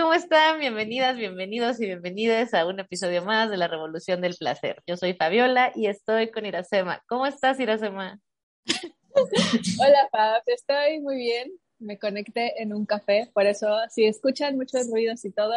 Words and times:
¿cómo 0.00 0.14
están? 0.14 0.58
Bienvenidas, 0.58 1.14
bienvenidos 1.14 1.78
y 1.78 1.84
bienvenidas 1.84 2.54
a 2.54 2.66
un 2.66 2.80
episodio 2.80 3.22
más 3.22 3.50
de 3.50 3.58
la 3.58 3.68
Revolución 3.68 4.22
del 4.22 4.34
Placer. 4.34 4.82
Yo 4.86 4.96
soy 4.96 5.12
Fabiola 5.12 5.72
y 5.74 5.88
estoy 5.88 6.30
con 6.30 6.46
Iracema. 6.46 7.02
¿Cómo 7.06 7.26
estás, 7.26 7.60
Iracema? 7.60 8.18
Hola, 9.14 10.08
Fab, 10.10 10.42
estoy 10.46 11.00
muy 11.00 11.16
bien. 11.16 11.52
Me 11.78 11.98
conecté 11.98 12.62
en 12.62 12.72
un 12.72 12.86
café, 12.86 13.30
por 13.34 13.44
eso 13.44 13.68
si 13.90 14.06
escuchan 14.06 14.56
muchos 14.56 14.88
ruidos 14.90 15.22
y 15.26 15.32
todo, 15.32 15.54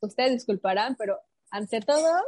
ustedes 0.00 0.30
disculparán, 0.30 0.94
pero 0.96 1.18
ante 1.50 1.80
todo, 1.80 2.22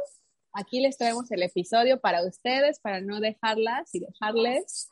aquí 0.51 0.81
les 0.81 0.97
traemos 0.97 1.31
el 1.31 1.41
episodio 1.41 2.01
para 2.01 2.25
ustedes, 2.25 2.81
para 2.81 2.99
no 2.99 3.21
dejarlas 3.21 3.95
y 3.95 4.01
dejarles 4.01 4.89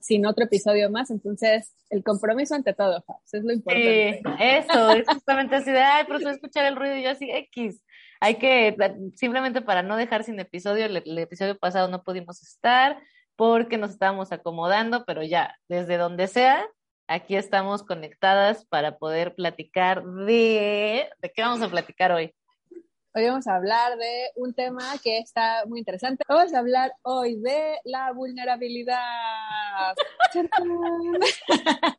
sin 0.00 0.26
otro 0.26 0.44
episodio 0.44 0.90
más. 0.90 1.10
Entonces, 1.10 1.74
el 1.90 2.02
compromiso 2.02 2.54
ante 2.54 2.74
todo, 2.74 3.02
Fab, 3.02 3.16
eso 3.24 3.36
es 3.38 3.44
lo 3.44 3.50
Sí, 3.50 3.56
importante. 3.56 4.58
eso, 4.58 4.90
es 4.90 5.06
justamente 5.08 5.56
así 5.56 5.70
de, 5.70 5.80
ay, 5.80 6.04
pero 6.06 6.18
se 6.20 6.30
escuchar 6.30 6.64
el 6.66 6.76
ruido 6.76 6.96
y 6.96 7.02
yo 7.02 7.10
así, 7.10 7.30
X. 7.30 7.82
Hay 8.20 8.36
que, 8.36 8.76
simplemente 9.14 9.60
para 9.60 9.82
no 9.82 9.96
dejar 9.96 10.24
sin 10.24 10.40
episodio, 10.40 10.86
el, 10.86 10.96
el 10.96 11.18
episodio 11.18 11.58
pasado 11.58 11.88
no 11.88 12.02
pudimos 12.02 12.42
estar 12.42 12.98
porque 13.36 13.76
nos 13.78 13.90
estábamos 13.90 14.32
acomodando, 14.32 15.04
pero 15.04 15.22
ya, 15.22 15.56
desde 15.68 15.96
donde 15.96 16.26
sea, 16.28 16.66
aquí 17.06 17.36
estamos 17.36 17.82
conectadas 17.82 18.64
para 18.66 18.98
poder 18.98 19.34
platicar 19.34 20.04
de, 20.04 21.08
¿de 21.20 21.32
qué 21.34 21.42
vamos 21.42 21.62
a 21.62 21.68
platicar 21.68 22.12
hoy? 22.12 22.34
Hoy 23.16 23.26
vamos 23.26 23.46
a 23.46 23.54
hablar 23.54 23.96
de 23.96 24.30
un 24.34 24.54
tema 24.54 24.82
que 25.00 25.18
está 25.18 25.64
muy 25.66 25.78
interesante. 25.78 26.24
Vamos 26.28 26.52
a 26.52 26.58
hablar 26.58 26.94
hoy 27.02 27.36
de 27.36 27.76
la 27.84 28.10
vulnerabilidad. 28.12 29.94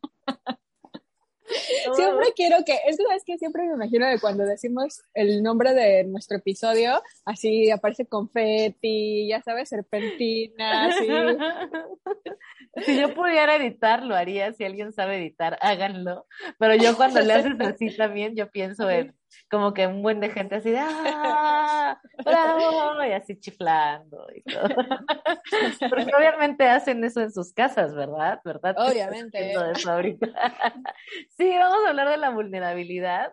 Siempre 1.94 2.26
quiero 2.34 2.58
que, 2.66 2.74
es 2.86 2.98
que 2.98 3.04
sabes 3.04 3.24
que 3.24 3.38
siempre 3.38 3.62
me 3.62 3.74
imagino 3.74 4.06
de 4.06 4.18
cuando 4.18 4.44
decimos 4.44 5.04
el 5.14 5.42
nombre 5.42 5.72
de 5.74 6.04
nuestro 6.04 6.36
episodio, 6.38 7.00
así 7.24 7.70
aparece 7.70 8.06
confeti, 8.06 9.28
ya 9.28 9.40
sabes, 9.42 9.68
serpentina, 9.70 10.86
así. 10.86 11.06
Si 12.84 13.00
yo 13.00 13.14
pudiera 13.14 13.56
editar, 13.56 14.02
lo 14.02 14.14
haría. 14.14 14.52
Si 14.52 14.62
alguien 14.62 14.92
sabe 14.92 15.16
editar, 15.16 15.56
háganlo. 15.62 16.26
Pero 16.58 16.74
yo 16.74 16.94
cuando 16.94 17.20
le 17.20 17.32
haces 17.32 17.58
así 17.60 17.96
también, 17.96 18.36
yo 18.36 18.50
pienso 18.50 18.90
en 18.90 19.16
como 19.50 19.74
que 19.74 19.86
un 19.86 20.02
buen 20.02 20.20
de 20.20 20.30
gente 20.30 20.56
así 20.56 20.70
de 20.70 20.78
¡ah! 20.80 22.00
¡Bravo! 22.24 23.04
Y 23.04 23.12
así 23.12 23.38
chiflando 23.38 24.26
y 24.34 24.42
todo. 24.42 24.68
Porque 25.90 26.12
obviamente 26.16 26.68
hacen 26.68 27.04
eso 27.04 27.20
en 27.20 27.32
sus 27.32 27.52
casas, 27.52 27.94
¿verdad? 27.94 28.40
¿Verdad? 28.44 28.74
Obviamente. 28.78 29.52
eso 29.52 29.90
ahorita? 29.90 30.26
Sí, 31.36 31.54
vamos 31.56 31.86
a 31.86 31.90
hablar 31.90 32.08
de 32.08 32.16
la 32.16 32.30
vulnerabilidad. 32.30 33.32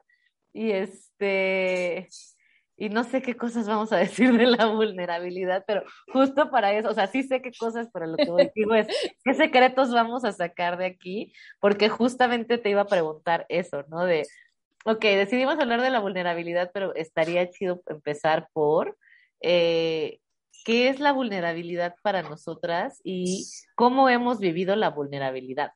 Y 0.53 0.71
este. 0.71 2.07
Y 2.75 2.89
no 2.89 3.03
sé 3.03 3.21
qué 3.21 3.37
cosas 3.37 3.67
vamos 3.67 3.93
a 3.93 3.97
decir 3.97 4.35
de 4.35 4.47
la 4.47 4.65
vulnerabilidad, 4.65 5.63
pero 5.67 5.83
justo 6.11 6.49
para 6.49 6.73
eso, 6.73 6.89
o 6.89 6.93
sea, 6.93 7.07
sí 7.07 7.21
sé 7.23 7.41
qué 7.41 7.51
cosas, 7.57 7.87
pero 7.93 8.07
lo 8.07 8.17
que 8.17 8.29
voy 8.29 8.51
digo 8.55 8.73
es, 8.73 8.87
¿qué 9.23 9.33
secretos 9.35 9.93
vamos 9.93 10.25
a 10.25 10.31
sacar 10.31 10.77
de 10.77 10.87
aquí? 10.87 11.33
Porque 11.59 11.87
justamente 11.87 12.57
te 12.57 12.71
iba 12.71 12.81
a 12.81 12.87
preguntar 12.87 13.45
eso, 13.47 13.85
¿no? 13.89 14.03
De, 14.03 14.25
ok, 14.83 15.01
decidimos 15.01 15.59
hablar 15.59 15.81
de 15.81 15.89
la 15.89 15.99
vulnerabilidad, 15.99 16.71
pero 16.73 16.93
estaría 16.95 17.49
chido 17.49 17.81
empezar 17.87 18.47
por, 18.53 18.97
eh, 19.41 20.19
¿qué 20.65 20.89
es 20.89 20.99
la 20.99 21.11
vulnerabilidad 21.11 21.95
para 22.01 22.21
nosotras 22.21 22.99
y 23.03 23.45
cómo 23.75 24.09
hemos 24.09 24.39
vivido 24.39 24.75
la 24.75 24.89
vulnerabilidad? 24.89 25.71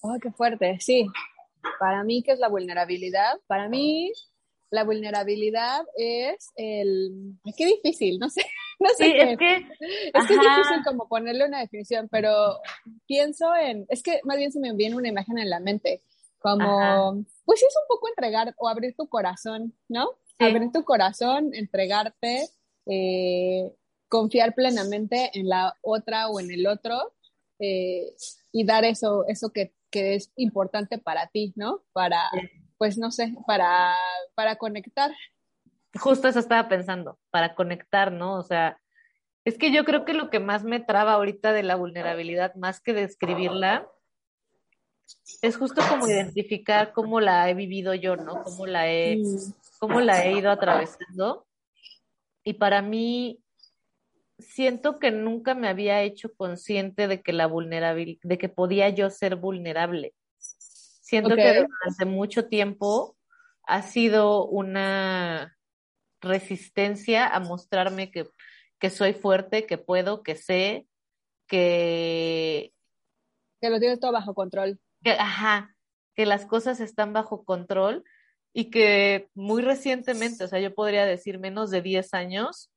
Oh, 0.00 0.16
qué 0.20 0.30
fuerte, 0.30 0.78
sí. 0.80 1.06
Para 1.78 2.04
mí, 2.04 2.22
¿qué 2.22 2.32
es 2.32 2.38
la 2.38 2.48
vulnerabilidad? 2.48 3.40
Para 3.46 3.68
mí, 3.68 4.12
la 4.70 4.84
vulnerabilidad 4.84 5.84
es 5.96 6.50
el... 6.56 7.34
Qué 7.56 7.66
difícil, 7.66 8.18
no 8.18 8.28
sé, 8.28 8.44
no 8.80 8.88
sé 8.90 9.04
Sí, 9.04 9.12
qué. 9.12 9.30
es 9.32 9.38
que, 9.38 9.54
Es 10.12 10.26
que 10.26 10.34
es 10.34 10.40
difícil 10.40 10.84
como 10.84 11.08
ponerle 11.08 11.46
una 11.46 11.60
definición, 11.60 12.08
pero 12.10 12.58
pienso 13.06 13.54
en, 13.56 13.86
es 13.88 14.02
que 14.02 14.20
más 14.24 14.36
bien 14.36 14.52
se 14.52 14.60
me 14.60 14.72
viene 14.74 14.96
una 14.96 15.08
imagen 15.08 15.38
en 15.38 15.48
la 15.48 15.60
mente, 15.60 16.02
como, 16.44 16.78
Ajá. 16.78 17.12
pues 17.46 17.58
sí 17.58 17.64
es 17.66 17.74
un 17.74 17.88
poco 17.88 18.06
entregar 18.08 18.54
o 18.58 18.68
abrir 18.68 18.94
tu 18.94 19.08
corazón, 19.08 19.74
¿no? 19.88 20.10
Sí. 20.38 20.44
Abrir 20.44 20.70
tu 20.72 20.84
corazón, 20.84 21.54
entregarte, 21.54 22.50
eh, 22.84 23.72
confiar 24.10 24.54
plenamente 24.54 25.30
en 25.32 25.48
la 25.48 25.74
otra 25.80 26.28
o 26.28 26.38
en 26.40 26.50
el 26.50 26.66
otro 26.66 27.14
eh, 27.58 28.14
y 28.52 28.66
dar 28.66 28.84
eso, 28.84 29.24
eso 29.26 29.52
que, 29.54 29.72
que 29.90 30.16
es 30.16 30.32
importante 30.36 30.98
para 30.98 31.28
ti, 31.28 31.54
¿no? 31.56 31.82
Para, 31.94 32.28
Sí. 32.32 32.40
pues 32.76 32.98
no 32.98 33.10
sé, 33.10 33.34
para, 33.46 33.94
para 34.34 34.56
conectar. 34.56 35.12
Justo 35.98 36.28
eso 36.28 36.40
estaba 36.40 36.68
pensando, 36.68 37.18
para 37.30 37.54
conectar, 37.54 38.12
¿no? 38.12 38.34
O 38.34 38.42
sea, 38.42 38.78
es 39.46 39.56
que 39.56 39.72
yo 39.72 39.86
creo 39.86 40.04
que 40.04 40.12
lo 40.12 40.28
que 40.28 40.40
más 40.40 40.62
me 40.62 40.78
traba 40.80 41.14
ahorita 41.14 41.54
de 41.54 41.62
la 41.62 41.76
vulnerabilidad, 41.76 42.54
más 42.56 42.82
que 42.82 42.92
describirla, 42.92 43.88
es 45.42 45.56
justo 45.56 45.82
como 45.88 46.08
identificar 46.08 46.92
cómo 46.92 47.20
la 47.20 47.48
he 47.48 47.54
vivido 47.54 47.94
yo, 47.94 48.16
¿no? 48.16 48.42
Cómo 48.42 48.66
la 48.66 48.90
he, 48.90 49.22
cómo 49.78 50.00
la 50.00 50.24
he 50.24 50.32
ido 50.38 50.50
atravesando. 50.50 51.46
Y 52.42 52.54
para 52.54 52.82
mí, 52.82 53.42
siento 54.38 54.98
que 54.98 55.10
nunca 55.10 55.54
me 55.54 55.68
había 55.68 56.02
hecho 56.02 56.34
consciente 56.34 57.08
de 57.08 57.22
que 57.22 57.32
la 57.32 57.46
vulnerabilidad, 57.46 58.20
de 58.22 58.38
que 58.38 58.48
podía 58.48 58.88
yo 58.88 59.10
ser 59.10 59.36
vulnerable. 59.36 60.14
Siento 60.38 61.36
que 61.36 61.66
durante 61.66 62.04
mucho 62.06 62.46
tiempo 62.46 63.16
ha 63.62 63.82
sido 63.82 64.46
una 64.46 65.56
resistencia 66.20 67.26
a 67.26 67.40
mostrarme 67.40 68.10
que, 68.10 68.26
que 68.78 68.90
soy 68.90 69.12
fuerte, 69.12 69.66
que 69.66 69.78
puedo, 69.78 70.22
que 70.22 70.36
sé, 70.36 70.86
que, 71.46 72.72
que 73.60 73.70
lo 73.70 73.78
tienes 73.78 74.00
todo 74.00 74.12
bajo 74.12 74.34
control. 74.34 74.78
Que, 75.04 75.12
ajá, 75.12 75.76
que 76.14 76.26
las 76.26 76.46
cosas 76.46 76.80
están 76.80 77.12
bajo 77.12 77.44
control 77.44 78.04
y 78.52 78.70
que 78.70 79.28
muy 79.34 79.62
recientemente, 79.62 80.44
o 80.44 80.48
sea, 80.48 80.60
yo 80.60 80.74
podría 80.74 81.04
decir 81.04 81.38
menos 81.38 81.70
de 81.70 81.82
10 81.82 82.14
años, 82.14 82.72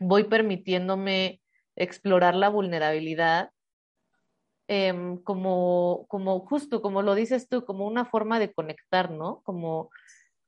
voy 0.00 0.24
permitiéndome 0.24 1.40
explorar 1.76 2.34
la 2.34 2.48
vulnerabilidad 2.48 3.50
em, 4.68 5.18
como, 5.22 6.06
como 6.08 6.40
justo, 6.40 6.80
como 6.80 7.02
lo 7.02 7.14
dices 7.14 7.48
tú, 7.48 7.64
como 7.64 7.86
una 7.86 8.04
forma 8.04 8.38
de 8.38 8.52
conectar, 8.52 9.10
¿no? 9.10 9.42
Como, 9.42 9.90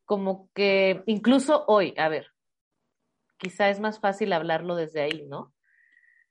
como 0.04 0.48
que 0.54 1.02
incluso 1.06 1.64
hoy, 1.66 1.92
a 1.98 2.08
ver, 2.08 2.28
quizá 3.36 3.68
es 3.68 3.80
más 3.80 4.00
fácil 4.00 4.32
hablarlo 4.32 4.76
desde 4.76 5.02
ahí, 5.02 5.26
¿no? 5.28 5.52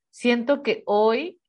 Siento 0.09 0.63
que 0.63 0.83
hoy 0.85 1.41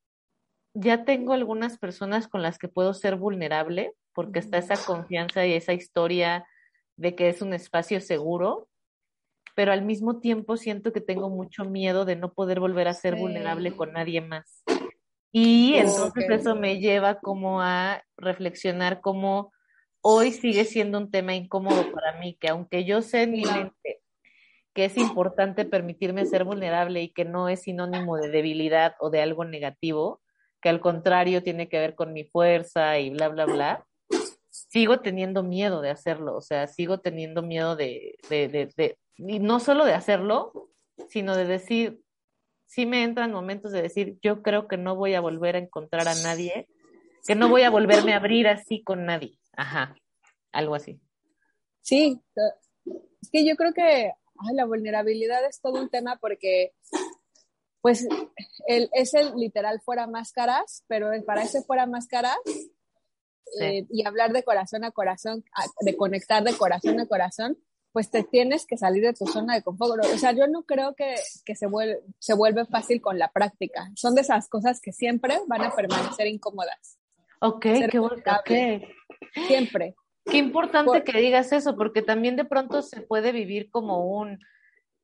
ya 0.79 1.05
tengo 1.05 1.33
algunas 1.33 1.79
personas 1.79 2.27
con 2.27 2.41
las 2.43 2.59
que 2.59 2.67
puedo 2.67 2.93
ser 2.93 3.15
vulnerable 3.15 3.93
porque 4.13 4.39
está 4.39 4.57
esa 4.57 4.75
confianza 4.85 5.45
y 5.45 5.53
esa 5.53 5.73
historia 5.73 6.45
de 6.97 7.15
que 7.15 7.29
es 7.29 7.41
un 7.41 7.53
espacio 7.53 7.99
seguro, 7.99 8.67
pero 9.55 9.71
al 9.71 9.83
mismo 9.83 10.19
tiempo 10.19 10.55
siento 10.55 10.93
que 10.93 11.01
tengo 11.01 11.29
mucho 11.29 11.65
miedo 11.65 12.05
de 12.05 12.15
no 12.15 12.31
poder 12.33 12.59
volver 12.59 12.87
a 12.87 12.93
ser 12.93 13.15
Sí. 13.15 13.21
vulnerable 13.21 13.75
con 13.75 13.93
nadie 13.93 14.21
más. 14.21 14.63
Y 15.31 15.75
entonces 15.75 16.29
eso 16.29 16.55
me 16.55 16.79
lleva 16.79 17.19
como 17.19 17.61
a 17.61 18.03
reflexionar 18.15 19.01
cómo 19.01 19.51
hoy 20.01 20.31
sigue 20.31 20.63
siendo 20.63 20.99
un 20.99 21.09
tema 21.11 21.33
incómodo 21.35 21.91
para 21.91 22.19
mí, 22.19 22.37
que 22.39 22.49
aunque 22.49 22.85
yo 22.85 23.01
sé 23.01 23.23
en 23.23 23.31
mi 23.31 23.43
mente 23.43 24.01
que 24.73 24.85
es 24.85 24.95
importante 24.95 25.65
permitirme 25.65 26.27
ser 26.27 26.43
vulnerable 26.43 27.01
y 27.01 27.09
que 27.09 27.25
no 27.25 27.49
es 27.49 27.63
sinónimo 27.63 28.15
de 28.17 28.29
debilidad 28.29 28.93
o 28.99 29.09
de 29.09 29.23
algo 29.23 29.43
negativo, 29.43 30.21
que 30.67 30.71
al 30.71 30.81
contrario 30.81 31.43
tiene 31.43 31.69
que 31.69 31.79
ver 31.79 31.95
con 31.95 32.11
mi 32.11 32.25
fuerza 32.25 32.99
y 32.99 33.09
bla, 33.09 33.29
bla, 33.29 33.45
bla, 33.45 33.87
sigo 34.49 34.99
teniendo 34.99 35.41
miedo 35.41 35.79
de 35.79 35.89
hacerlo, 35.89 36.35
o 36.35 36.41
sea, 36.41 36.67
sigo 36.67 36.99
teniendo 36.99 37.41
miedo 37.41 37.77
de, 37.77 38.17
de, 38.29 38.49
de, 38.49 38.97
y 39.15 39.39
no 39.39 39.61
solo 39.61 39.85
de 39.85 39.93
hacerlo, 39.93 40.51
sino 41.07 41.37
de 41.37 41.45
decir, 41.45 42.01
sí 42.65 42.85
me 42.85 43.05
entran 43.05 43.31
momentos 43.31 43.71
de 43.71 43.81
decir, 43.81 44.17
yo 44.21 44.43
creo 44.43 44.67
que 44.67 44.75
no 44.75 44.97
voy 44.97 45.13
a 45.13 45.21
volver 45.21 45.55
a 45.55 45.59
encontrar 45.59 46.09
a 46.09 46.15
nadie 46.15 46.67
que 47.25 47.35
no 47.35 47.47
voy 47.47 47.61
a 47.61 47.69
volverme 47.69 48.11
a 48.11 48.17
abrir 48.17 48.49
así 48.49 48.83
con 48.83 49.05
nadie. 49.05 49.39
Ajá, 49.55 49.95
algo 50.51 50.75
así. 50.75 50.99
Sí, 51.79 52.19
es 53.21 53.29
que 53.31 53.47
yo 53.47 53.55
creo 53.55 53.73
que 53.73 54.11
la 54.53 54.65
vulnerabilidad 54.65 55.45
es 55.47 55.61
todo 55.61 55.79
un 55.79 55.89
tema 55.89 56.17
porque, 56.19 56.73
pues, 57.87 58.05
el, 58.67 58.89
es 58.91 59.13
el 59.13 59.33
literal 59.37 59.79
fuera 59.79 60.07
máscaras, 60.07 60.83
pero 60.87 61.09
para 61.25 61.43
ese 61.43 61.61
fuera 61.61 61.85
máscaras 61.85 62.35
eh, 63.61 63.85
y 63.89 64.05
hablar 64.05 64.33
de 64.33 64.43
corazón 64.43 64.83
a 64.83 64.91
corazón, 64.91 65.45
de 65.79 65.95
conectar 65.95 66.43
de 66.43 66.53
corazón 66.53 66.99
a 66.99 67.05
corazón, 67.05 67.57
pues 67.93 68.11
te 68.11 68.23
tienes 68.23 68.65
que 68.65 68.77
salir 68.77 69.03
de 69.03 69.13
tu 69.13 69.25
zona 69.25 69.55
de 69.55 69.63
confort. 69.63 70.03
O 70.03 70.17
sea, 70.17 70.33
yo 70.33 70.47
no 70.47 70.63
creo 70.63 70.95
que, 70.95 71.15
que 71.45 71.55
se, 71.55 71.67
vuelve, 71.67 72.01
se 72.19 72.33
vuelve 72.33 72.65
fácil 72.65 72.99
con 72.99 73.17
la 73.17 73.31
práctica. 73.31 73.89
Son 73.95 74.15
de 74.15 74.21
esas 74.21 74.49
cosas 74.49 74.81
que 74.81 74.91
siempre 74.91 75.39
van 75.47 75.61
a 75.61 75.73
permanecer 75.73 76.27
incómodas. 76.27 76.99
Ok, 77.39 77.67
qué 77.89 77.99
bueno. 77.99 78.21
Okay. 78.41 78.83
Siempre. 79.47 79.95
Qué 80.25 80.39
importante 80.39 81.05
que 81.05 81.21
digas 81.21 81.53
eso, 81.53 81.77
porque 81.77 82.01
también 82.01 82.35
de 82.35 82.43
pronto 82.43 82.81
se 82.81 82.99
puede 82.99 83.31
vivir 83.31 83.69
como 83.69 84.05
un, 84.05 84.39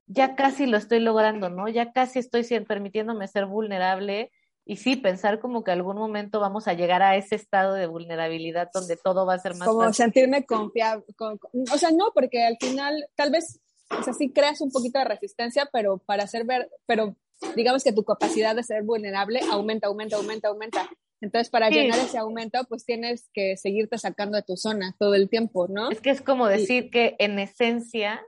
ya 0.08 0.36
casi 0.36 0.66
lo 0.66 0.78
estoy 0.78 1.00
logrando, 1.00 1.50
¿no? 1.50 1.68
Ya 1.70 1.92
casi 1.92 2.20
estoy 2.20 2.44
permitiéndome 2.66 3.28
ser 3.28 3.46
vulnerable 3.46 4.32
y 4.66 4.78
sí, 4.78 4.96
pensar 4.96 5.40
como 5.40 5.64
que 5.64 5.72
algún 5.72 5.98
momento 5.98 6.40
vamos 6.40 6.68
a 6.68 6.74
llegar 6.74 7.02
a 7.02 7.18
ese 7.18 7.36
estado 7.36 7.74
de 7.74 7.88
vulnerabilidad 7.88 8.70
donde 8.74 8.96
todo 8.96 9.26
va 9.26 9.34
a 9.34 9.40
ser 9.40 9.56
más 9.56 9.68
Como 9.68 9.92
sentirme 9.92 10.46
confiable, 10.46 11.04
o 11.20 11.78
sea, 11.78 11.92
no, 11.92 12.12
porque 12.14 12.44
al 12.44 12.58
final 12.60 13.06
tal 13.16 13.32
vez, 13.32 13.60
o 13.90 14.04
sea, 14.04 14.14
sí 14.14 14.32
creas 14.32 14.62
un 14.62 14.72
poquito 14.72 15.00
de 15.00 15.06
resistencia, 15.06 15.70
pero 15.72 15.98
para 15.98 16.24
hacer 16.24 16.46
ver, 16.46 16.70
pero 16.86 17.18
digamos 17.56 17.84
que 17.84 17.92
tu 17.92 18.04
capacidad 18.04 18.56
de 18.56 18.64
ser 18.64 18.84
vulnerable 18.84 19.42
aumenta, 19.52 19.88
aumenta, 19.88 20.16
aumenta, 20.16 20.48
aumenta. 20.48 20.90
Entonces, 21.20 21.50
para 21.50 21.70
llenar 21.70 22.00
ese 22.00 22.18
aumento, 22.18 22.60
pues 22.68 22.84
tienes 22.86 23.30
que 23.34 23.56
seguirte 23.56 23.98
sacando 23.98 24.36
de 24.36 24.44
tu 24.44 24.58
zona 24.58 24.94
todo 25.00 25.16
el 25.16 25.30
tiempo, 25.30 25.70
¿no? 25.70 25.90
Es 25.90 26.02
que 26.02 26.10
es 26.10 26.22
como 26.22 26.48
decir 26.48 26.90
que 26.90 27.16
en 27.18 27.40
esencia 27.40 28.22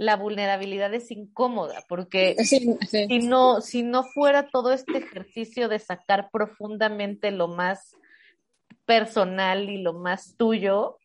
la 0.00 0.16
vulnerabilidad 0.16 0.94
es 0.94 1.10
incómoda, 1.10 1.84
porque 1.86 2.34
Si, 2.42 3.18
no, 3.18 3.60
si 3.60 3.82
no 3.82 4.02
fuera 4.02 4.48
todo 4.48 4.72
este 4.72 4.96
ejercicio 4.96 5.68
de 5.68 5.78
sacar 5.78 6.30
profundamente 6.32 7.30
lo 7.30 7.48
más 7.48 7.94
personal 8.86 9.68
y 9.68 9.76
lo 9.76 9.92
más 9.92 10.36
tuyo, 10.38 10.96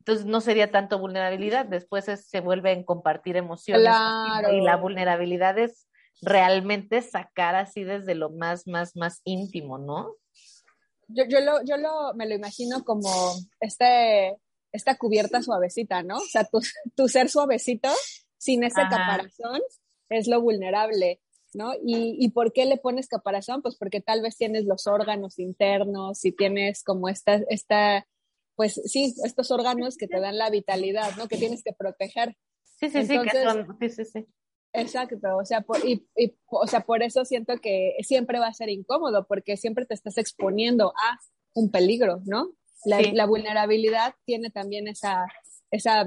entonces 0.00 0.26
no 0.26 0.42
sería 0.42 0.70
tanto 0.70 0.98
vulnerabilidad, 0.98 1.64
después 1.64 2.04
se 2.04 2.40
vuelve 2.40 2.72
en 2.72 2.84
compartir 2.84 3.38
emociones 3.38 3.94
y 4.52 4.60
la 4.60 4.76
vulnerabilidad 4.76 5.58
es 5.58 5.88
realmente 6.20 7.00
sacar 7.00 7.54
así 7.54 7.82
desde 7.82 8.14
lo 8.14 8.28
más, 8.28 8.66
más, 8.66 8.94
más 8.94 9.22
íntimo, 9.24 9.78
¿no? 9.78 10.16
Yo, 11.08 11.24
yo, 11.24 11.40
lo, 11.40 11.64
yo 11.64 11.78
lo, 11.78 12.12
me 12.14 12.28
lo 12.28 12.34
imagino 12.34 12.84
como 12.84 13.10
este 13.58 14.36
esta 14.72 14.96
cubierta 14.96 15.42
suavecita, 15.42 16.02
¿no? 16.02 16.16
O 16.16 16.26
sea, 16.26 16.44
tu, 16.44 16.60
tu 16.96 17.08
ser 17.08 17.28
suavecito, 17.28 17.90
sin 18.38 18.64
ese 18.64 18.80
caparazón, 18.90 19.60
es 20.08 20.26
lo 20.26 20.40
vulnerable, 20.40 21.20
¿no? 21.54 21.74
Y, 21.74 22.16
¿Y 22.18 22.30
por 22.30 22.52
qué 22.52 22.64
le 22.66 22.78
pones 22.78 23.08
caparazón? 23.08 23.62
Pues 23.62 23.76
porque 23.76 24.00
tal 24.00 24.22
vez 24.22 24.36
tienes 24.36 24.64
los 24.64 24.86
órganos 24.86 25.38
internos 25.38 26.24
y 26.24 26.32
tienes 26.32 26.82
como 26.82 27.08
esta, 27.08 27.34
esta, 27.48 28.06
pues 28.56 28.80
sí, 28.84 29.14
estos 29.24 29.50
órganos 29.50 29.96
que 29.96 30.08
te 30.08 30.20
dan 30.20 30.38
la 30.38 30.50
vitalidad, 30.50 31.16
¿no? 31.16 31.28
Que 31.28 31.36
tienes 31.36 31.62
que 31.62 31.72
proteger. 31.72 32.36
Sí, 32.80 32.90
sí, 32.90 33.04
sí, 33.06 33.18
que 33.20 33.42
son, 33.42 33.76
sí, 33.80 33.88
sí, 33.90 34.04
sí. 34.04 34.26
Exacto, 34.74 35.36
o 35.36 35.44
sea, 35.44 35.60
por, 35.60 35.86
y, 35.86 36.08
y, 36.16 36.34
o 36.46 36.66
sea, 36.66 36.80
por 36.80 37.02
eso 37.02 37.26
siento 37.26 37.58
que 37.58 37.94
siempre 38.00 38.38
va 38.38 38.46
a 38.46 38.54
ser 38.54 38.70
incómodo, 38.70 39.26
porque 39.26 39.58
siempre 39.58 39.84
te 39.84 39.92
estás 39.92 40.16
exponiendo 40.16 40.94
a 40.96 41.18
un 41.54 41.70
peligro, 41.70 42.22
¿no? 42.24 42.52
La, 42.84 43.26
vulnerabilidad 43.26 44.14
tiene 44.24 44.50
también 44.50 44.88
esa, 44.88 45.26
esa 45.70 46.04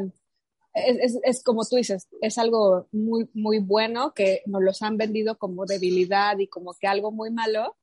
es, 0.73 1.17
es, 1.23 1.43
como 1.43 1.63
tú 1.65 1.77
dices, 1.77 2.07
es 2.21 2.37
algo 2.37 2.87
muy, 2.91 3.29
muy 3.33 3.59
bueno 3.59 4.13
que 4.13 4.41
nos 4.45 4.61
los 4.61 4.81
han 4.81 4.97
vendido 4.97 5.37
como 5.37 5.65
debilidad 5.65 6.37
y 6.37 6.47
como 6.47 6.73
que 6.73 6.87
algo 6.87 7.11
muy 7.11 7.31
malo, 7.31 7.77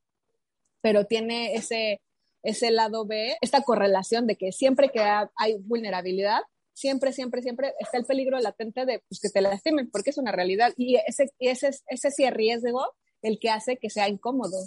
pero 0.83 1.07
tiene 1.07 1.55
ese, 1.55 2.03
ese 2.43 2.71
lado 2.71 3.07
B, 3.07 3.37
esta 3.41 3.63
correlación 3.63 4.27
de 4.27 4.37
que 4.37 4.53
siempre 4.53 4.91
que 4.91 5.01
hay 5.01 5.57
vulnerabilidad, 5.61 6.43
siempre, 6.75 7.13
siempre, 7.13 7.43
siempre 7.43 7.75
está 7.79 7.99
el 7.99 8.05
peligro 8.05 8.39
latente 8.41 8.85
de 8.85 9.03
pues, 9.09 9.21
que 9.21 9.31
te 9.31 9.41
lastimen, 9.41 9.91
porque 9.91 10.11
es 10.11 10.19
una 10.19 10.33
realidad. 10.33 10.73
Y 10.77 10.97
ese, 11.07 11.31
ese, 11.39 11.71
ese 11.87 12.11
sí 12.11 12.29
riesgo 12.31 12.95
el 13.23 13.39
que 13.39 13.51
hace 13.51 13.77
que 13.77 13.89
sea 13.89 14.09
incómodo 14.09 14.59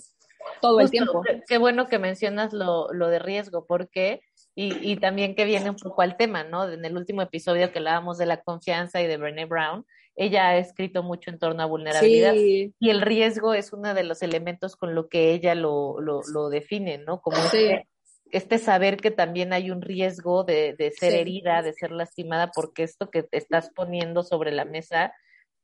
todo 0.62 0.80
el 0.80 0.89
tiempo. 0.89 1.24
Qué 1.47 1.57
bueno 1.57 1.88
que 1.88 2.00
mencionas 2.00 2.53
lo, 2.53 2.92
lo 2.94 3.07
de 3.07 3.19
riesgo, 3.19 3.65
porque, 3.65 4.21
y, 4.56 4.92
y, 4.92 4.97
también 4.97 5.36
que 5.36 5.45
viene 5.45 5.69
un 5.69 5.75
poco 5.75 6.01
al 6.01 6.18
tema, 6.18 6.44
¿no? 6.44 6.69
En 6.69 6.83
el 6.86 6.97
último 6.97 7.21
episodio 7.21 7.71
que 7.71 7.80
hablábamos 7.80 8.18
de 8.18 8.25
la 8.25 8.42
confianza 8.42 9.01
y 9.01 9.07
de 9.07 9.18
Brené 9.18 9.45
Brown, 9.45 9.86
ella 10.15 10.50
ha 10.50 10.57
escrito 10.57 11.03
mucho 11.03 11.30
en 11.30 11.39
torno 11.39 11.62
a 11.62 11.65
vulnerabilidad 11.65 12.33
y 12.36 12.74
el 12.80 13.01
riesgo 13.01 13.53
es 13.53 13.74
uno 13.74 13.94
de 13.94 14.03
los 14.03 14.21
elementos 14.21 14.75
con 14.77 14.95
lo 14.95 15.09
que 15.09 15.33
ella 15.33 15.56
lo, 15.56 16.00
lo, 16.00 16.21
lo 16.31 16.50
define, 16.50 16.97
¿no? 17.00 17.19
Como 17.19 17.38
este, 17.38 17.88
este, 18.31 18.57
saber 18.57 18.97
que 18.97 19.12
también 19.12 19.51
hay 19.51 19.71
un 19.71 19.81
riesgo 19.81 20.45
de, 20.45 20.74
de 20.77 20.92
ser 20.92 21.13
herida, 21.13 21.62
de 21.62 21.74
ser 21.74 21.92
lastimada, 21.92 22.51
porque 22.56 22.83
esto 22.83 23.09
que 23.09 23.24
te 23.24 23.38
estás 23.38 23.71
poniendo 23.75 24.24
sobre 24.24 24.51
la 24.51 24.63
mesa 24.63 25.13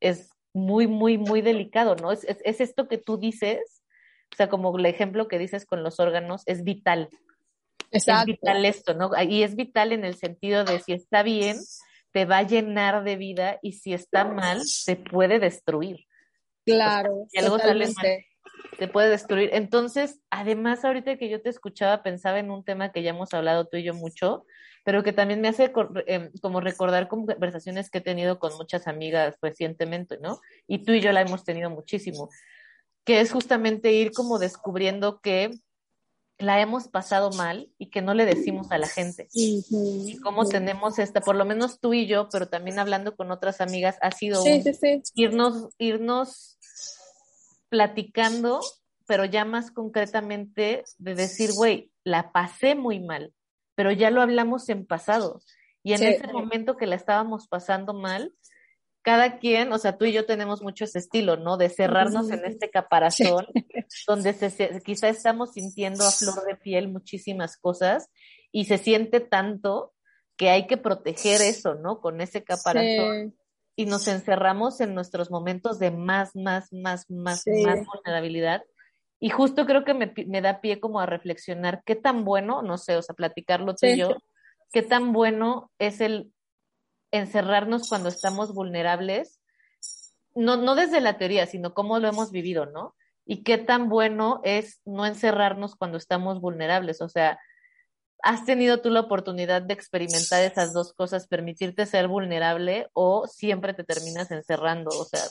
es 0.02 0.30
muy, 0.54 0.86
muy, 0.88 1.18
muy 1.18 1.42
delicado, 1.42 1.96
¿no? 1.96 2.12
Es, 2.12 2.26
es, 2.26 2.40
es 2.44 2.60
esto 2.60 2.90
que 2.90 2.98
tú 2.98 3.18
dices, 3.18 3.81
o 4.32 4.36
sea, 4.36 4.50
como 4.50 4.78
el 4.78 4.86
ejemplo 4.86 5.28
que 5.28 5.40
dices 5.40 5.66
con 5.66 5.84
los 5.84 6.00
órganos, 6.00 6.44
es 6.46 6.64
vital. 6.64 7.10
Exacto. 7.92 8.22
Es 8.22 8.26
vital 8.38 8.66
esto, 8.66 8.94
¿no? 8.94 9.12
Y 9.22 9.44
es 9.44 9.56
vital 9.56 9.92
en 9.92 10.06
el 10.06 10.16
sentido 10.16 10.64
de 10.64 10.80
si 10.80 10.94
está 10.94 11.24
bien, 11.24 11.58
te 12.12 12.26
va 12.26 12.40
a 12.40 12.44
llenar 12.44 13.04
de 13.04 13.16
vida 13.18 13.60
y 13.62 13.74
si 13.74 13.94
está 13.94 14.26
mal, 14.26 14.62
te 14.86 14.96
puede 14.96 15.40
destruir. 15.40 16.06
Claro. 16.66 17.26
si 17.30 17.40
algo 17.40 17.58
sale 17.58 17.88
mal, 17.88 18.26
te 18.78 18.88
puede 18.88 19.10
destruir. 19.10 19.50
Entonces, 19.54 20.22
además, 20.30 20.86
ahorita 20.86 21.18
que 21.18 21.30
yo 21.30 21.42
te 21.42 21.50
escuchaba, 21.50 22.04
pensaba 22.04 22.40
en 22.40 22.52
un 22.52 22.64
tema 22.64 22.92
que 22.92 23.04
ya 23.04 23.12
hemos 23.12 23.34
hablado 23.34 23.66
tú 23.66 23.78
y 23.78 23.84
yo 23.84 23.94
mucho, 23.94 24.46
pero 24.84 25.04
que 25.04 25.14
también 25.14 25.42
me 25.42 25.48
hace 25.48 25.72
em, 26.08 26.32
como 26.42 26.62
recordar 26.62 27.08
conversaciones 27.08 27.90
que 27.90 28.00
he 28.00 28.02
tenido 28.02 28.40
con 28.40 28.56
muchas 28.56 28.88
amigas 28.88 29.36
recientemente, 29.42 30.18
¿no? 30.20 30.40
Y 30.68 30.80
tú 30.80 30.94
y 30.94 31.02
yo 31.02 31.12
la 31.12 31.22
hemos 31.22 31.44
tenido 31.44 31.70
muchísimo 31.70 32.30
que 33.04 33.22
es 33.22 33.32
justamente 33.32 33.92
ir 33.94 34.12
como 34.12 34.40
descubriendo 34.40 35.20
que 35.22 35.52
la 36.42 36.60
hemos 36.60 36.88
pasado 36.88 37.32
mal 37.32 37.70
y 37.78 37.90
que 37.90 38.02
no 38.02 38.14
le 38.14 38.26
decimos 38.26 38.72
a 38.72 38.78
la 38.78 38.88
gente. 38.88 39.28
Y 39.34 40.20
cómo 40.24 40.48
tenemos 40.48 41.00
esta, 41.00 41.22
por 41.22 41.36
lo 41.36 41.46
menos 41.46 41.80
tú 41.80 41.94
y 41.94 42.08
yo, 42.08 42.30
pero 42.30 42.48
también 42.48 42.80
hablando 42.80 43.16
con 43.16 43.32
otras 43.32 43.62
amigas, 43.62 43.98
ha 44.02 44.12
sido 44.12 44.44
irnos, 45.16 45.70
irnos 45.78 46.58
platicando, 47.70 48.60
pero 49.08 49.26
ya 49.26 49.46
más 49.46 49.72
concretamente 49.72 50.84
de 50.98 51.16
decir, 51.16 51.52
güey, 51.54 51.92
la 52.04 52.32
pasé 52.32 52.76
muy 52.76 53.00
mal, 53.00 53.34
pero 53.76 53.92
ya 53.92 54.10
lo 54.10 54.22
hablamos 54.22 54.68
en 54.70 54.86
pasado. 54.86 55.42
Y 55.84 55.94
en 55.94 56.04
ese 56.04 56.28
momento 56.28 56.78
que 56.78 56.88
la 56.88 56.96
estábamos 56.96 57.48
pasando 57.48 57.94
mal, 57.94 58.34
cada 59.02 59.40
quien, 59.40 59.74
o 59.74 59.78
sea, 59.78 59.98
tú 59.98 60.06
y 60.06 60.12
yo 60.12 60.26
tenemos 60.26 60.62
mucho 60.62 60.86
ese 60.86 61.00
estilo, 61.00 61.38
¿no? 61.38 61.58
De 61.58 61.70
cerrarnos 61.70 62.30
en 62.30 62.46
este 62.46 62.70
caparazón, 62.70 63.48
donde 64.08 64.34
se, 64.34 64.82
quizá 64.84 65.10
estamos 65.10 65.54
sintiendo 65.54 66.06
a 66.06 66.12
flor 66.12 66.46
de 66.46 66.56
piel 66.56 66.88
muchísimas 66.88 67.58
cosas 67.58 68.10
y 68.52 68.66
se 68.66 68.78
siente 68.78 69.20
tanto 69.20 69.94
que 70.38 70.50
hay 70.50 70.68
que 70.68 70.78
proteger 70.78 71.42
eso, 71.42 71.76
¿no? 71.76 72.00
Con 72.00 72.22
ese 72.22 72.44
caparazón. 72.44 73.36
Y 73.76 73.86
nos 73.86 74.08
encerramos 74.08 74.82
en 74.82 74.94
nuestros 74.94 75.32
momentos 75.32 75.80
de 75.80 75.92
más, 75.92 76.36
más, 76.36 76.72
más, 76.72 77.10
más, 77.10 77.44
más 77.48 77.86
vulnerabilidad. 77.86 78.64
Y 79.20 79.30
justo 79.30 79.66
creo 79.66 79.84
que 79.84 79.94
me, 79.94 80.14
me, 80.28 80.42
da 80.42 80.62
pie 80.62 80.80
como 80.80 81.00
a 81.00 81.06
reflexionar 81.06 81.82
qué 81.86 81.96
tan 81.96 82.26
bueno, 82.26 82.62
no 82.62 82.78
sé, 82.78 82.98
o 82.98 83.02
sea, 83.02 83.16
platicarlo 83.16 83.76
tú 83.76 83.86
y 83.88 83.98
yo, 83.98 84.18
qué 84.72 84.82
tan 84.82 85.14
bueno 85.14 85.72
es 85.80 86.02
el 86.02 86.32
encerrarnos 87.12 87.88
cuando 87.88 88.10
estamos 88.10 88.54
vulnerables, 88.54 89.40
no, 90.34 90.58
no 90.58 90.76
desde 90.76 91.02
la 91.02 91.18
teoría, 91.18 91.46
sino 91.46 91.74
cómo 91.74 92.00
lo 92.00 92.08
hemos 92.08 92.32
vivido, 92.32 92.66
¿no? 92.66 92.96
Y 93.26 93.44
qué 93.44 93.58
tan 93.58 93.90
bueno 93.90 94.42
es 94.44 94.82
no 94.86 95.06
encerrarnos 95.06 95.76
cuando 95.76 95.98
estamos 95.98 96.42
vulnerables. 96.42 97.02
O 97.02 97.10
sea, 97.10 97.40
¿has 98.24 98.46
tenido 98.46 98.82
tú 98.82 98.90
la 98.90 99.02
oportunidad 99.02 99.62
de 99.62 99.74
experimentar 99.74 100.44
esas 100.44 100.74
dos 100.74 100.94
cosas, 100.94 101.28
permitirte 101.28 101.86
ser 101.86 102.08
vulnerable 102.08 102.88
o 102.94 103.28
siempre 103.28 103.74
te 103.74 103.84
terminas 103.84 104.32
encerrando? 104.32 104.90
O 104.90 105.06
sea. 105.06 105.24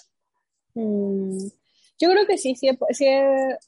Mm, 0.75 1.49
yo 1.99 2.11
creo 2.11 2.27
que 2.27 2.39
sí, 2.39 2.55
sí 2.55 2.69
he 3.07 3.59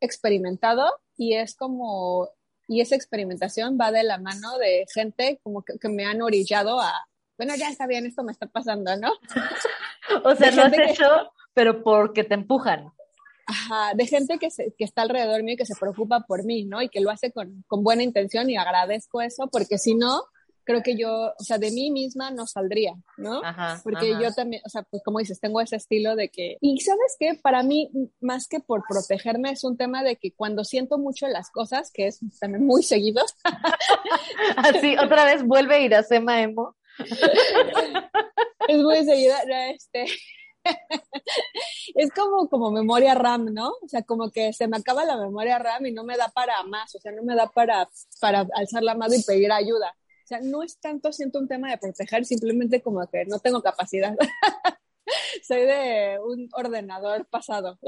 experimentado 0.00 1.00
y 1.16 1.34
es 1.34 1.56
como, 1.56 2.28
y 2.68 2.80
esa 2.80 2.94
experimentación 2.94 3.78
va 3.80 3.90
de 3.90 4.04
la 4.04 4.18
mano 4.18 4.58
de 4.58 4.86
gente 4.92 5.40
como 5.42 5.62
que, 5.62 5.78
que 5.78 5.88
me 5.88 6.04
han 6.04 6.22
orillado 6.22 6.80
a, 6.80 6.92
bueno, 7.38 7.54
ya 7.56 7.70
está 7.70 7.86
bien, 7.86 8.04
esto 8.04 8.22
me 8.22 8.32
está 8.32 8.46
pasando, 8.46 8.94
¿no? 8.96 9.12
o 10.24 10.34
sea, 10.34 10.50
lo 10.50 10.64
has 10.64 10.72
hecho, 10.78 11.32
pero 11.54 11.82
porque 11.82 12.24
te 12.24 12.34
empujan. 12.34 12.92
ajá, 13.46 13.94
de 13.94 14.06
gente 14.06 14.38
que, 14.38 14.50
se, 14.50 14.74
que 14.76 14.84
está 14.84 15.02
alrededor 15.02 15.42
mío 15.42 15.54
y 15.54 15.56
que 15.56 15.64
se 15.64 15.76
preocupa 15.76 16.20
por 16.26 16.44
mí, 16.44 16.64
¿no? 16.64 16.82
Y 16.82 16.88
que 16.90 17.00
lo 17.00 17.10
hace 17.10 17.32
con, 17.32 17.64
con 17.66 17.82
buena 17.82 18.02
intención 18.02 18.50
y 18.50 18.56
agradezco 18.56 19.22
eso, 19.22 19.48
porque 19.50 19.78
si 19.78 19.94
no, 19.94 20.24
creo 20.68 20.82
que 20.82 20.98
yo, 20.98 21.32
o 21.38 21.42
sea, 21.42 21.56
de 21.56 21.70
mí 21.70 21.90
misma 21.90 22.30
no 22.30 22.46
saldría, 22.46 22.92
¿no? 23.16 23.42
Ajá, 23.42 23.80
Porque 23.82 24.12
ajá. 24.12 24.22
yo 24.22 24.34
también, 24.34 24.60
o 24.66 24.68
sea, 24.68 24.82
pues 24.82 25.02
como 25.02 25.18
dices, 25.18 25.40
tengo 25.40 25.62
ese 25.62 25.76
estilo 25.76 26.14
de 26.14 26.28
que, 26.28 26.58
y 26.60 26.78
sabes 26.80 27.16
qué, 27.18 27.34
para 27.42 27.62
mí, 27.62 27.90
más 28.20 28.48
que 28.48 28.60
por 28.60 28.84
protegerme, 28.86 29.50
es 29.50 29.64
un 29.64 29.78
tema 29.78 30.02
de 30.04 30.16
que 30.16 30.32
cuando 30.32 30.64
siento 30.64 30.98
mucho 30.98 31.26
las 31.26 31.50
cosas, 31.50 31.90
que 31.90 32.08
es 32.08 32.20
también 32.38 32.66
muy 32.66 32.82
seguido, 32.82 33.22
Así, 34.56 34.94
otra 34.98 35.24
vez 35.24 35.42
vuelve 35.42 35.80
Iracema 35.80 36.42
Emo. 36.42 36.76
es 38.68 38.78
muy 38.78 39.04
seguido, 39.04 39.34
no, 39.46 39.54
este, 39.74 40.06
es 41.94 42.10
como, 42.12 42.48
como 42.48 42.70
memoria 42.70 43.14
RAM, 43.14 43.52
¿no? 43.52 43.68
O 43.82 43.88
sea, 43.88 44.02
como 44.02 44.30
que 44.30 44.52
se 44.52 44.68
me 44.68 44.76
acaba 44.76 45.04
la 45.04 45.16
memoria 45.16 45.58
RAM 45.58 45.86
y 45.86 45.92
no 45.92 46.04
me 46.04 46.16
da 46.16 46.28
para 46.28 46.62
más, 46.64 46.94
o 46.94 47.00
sea, 47.00 47.12
no 47.12 47.22
me 47.22 47.34
da 47.34 47.48
para, 47.48 47.88
para 48.20 48.46
alzar 48.54 48.82
la 48.82 48.94
mano 48.94 49.14
y 49.14 49.22
pedir 49.22 49.52
ayuda. 49.52 49.94
O 50.24 50.26
sea, 50.28 50.40
no 50.42 50.62
es 50.62 50.78
tanto, 50.78 51.12
siento 51.12 51.38
un 51.38 51.48
tema 51.48 51.70
de 51.70 51.78
proteger, 51.78 52.24
simplemente 52.24 52.82
como 52.82 53.06
que 53.08 53.24
no 53.24 53.38
tengo 53.38 53.62
capacidad. 53.62 54.14
Soy 55.42 55.62
de 55.62 56.18
un 56.22 56.48
ordenador 56.52 57.26
pasado. 57.26 57.78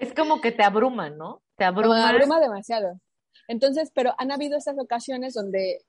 Es 0.00 0.12
como 0.12 0.40
que 0.40 0.50
te 0.50 0.64
abruma, 0.64 1.10
¿no? 1.10 1.42
Te 1.56 1.62
Me 1.62 1.66
abruma. 1.66 2.08
abruma 2.08 2.40
demasiado. 2.40 3.00
Entonces, 3.46 3.92
pero 3.94 4.14
han 4.18 4.32
habido 4.32 4.58
esas 4.58 4.76
ocasiones 4.78 5.34
donde, 5.34 5.84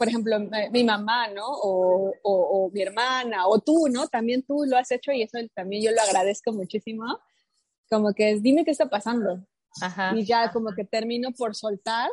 por 0.00 0.08
ejemplo, 0.08 0.38
mi, 0.72 0.82
mamá, 0.82 1.28
¿no? 1.28 1.46
O, 1.46 2.10
o, 2.22 2.32
o 2.32 2.70
mi 2.70 2.80
hermana, 2.80 3.46
o 3.46 3.58
tú, 3.60 3.86
¿no? 3.90 4.08
También 4.08 4.42
tú 4.42 4.64
lo 4.66 4.78
has 4.78 4.90
hecho 4.92 5.12
y 5.12 5.20
eso 5.20 5.36
también 5.54 5.82
yo 5.82 5.90
lo 5.90 6.00
agradezco 6.00 6.54
muchísimo. 6.54 7.04
Como 7.90 8.14
que 8.14 8.30
es, 8.30 8.42
dime 8.42 8.64
qué 8.64 8.70
está 8.70 8.88
pasando. 8.88 9.44
Ajá. 9.82 10.14
Y 10.16 10.24
ya 10.24 10.52
como 10.52 10.72
que 10.72 10.86
termino 10.86 11.32
por 11.32 11.54
soltar, 11.54 12.08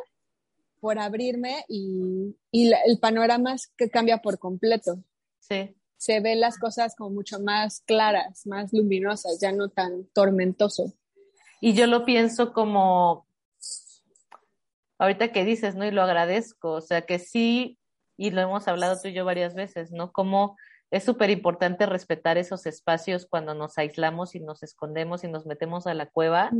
por 0.80 0.98
abrirme 0.98 1.64
y, 1.66 2.36
y 2.50 2.68
la- 2.68 2.82
el 2.82 2.98
panorama 2.98 3.54
es 3.54 3.68
que 3.68 3.88
cambia 3.88 4.18
por 4.18 4.38
completo. 4.38 5.02
Sí. 5.38 5.74
Se 5.96 6.20
ven 6.20 6.40
las 6.40 6.58
cosas 6.58 6.94
como 6.94 7.08
mucho 7.08 7.40
más 7.40 7.80
claras, 7.86 8.46
más 8.46 8.70
luminosas, 8.74 9.40
ya 9.40 9.50
no 9.52 9.70
tan 9.70 10.04
tormentoso. 10.12 10.92
Y 11.62 11.72
yo 11.72 11.86
lo 11.86 12.04
pienso 12.04 12.52
como, 12.52 13.26
ahorita 14.98 15.32
que 15.32 15.46
dices, 15.46 15.74
¿no? 15.74 15.86
Y 15.86 15.90
lo 15.90 16.02
agradezco, 16.02 16.72
o 16.72 16.80
sea 16.82 17.06
que 17.06 17.18
sí, 17.18 17.77
y 18.18 18.30
lo 18.30 18.42
hemos 18.42 18.68
hablado 18.68 19.00
tú 19.00 19.08
y 19.08 19.14
yo 19.14 19.24
varias 19.24 19.54
veces, 19.54 19.92
¿no? 19.92 20.12
Como 20.12 20.56
es 20.90 21.04
súper 21.04 21.30
importante 21.30 21.86
respetar 21.86 22.38
esos 22.38 22.66
espacios 22.66 23.26
cuando 23.26 23.54
nos 23.54 23.78
aislamos 23.78 24.34
y 24.34 24.40
nos 24.40 24.62
escondemos 24.62 25.22
y 25.22 25.28
nos 25.28 25.46
metemos 25.46 25.86
a 25.86 25.94
la 25.94 26.06
cueva, 26.06 26.50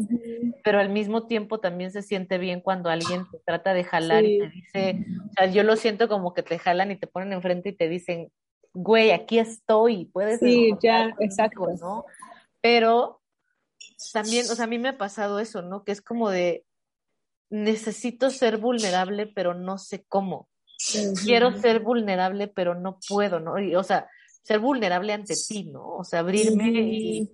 pero 0.62 0.78
al 0.78 0.90
mismo 0.90 1.26
tiempo 1.26 1.60
también 1.60 1.90
se 1.90 2.02
siente 2.02 2.38
bien 2.38 2.60
cuando 2.60 2.90
alguien 2.90 3.24
te 3.30 3.38
trata 3.44 3.74
de 3.74 3.84
jalar 3.84 4.24
y 4.24 4.38
te 4.38 4.48
dice, 4.50 5.04
o 5.30 5.32
sea, 5.32 5.46
yo 5.46 5.62
lo 5.64 5.76
siento 5.76 6.08
como 6.08 6.34
que 6.34 6.42
te 6.42 6.58
jalan 6.58 6.90
y 6.90 6.96
te 6.96 7.06
ponen 7.06 7.32
enfrente 7.32 7.70
y 7.70 7.76
te 7.76 7.88
dicen, 7.88 8.30
güey, 8.74 9.10
aquí 9.10 9.38
estoy, 9.38 10.04
puedes 10.06 10.38
Sí, 10.40 10.72
ya, 10.80 11.10
conmigo", 11.10 11.16
exacto. 11.20 11.66
¿no? 11.80 12.04
Pero 12.60 13.22
también, 14.12 14.44
o 14.50 14.54
sea, 14.54 14.66
a 14.66 14.68
mí 14.68 14.78
me 14.78 14.90
ha 14.90 14.98
pasado 14.98 15.40
eso, 15.40 15.62
¿no? 15.62 15.84
Que 15.84 15.92
es 15.92 16.02
como 16.02 16.30
de, 16.30 16.64
necesito 17.50 18.30
ser 18.30 18.58
vulnerable, 18.58 19.26
pero 19.26 19.54
no 19.54 19.78
sé 19.78 20.04
cómo. 20.06 20.48
Quiero 21.24 21.52
ser 21.60 21.80
vulnerable, 21.80 22.48
pero 22.48 22.74
no 22.74 22.98
puedo, 23.08 23.40
¿no? 23.40 23.58
Y, 23.58 23.74
o 23.74 23.82
sea, 23.82 24.08
ser 24.42 24.60
vulnerable 24.60 25.12
ante 25.12 25.34
ti, 25.48 25.64
¿no? 25.64 25.96
O 25.96 26.04
sea, 26.04 26.20
abrirme 26.20 26.70
y 26.70 27.28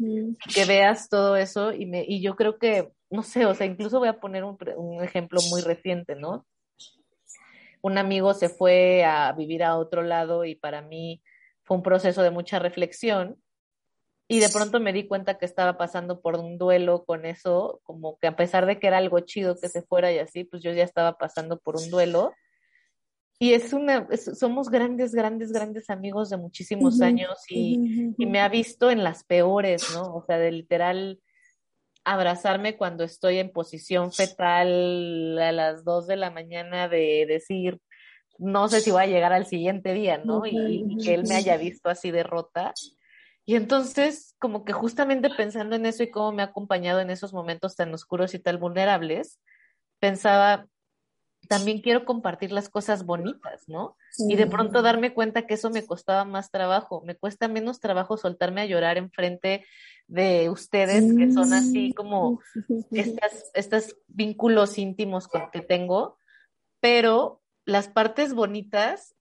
que 0.52 0.64
veas 0.64 1.08
todo 1.08 1.36
eso 1.36 1.72
y 1.72 1.86
me 1.86 2.04
y 2.06 2.22
yo 2.22 2.36
creo 2.36 2.58
que 2.58 2.90
no 3.10 3.22
sé, 3.22 3.46
o 3.46 3.54
sea, 3.54 3.66
incluso 3.66 3.98
voy 3.98 4.08
a 4.08 4.18
poner 4.18 4.44
un, 4.44 4.56
un 4.76 5.04
ejemplo 5.04 5.40
muy 5.50 5.60
reciente, 5.60 6.16
¿no? 6.16 6.46
Un 7.82 7.98
amigo 7.98 8.34
se 8.34 8.48
fue 8.48 9.04
a 9.04 9.30
vivir 9.32 9.62
a 9.62 9.76
otro 9.76 10.02
lado 10.02 10.44
y 10.44 10.54
para 10.54 10.82
mí 10.82 11.22
fue 11.62 11.76
un 11.76 11.82
proceso 11.82 12.22
de 12.22 12.30
mucha 12.30 12.58
reflexión 12.58 13.38
y 14.26 14.40
de 14.40 14.48
pronto 14.48 14.80
me 14.80 14.92
di 14.92 15.06
cuenta 15.06 15.36
que 15.36 15.44
estaba 15.44 15.76
pasando 15.76 16.20
por 16.20 16.36
un 16.36 16.56
duelo 16.56 17.04
con 17.04 17.26
eso, 17.26 17.80
como 17.84 18.18
que 18.18 18.26
a 18.26 18.36
pesar 18.36 18.64
de 18.64 18.80
que 18.80 18.86
era 18.86 18.96
algo 18.96 19.20
chido 19.20 19.56
que 19.60 19.68
se 19.68 19.82
fuera 19.82 20.10
y 20.12 20.18
así, 20.18 20.44
pues 20.44 20.62
yo 20.62 20.72
ya 20.72 20.82
estaba 20.82 21.18
pasando 21.18 21.58
por 21.58 21.76
un 21.76 21.90
duelo. 21.90 22.32
Y 23.38 23.52
es 23.52 23.72
una, 23.72 24.06
es- 24.10 24.38
somos 24.38 24.70
grandes, 24.70 25.12
grandes, 25.14 25.52
grandes 25.52 25.90
amigos 25.90 26.30
de 26.30 26.36
muchísimos 26.36 27.00
años 27.00 27.38
y, 27.48 27.78
me 28.16 28.40
ha 28.40 28.48
visto 28.48 28.90
en 28.90 29.02
las 29.02 29.24
peores, 29.24 29.90
¿no? 29.90 30.14
O 30.14 30.24
sea, 30.24 30.38
de 30.38 30.52
literal 30.52 31.20
abrazarme 32.04 32.76
cuando 32.76 33.02
estoy 33.02 33.38
en 33.38 33.50
posición 33.50 34.12
fetal 34.12 35.38
a 35.38 35.52
las 35.52 35.84
dos 35.84 36.06
de 36.06 36.16
la 36.16 36.30
mañana 36.30 36.88
de 36.88 37.24
decir, 37.26 37.80
no 38.38 38.68
sé 38.68 38.80
si 38.80 38.90
voy 38.90 39.02
a 39.02 39.06
llegar 39.06 39.32
al 39.32 39.46
siguiente 39.46 39.94
día, 39.94 40.18
¿no? 40.18 40.46
Y, 40.46 40.84
y 40.88 40.96
que 40.96 41.14
él 41.14 41.24
me 41.24 41.34
haya 41.34 41.56
visto 41.56 41.88
así 41.88 42.10
de 42.10 42.22
rota. 42.22 42.72
Y 43.46 43.56
entonces, 43.56 44.34
como 44.38 44.64
que 44.64 44.72
justamente 44.72 45.28
pensando 45.30 45.76
en 45.76 45.86
eso 45.86 46.02
y 46.02 46.10
cómo 46.10 46.32
me 46.32 46.42
ha 46.42 46.46
acompañado 46.46 47.00
en 47.00 47.10
esos 47.10 47.32
momentos 47.32 47.76
tan 47.76 47.92
oscuros 47.92 48.34
y 48.34 48.38
tan 48.38 48.58
vulnerables, 48.58 49.40
pensaba, 49.98 50.66
también 51.48 51.80
quiero 51.80 52.04
compartir 52.04 52.52
las 52.52 52.68
cosas 52.68 53.04
bonitas, 53.04 53.68
¿no? 53.68 53.96
Y 54.28 54.36
de 54.36 54.46
pronto 54.46 54.82
darme 54.82 55.12
cuenta 55.12 55.46
que 55.46 55.54
eso 55.54 55.70
me 55.70 55.84
costaba 55.84 56.24
más 56.24 56.50
trabajo, 56.50 57.02
me 57.04 57.16
cuesta 57.16 57.48
menos 57.48 57.80
trabajo 57.80 58.16
soltarme 58.16 58.62
a 58.62 58.66
llorar 58.66 58.96
enfrente 58.96 59.64
de 60.06 60.50
ustedes, 60.50 61.14
que 61.16 61.32
son 61.32 61.52
así 61.52 61.92
como 61.94 62.40
estas, 62.90 63.50
estos 63.54 63.96
vínculos 64.06 64.78
íntimos 64.78 65.28
con 65.28 65.50
que 65.50 65.60
tengo, 65.60 66.18
pero 66.80 67.40
las 67.64 67.88
partes 67.88 68.34
bonitas 68.34 69.14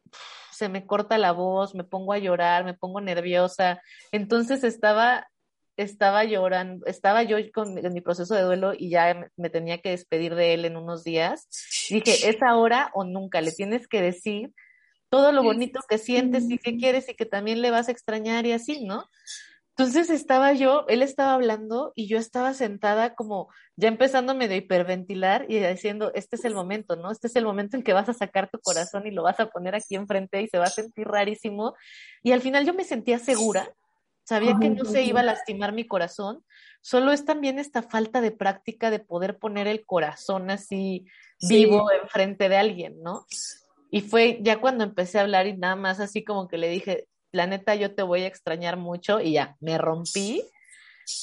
se 0.52 0.70
me 0.70 0.86
corta 0.86 1.18
la 1.18 1.32
voz, 1.32 1.74
me 1.74 1.84
pongo 1.84 2.14
a 2.14 2.20
llorar, 2.20 2.64
me 2.64 2.74
pongo 2.74 3.02
nerviosa. 3.02 3.82
Entonces 4.12 4.64
estaba, 4.64 5.28
estaba 5.78 6.24
llorando, 6.24 6.86
estaba 6.86 7.24
yo 7.24 7.38
con 7.54 7.78
en 7.78 7.94
mi 7.94 8.02
proceso 8.02 8.36
de 8.36 8.44
duelo 8.44 8.74
y 8.78 8.90
ya 8.90 9.30
me, 9.36 9.50
tenía 9.50 9.80
que 9.80 9.90
despedir 9.90 10.36
de 10.36 10.54
él 10.54 10.66
en 10.66 10.78
unos 10.78 11.04
días. 11.04 11.48
Dije, 11.90 12.30
es 12.30 12.42
ahora 12.42 12.92
o 12.94 13.04
nunca, 13.04 13.42
le 13.42 13.52
tienes 13.52 13.88
que 13.88 14.02
decir 14.02 14.54
todo 15.10 15.32
lo 15.32 15.44
bonito 15.44 15.80
que 15.88 16.00
sientes 16.00 16.50
y 16.50 16.58
que 16.58 16.76
quieres 16.76 17.08
y 17.08 17.14
que 17.14 17.26
también 17.26 17.62
le 17.62 17.70
vas 17.70 17.88
a 17.88 17.92
extrañar 17.92 18.46
y 18.48 18.52
así, 18.52 18.84
¿no? 18.84 19.08
Entonces 19.76 20.12
estaba 20.12 20.54
yo, 20.54 20.86
él 20.88 21.02
estaba 21.02 21.34
hablando 21.34 21.94
y 21.96 22.08
yo 22.08 22.20
estaba 22.20 22.54
sentada 22.54 23.16
como 23.16 23.50
ya 23.76 23.88
empezando 23.88 24.36
medio 24.36 24.54
a 24.54 24.58
hiperventilar 24.58 25.48
y 25.50 25.58
diciendo, 25.60 26.12
este 26.14 26.36
es 26.36 26.46
el 26.46 26.54
momento, 26.54 26.96
¿no? 26.96 27.12
Este 27.12 27.26
es 27.26 27.36
el 27.36 27.44
momento 27.44 27.76
en 27.76 27.82
que 27.82 27.94
vas 27.94 28.08
a 28.08 28.14
sacar 28.14 28.52
tu 28.52 28.60
corazón 28.60 29.08
y 29.08 29.12
lo 29.12 29.24
vas 29.24 29.40
a 29.40 29.48
poner 29.50 29.74
aquí 29.74 29.96
enfrente 29.96 30.44
y 30.44 30.48
se 30.48 30.60
va 30.60 30.66
a 30.66 30.70
sentir 30.70 31.08
rarísimo. 31.08 31.74
Y 32.22 32.34
al 32.34 32.42
final 32.42 32.68
yo 32.68 32.76
me 32.76 32.84
sentía 32.84 33.18
segura, 33.18 33.74
sabía 34.24 34.58
que 34.60 34.70
no 34.70 34.86
se 34.86 35.04
iba 35.04 35.20
a 35.20 35.24
lastimar 35.24 35.74
mi 35.74 35.86
corazón, 35.86 36.44
solo 36.82 37.12
es 37.12 37.26
también 37.26 37.60
esta 37.60 37.82
falta 37.82 38.22
de 38.22 38.32
práctica 38.32 38.90
de 38.92 39.00
poder 39.00 39.38
poner 39.38 39.68
el 39.68 39.86
corazón 39.86 40.50
así 40.52 41.06
vivo 41.48 41.92
enfrente 41.92 42.50
de 42.50 42.58
alguien, 42.58 43.02
¿no? 43.02 43.26
Y 43.92 44.02
fue 44.02 44.40
ya 44.42 44.60
cuando 44.60 44.84
empecé 44.84 45.20
a 45.20 45.22
hablar 45.22 45.48
y 45.48 45.56
nada 45.56 45.76
más 45.76 46.00
así 46.00 46.24
como 46.24 46.48
que 46.48 46.58
le 46.58 46.70
dije, 46.70 47.08
la 47.32 47.48
neta, 47.48 47.76
yo 47.76 47.94
te 47.94 48.04
voy 48.04 48.24
a 48.24 48.28
extrañar 48.28 48.78
mucho 48.78 49.20
y 49.20 49.34
ya, 49.34 49.56
me 49.60 49.78
rompí 49.78 50.44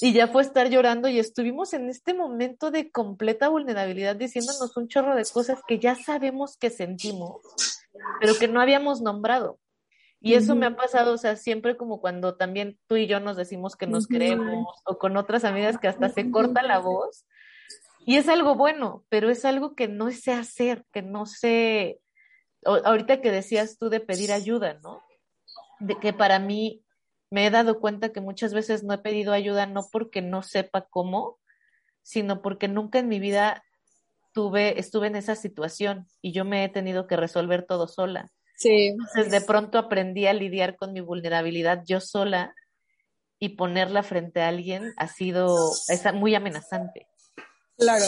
y 0.01 0.13
ya 0.13 0.29
fue 0.29 0.43
estar 0.43 0.69
llorando 0.69 1.09
y 1.09 1.19
estuvimos 1.19 1.73
en 1.73 1.89
este 1.89 2.15
momento 2.15 2.71
de 2.71 2.91
completa 2.91 3.49
vulnerabilidad 3.49 4.17
diciéndonos 4.17 4.77
un 4.77 4.89
chorro 4.89 5.15
de 5.15 5.25
cosas 5.25 5.61
que 5.67 5.79
ya 5.79 5.95
sabemos 5.95 6.57
que 6.57 6.71
sentimos, 6.71 7.41
pero 8.21 8.35
que 8.39 8.49
no 8.49 8.61
habíamos 8.61 9.01
nombrado. 9.01 9.59
Y 10.23 10.35
eso 10.35 10.55
me 10.55 10.67
ha 10.67 10.77
pasado, 10.77 11.15
o 11.15 11.19
sea, 11.19 11.37
siempre 11.37 11.79
como 11.79 12.01
cuando 12.01 12.37
también 12.37 12.79
tú 12.87 12.97
y 12.97 13.07
yo 13.07 13.21
nos 13.21 13.39
decimos 13.39 13.75
que 13.75 13.87
nos 13.87 14.07
queremos 14.07 14.67
o 14.85 14.99
con 14.99 15.17
otras 15.17 15.45
amigas 15.45 15.79
que 15.79 15.89
hasta 15.89 16.11
se 16.11 16.31
corta 16.31 16.63
la 16.63 16.79
voz. 16.79 17.25
Y 18.05 18.17
es 18.17 18.29
algo 18.29 18.55
bueno, 18.55 19.05
pero 19.09 19.31
es 19.31 19.47
algo 19.47 19.75
que 19.75 19.89
no 19.89 20.11
sé 20.11 20.33
hacer, 20.33 20.85
que 20.93 21.01
no 21.01 21.25
sé, 21.25 22.01
ahorita 22.65 23.23
que 23.23 23.31
decías 23.31 23.79
tú 23.79 23.89
de 23.89 24.01
pedir 24.01 24.31
ayuda, 24.31 24.79
¿no? 24.83 25.03
de 25.81 25.99
que 25.99 26.13
para 26.13 26.39
mí 26.39 26.85
me 27.31 27.47
he 27.47 27.51
dado 27.51 27.81
cuenta 27.81 28.13
que 28.13 28.21
muchas 28.21 28.55
veces 28.55 28.85
no 28.85 28.95
he 28.95 28.99
pedido 28.99 29.33
ayuda 29.33 29.67
no 29.67 29.89
porque 29.91 30.23
no 30.23 30.43
sepa 30.43 30.87
cómo, 30.89 31.39
sino 32.03 32.43
porque 32.43 32.69
nunca 32.69 32.99
en 32.99 33.09
mi 33.09 33.19
vida 33.19 33.65
tuve, 34.33 34.79
estuve 34.79 35.09
en 35.09 35.17
esa 35.17 35.35
situación 35.35 36.07
y 36.23 36.33
yo 36.33 36.45
me 36.45 36.65
he 36.65 36.69
tenido 36.69 37.07
que 37.07 37.17
resolver 37.17 37.65
todo 37.65 37.89
sola. 37.89 38.31
Sí. 38.61 38.89
Entonces 38.89 39.31
de 39.31 39.41
pronto 39.41 39.79
aprendí 39.79 40.27
a 40.27 40.35
lidiar 40.35 40.77
con 40.77 40.93
mi 40.93 41.01
vulnerabilidad 41.01 41.83
yo 41.87 42.01
sola 42.01 42.55
y 43.39 43.51
ponerla 43.51 44.03
frente 44.03 44.43
a 44.43 44.49
alguien 44.49 44.93
ha 44.99 45.09
sido 45.09 45.73
es 45.89 46.15
muy 46.15 46.35
amenazante. 46.35 47.09
Claro, 47.79 48.05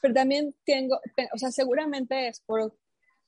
pero 0.00 0.14
también 0.14 0.54
tengo, 0.64 1.00
te, 1.16 1.28
o 1.34 1.38
sea, 1.38 1.50
seguramente 1.50 2.28
es 2.28 2.40
por 2.40 2.72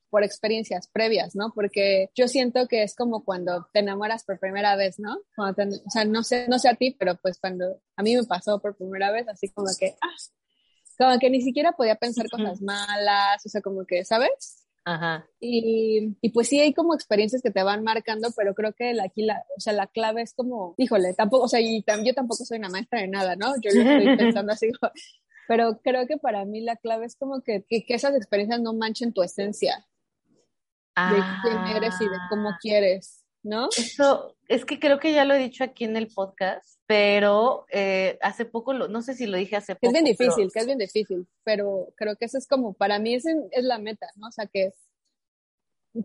por 0.09 0.23
experiencias 0.23 0.87
previas, 0.89 1.35
¿no? 1.35 1.51
Porque 1.55 2.11
yo 2.13 2.27
siento 2.27 2.67
que 2.67 2.83
es 2.83 2.95
como 2.95 3.25
cuando 3.25 3.67
te 3.73 3.79
enamoras 3.79 4.23
por 4.23 4.39
primera 4.39 4.75
vez, 4.75 4.99
¿no? 4.99 5.17
Cuando 5.35 5.55
te- 5.55 5.81
o 5.83 5.89
sea, 5.89 6.05
no 6.05 6.21
sé, 6.23 6.47
no 6.47 6.59
sé 6.59 6.69
a 6.69 6.75
ti, 6.75 6.95
pero 6.99 7.15
pues 7.15 7.39
cuando 7.39 7.81
a 7.95 8.03
mí 8.03 8.15
me 8.15 8.23
pasó 8.23 8.61
por 8.61 8.77
primera 8.77 9.11
vez, 9.11 9.27
así 9.27 9.49
como 9.49 9.69
que, 9.79 9.95
ah, 10.01 10.15
como 10.99 11.17
que 11.17 11.31
ni 11.31 11.41
siquiera 11.41 11.71
podía 11.71 11.95
pensar 11.95 12.29
cosas 12.29 12.61
malas, 12.61 13.43
o 13.43 13.49
sea, 13.49 13.61
como 13.61 13.85
que, 13.87 14.05
¿sabes? 14.05 14.62
Ajá. 14.85 15.25
Y, 15.39 16.17
y 16.21 16.29
pues 16.31 16.49
sí, 16.49 16.59
hay 16.59 16.73
como 16.73 16.93
experiencias 16.93 17.41
que 17.41 17.51
te 17.51 17.63
van 17.63 17.83
marcando, 17.83 18.29
pero 18.35 18.53
creo 18.53 18.73
que 18.73 18.93
la- 18.93 19.05
aquí 19.05 19.23
la, 19.23 19.45
o 19.55 19.59
sea, 19.61 19.71
la 19.73 19.87
clave 19.87 20.21
es 20.21 20.33
como, 20.33 20.75
híjole, 20.77 21.13
tampoco, 21.13 21.45
o 21.45 21.47
sea, 21.47 21.61
y 21.61 21.81
tam- 21.83 22.05
yo 22.05 22.13
tampoco 22.13 22.43
soy 22.43 22.57
una 22.57 22.69
maestra 22.69 22.99
de 23.01 23.07
nada, 23.07 23.35
¿no? 23.37 23.53
Yo 23.61 23.71
lo 23.73 23.81
estoy 23.81 24.17
pensando 24.17 24.51
así, 24.51 24.69
pero 25.47 25.79
creo 25.83 26.05
que 26.05 26.17
para 26.17 26.43
mí 26.45 26.59
la 26.61 26.75
clave 26.75 27.05
es 27.05 27.15
como 27.15 27.41
que, 27.41 27.63
que, 27.69 27.85
que 27.85 27.93
esas 27.93 28.13
experiencias 28.15 28.59
no 28.61 28.73
manchen 28.73 29.13
tu 29.13 29.23
esencia 29.23 29.85
de 30.95 31.21
quién 31.41 31.57
eres 31.77 31.95
y 32.01 32.05
de 32.05 32.17
cómo 32.29 32.49
Ah. 32.49 32.57
quieres, 32.61 33.22
¿no? 33.43 33.69
Eso, 33.77 34.35
es 34.47 34.65
que 34.65 34.79
creo 34.79 34.99
que 34.99 35.13
ya 35.13 35.25
lo 35.25 35.33
he 35.33 35.39
dicho 35.39 35.63
aquí 35.63 35.83
en 35.83 35.95
el 35.97 36.07
podcast, 36.07 36.79
pero 36.87 37.65
eh, 37.71 38.17
hace 38.21 38.45
poco, 38.45 38.73
lo, 38.73 38.87
no 38.87 39.01
sé 39.01 39.13
si 39.13 39.25
lo 39.25 39.37
dije 39.37 39.55
hace 39.55 39.75
poco. 39.75 39.87
Es 39.87 39.93
bien 40.03 40.15
pero- 40.17 40.29
difícil, 40.29 40.51
que 40.51 40.59
es 40.59 40.65
bien 40.65 40.77
difícil, 40.77 41.27
pero 41.43 41.89
creo 41.95 42.15
que 42.15 42.25
eso 42.25 42.37
es 42.37 42.47
como, 42.47 42.73
para 42.73 42.99
mí 42.99 43.13
es, 43.15 43.25
es 43.25 43.63
la 43.63 43.77
meta, 43.77 44.07
¿no? 44.15 44.27
O 44.27 44.31
sea, 44.31 44.47
que, 44.47 44.73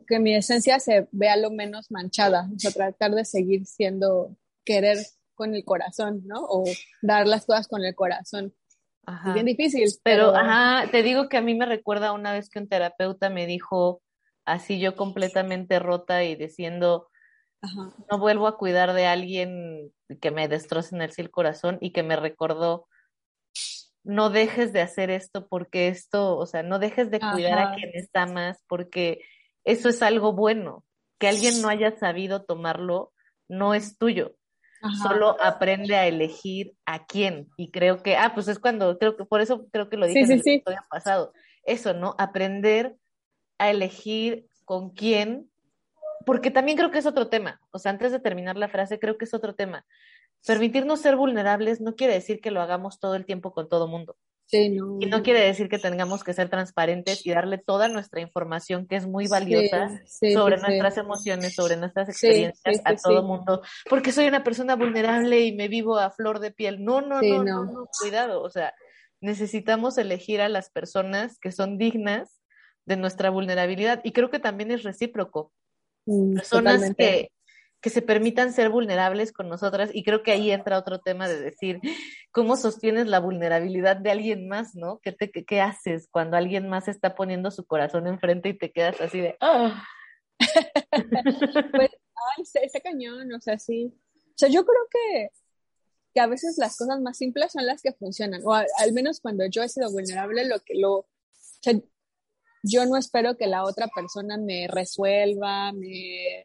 que 0.07 0.19
mi 0.19 0.35
esencia 0.35 0.81
se 0.81 1.09
vea 1.13 1.37
lo 1.37 1.51
menos 1.51 1.91
manchada, 1.91 2.49
o 2.55 2.59
sea, 2.59 2.71
tratar 2.73 3.13
de 3.15 3.25
seguir 3.25 3.65
siendo, 3.67 4.37
querer 4.65 4.99
con 5.35 5.55
el 5.55 5.65
corazón, 5.65 6.23
¿no? 6.27 6.43
O 6.43 6.65
dar 7.01 7.27
las 7.27 7.47
cosas 7.47 7.69
con 7.69 7.85
el 7.85 7.95
corazón. 7.95 8.53
Ajá. 9.07 9.29
Es 9.29 9.35
bien 9.35 9.47
difícil, 9.47 9.89
Pero, 10.03 10.33
pero, 10.33 10.37
ajá, 10.37 10.91
te 10.91 11.03
digo 11.03 11.29
que 11.29 11.39
a 11.39 11.41
mí 11.41 11.55
me 11.55 11.65
recuerda 11.65 12.13
una 12.13 12.33
vez 12.33 12.51
que 12.51 12.59
un 12.59 12.69
terapeuta 12.69 13.31
me 13.31 13.47
dijo, 13.47 14.03
así 14.45 14.81
yo 14.81 14.97
completamente 14.97 15.79
rota 15.79 16.25
y 16.25 16.35
diciendo, 16.35 17.09
ajá, 17.63 17.93
no 18.11 18.19
vuelvo 18.19 18.47
a 18.47 18.57
cuidar 18.59 18.93
de 18.93 19.07
alguien 19.07 19.93
que 20.21 20.31
me 20.31 20.49
destroce 20.49 20.95
en 20.95 21.03
el 21.03 21.13
sí 21.13 21.21
el 21.23 21.31
corazón 21.31 21.79
y 21.81 21.93
que 21.93 22.03
me 22.03 22.17
recordó, 22.17 22.87
no 24.05 24.31
dejes 24.31 24.73
de 24.73 24.81
hacer 24.81 25.11
esto 25.11 25.49
porque 25.49 25.89
esto, 25.89 26.37
o 26.37 26.47
sea, 26.47 26.63
no 26.63 26.79
dejes 26.79 27.11
de 27.11 27.21
cuidar 27.21 27.59
a 27.59 27.75
quien 27.75 27.91
está 27.95 28.27
más 28.27 28.63
porque 28.69 29.21
eso 29.65 29.89
es 29.89 30.03
algo 30.03 30.33
bueno. 30.33 30.85
Que 31.19 31.29
alguien 31.29 31.61
no 31.61 31.69
haya 31.69 31.99
sabido 31.99 32.45
tomarlo 32.45 33.13
no 33.49 33.75
es 33.75 33.99
tuyo. 33.99 34.37
ajá. 34.81 35.09
Solo 35.09 35.37
aprende 35.43 35.97
a 35.97 36.07
elegir 36.07 36.75
a 36.87 37.07
quién. 37.07 37.49
Y 37.57 37.71
creo 37.71 38.03
que, 38.03 38.17
ah, 38.17 38.33
pues 38.35 38.47
es 38.49 38.59
cuando, 38.61 38.99
creo 38.99 39.17
que 39.17 39.25
por 39.25 39.41
eso 39.41 39.67
creo 39.73 39.89
que 39.91 39.97
lo 39.97 40.07
dije 40.07 40.25
Sí, 40.25 40.33
en 40.33 40.39
el 40.39 40.43
sí. 40.45 40.55
episodio 40.55 40.81
pasado. 40.89 41.33
Eso, 41.65 41.93
¿no? 41.93 42.15
Aprender 42.19 42.97
a 43.59 43.71
elegir 43.71 44.47
con 44.65 44.91
quién, 44.91 45.48
porque 46.29 46.51
también 46.51 46.77
creo 46.77 46.91
que 46.91 46.99
es 46.99 47.07
otro 47.07 47.29
tema. 47.29 47.59
O 47.71 47.79
sea, 47.79 47.91
antes 47.91 48.13
de 48.13 48.21
terminar 48.21 48.59
la 48.59 48.69
frase, 48.69 48.99
creo 48.99 49.17
que 49.17 49.25
es 49.25 49.33
otro 49.33 49.55
tema. 49.55 49.87
Permitirnos 50.47 51.01
ser 51.01 51.17
vulnerables 51.17 51.81
no 51.81 51.97
quiere 51.97 52.13
decir 52.13 52.43
que 52.43 52.51
lo 52.51 52.61
hagamos 52.61 53.01
todo 53.01 53.15
el 53.15 53.25
tiempo 53.25 53.55
con 53.55 53.67
todo 53.67 53.89
mundo. 53.89 54.15
Sí, 54.45 54.69
no. 54.69 54.99
Y 55.01 55.07
no 55.07 55.23
quiere 55.23 55.41
decir 55.41 55.71
que 55.71 55.79
tengamos 55.79 56.25
que 56.25 56.35
ser 56.35 56.51
transparentes 56.51 57.25
y 57.25 57.31
darle 57.31 57.57
toda 57.57 57.89
nuestra 57.89 58.21
información, 58.21 58.87
que 58.87 58.97
es 58.97 59.07
muy 59.07 59.27
valiosa, 59.27 59.89
Sí, 60.05 60.29
sí, 60.29 60.33
sobre 60.35 60.59
nuestras 60.59 60.99
emociones, 60.99 61.55
sobre 61.55 61.79
nuestras 61.79 62.11
experiencias 62.11 62.83
a 62.85 62.95
todo 62.95 63.23
mundo, 63.23 63.63
porque 63.89 64.13
soy 64.13 64.29
una 64.29 64.45
persona 64.45 64.77
vulnerable 64.77 65.41
y 65.41 65.57
me 65.57 65.69
vivo 65.69 65.97
a 65.97 66.11
flor 66.11 66.41
de 66.41 66.51
piel. 66.51 66.85
No, 66.85 67.01
no, 67.01 67.23
no, 67.23 67.43
no. 67.43 67.65
no, 67.65 67.89
cuidado. 67.99 68.43
O 68.43 68.51
sea, 68.51 68.75
necesitamos 69.23 69.97
elegir 69.97 70.43
a 70.43 70.51
las 70.51 70.69
personas 70.69 71.39
que 71.39 71.53
son 71.53 71.79
dignas 71.79 72.43
de 72.85 72.99
nuestra 72.99 73.31
vulnerabilidad 73.31 74.03
y 74.05 74.13
creo 74.13 74.29
que 74.29 74.41
también 74.41 74.71
es 74.73 74.83
recíproco. 74.83 75.55
Mm, 76.11 76.35
Personas 76.37 76.75
totalmente. 76.75 77.05
que, 77.05 77.33
que 77.83 77.91
se 77.91 78.01
permitan 78.03 78.53
ser 78.53 78.71
vulnerables 78.71 79.31
con 79.33 79.49
nosotras 79.49 79.91
y 79.93 80.03
creo 80.05 80.23
que 80.23 80.33
ahí 80.33 80.51
entra 80.51 80.79
otro 80.79 81.01
tema 81.01 81.29
de 81.29 81.39
decir, 81.41 81.81
¿cómo 82.33 82.57
sostienes 82.57 83.07
la 83.07 83.21
vulnerabilidad 83.21 83.97
de 83.97 84.11
alguien 84.11 84.49
más, 84.49 84.75
no? 84.75 84.99
¿Qué, 85.01 85.13
te, 85.13 85.31
qué, 85.31 85.45
qué 85.45 85.61
haces 85.61 86.09
cuando 86.11 86.37
alguien 86.39 86.69
más 86.69 86.89
está 86.89 87.15
poniendo 87.15 87.51
su 87.51 87.67
corazón 87.67 88.07
enfrente 88.07 88.49
y 88.49 88.59
te 88.59 88.73
quedas 88.73 89.01
así 89.01 89.21
de, 89.21 89.37
ah? 89.41 89.85
Pues, 91.73 91.91
ay, 91.91 92.43
ese, 92.43 92.65
ese 92.65 92.81
cañón, 92.81 93.33
o 93.33 93.41
sea, 93.41 93.59
sí. 93.59 93.93
O 94.15 94.35
sea, 94.39 94.49
yo 94.49 94.65
creo 94.65 94.87
que, 94.91 95.29
que 96.15 96.21
a 96.21 96.27
veces 96.27 96.57
las 96.59 96.77
cosas 96.77 97.01
más 97.01 97.19
simples 97.19 97.53
son 97.53 97.67
las 97.67 97.83
que 97.83 97.93
funcionan, 97.93 98.41
o 98.45 98.55
a- 98.55 98.65
al 98.79 98.93
menos 98.93 99.21
cuando 99.21 99.45
yo 99.47 99.63
he 99.63 99.69
sido 99.69 99.91
vulnerable, 99.91 100.47
lo 100.47 100.59
que 100.61 100.75
lo, 100.75 100.93
o 100.95 101.07
sea, 101.61 101.75
yo 102.63 102.87
no 102.87 102.97
espero 102.97 103.37
que 103.37 103.47
la 103.47 103.65
otra 103.65 103.89
persona 103.95 104.37
me 104.37 104.67
resuelva, 104.69 105.73
me, 105.73 106.41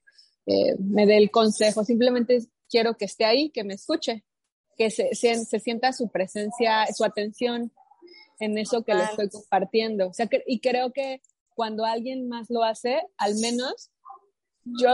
eh, 0.46 0.76
me 0.80 1.06
dé 1.06 1.18
el 1.18 1.32
consejo, 1.32 1.84
simplemente 1.84 2.40
quiero 2.70 2.96
que 2.98 3.06
esté 3.06 3.26
ahí, 3.26 3.50
que 3.50 3.64
me 3.64 3.74
escuche, 3.76 4.24
que 4.78 4.90
se, 4.90 5.14
se, 5.16 5.46
se 5.46 5.60
sienta 5.60 5.94
su 5.94 6.10
presencia, 6.10 6.86
su 6.96 7.04
atención 7.06 7.72
en 8.40 8.58
eso 8.58 8.84
que 8.84 8.94
le 8.94 9.04
estoy 9.12 9.30
compartiendo. 9.30 10.08
O 10.10 10.14
sea, 10.14 10.28
que- 10.28 10.44
y 10.48 10.60
creo 10.60 10.92
que 10.92 11.22
cuando 11.56 11.86
alguien 11.86 12.28
más 12.28 12.50
lo 12.50 12.64
hace, 12.64 13.02
al 13.18 13.36
menos 13.36 13.92
yo, 14.66 14.90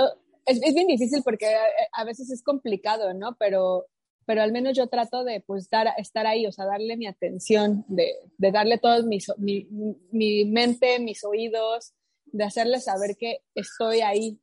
es, 0.46 0.62
es 0.62 0.74
bien 0.74 0.88
difícil 0.88 1.22
porque 1.24 1.48
a, 1.48 1.62
a 1.94 2.04
veces 2.04 2.30
es 2.32 2.44
complicado, 2.44 3.14
¿no? 3.14 3.36
Pero, 3.40 3.86
pero 4.30 4.44
al 4.44 4.52
menos 4.52 4.78
yo 4.78 4.86
trato 4.86 5.24
de, 5.24 5.42
pues, 5.42 5.72
dar, 5.72 5.88
estar 5.98 6.28
ahí, 6.28 6.46
o 6.46 6.52
sea, 6.52 6.66
darle 6.68 6.96
mi 6.98 7.08
atención, 7.08 7.84
de, 7.88 8.14
de 8.38 8.52
darle 8.52 8.78
todo 8.78 9.02
mis, 9.04 9.26
mi, 9.40 9.68
mi 10.12 10.46
mente, 10.46 11.00
mis 11.00 11.24
oídos, 11.24 11.96
de 12.26 12.44
hacerle 12.44 12.80
saber 12.80 13.18
que 13.18 13.40
estoy 13.56 14.02
ahí. 14.02 14.40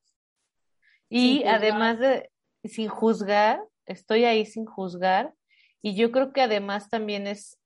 Y 1.09 1.45
además 1.45 2.01
de, 2.01 2.33
sin 2.65 2.89
juzgar, 2.89 3.63
estoy 3.85 4.25
ahí 4.25 4.45
sin 4.45 4.67
juzgar, 4.67 5.33
y 5.81 5.95
yo 5.95 6.11
creo 6.11 6.33
que 6.33 6.43
además 6.43 6.91
también 6.91 7.29
es 7.29 7.57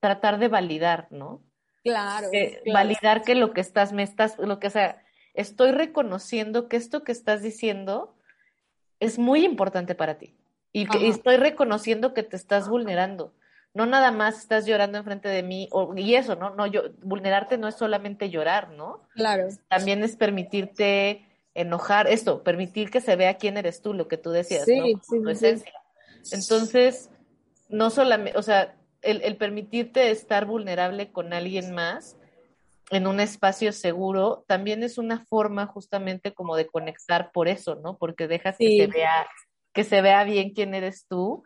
tratar 0.00 0.38
de 0.38 0.48
validar, 0.48 1.08
¿no? 1.10 1.44
Claro. 1.84 2.30
claro. 2.30 2.72
validar 2.72 3.20
que 3.20 3.34
lo 3.34 3.52
que 3.52 3.60
estás, 3.60 3.92
me 3.92 4.02
estás, 4.02 4.38
lo 4.38 4.58
que 4.58 4.70
sea, 4.70 5.04
estoy 5.34 5.72
reconociendo 5.72 6.70
que 6.70 6.78
esto 6.78 7.04
que 7.04 7.12
estás 7.12 7.42
diciendo 7.42 8.16
es 8.98 9.18
muy 9.18 9.44
importante 9.44 9.94
para 9.94 10.16
ti. 10.16 10.38
Y 10.72 10.86
que 10.86 11.08
estoy 11.08 11.36
reconociendo 11.36 12.14
que 12.14 12.22
te 12.22 12.36
estás 12.36 12.68
vulnerando. 12.68 13.34
No 13.74 13.86
nada 13.86 14.10
más 14.10 14.38
estás 14.38 14.66
llorando 14.66 14.98
enfrente 14.98 15.28
de 15.28 15.42
mí, 15.42 15.68
o, 15.70 15.94
y 15.96 16.14
eso, 16.14 16.36
¿no? 16.36 16.54
No, 16.54 16.66
yo, 16.66 16.82
vulnerarte 17.02 17.58
no 17.58 17.68
es 17.68 17.74
solamente 17.74 18.30
llorar, 18.30 18.70
¿no? 18.70 19.02
Claro. 19.14 19.48
También 19.68 20.02
es 20.02 20.16
permitirte 20.16 21.26
enojar, 21.54 22.06
esto, 22.06 22.42
permitir 22.42 22.90
que 22.90 23.00
se 23.00 23.16
vea 23.16 23.34
quién 23.34 23.56
eres 23.56 23.82
tú, 23.82 23.94
lo 23.94 24.08
que 24.08 24.16
tú 24.16 24.30
decías, 24.30 24.64
Sí, 24.64 24.78
¿no? 24.78 24.86
sí, 24.86 24.94
tu 24.94 25.24
sí, 25.24 25.30
esencia. 25.30 25.72
Entonces, 26.30 27.10
no 27.68 27.90
solamente, 27.90 28.38
o 28.38 28.42
sea, 28.42 28.74
el, 29.02 29.22
el 29.22 29.36
permitirte 29.36 30.10
estar 30.10 30.46
vulnerable 30.46 31.10
con 31.10 31.32
alguien 31.32 31.74
más 31.74 32.16
en 32.92 33.06
un 33.06 33.20
espacio 33.20 33.72
seguro 33.72 34.44
también 34.46 34.82
es 34.82 34.98
una 34.98 35.24
forma 35.24 35.66
justamente 35.66 36.34
como 36.34 36.56
de 36.56 36.66
conectar 36.66 37.32
por 37.32 37.48
eso, 37.48 37.74
¿no? 37.76 37.96
Porque 37.96 38.28
dejas 38.28 38.56
que 38.58 38.76
se 38.76 38.86
vea, 38.86 39.26
que 39.72 39.84
se 39.84 40.02
vea 40.02 40.24
bien 40.24 40.52
quién 40.54 40.74
eres 40.74 41.06
tú. 41.06 41.44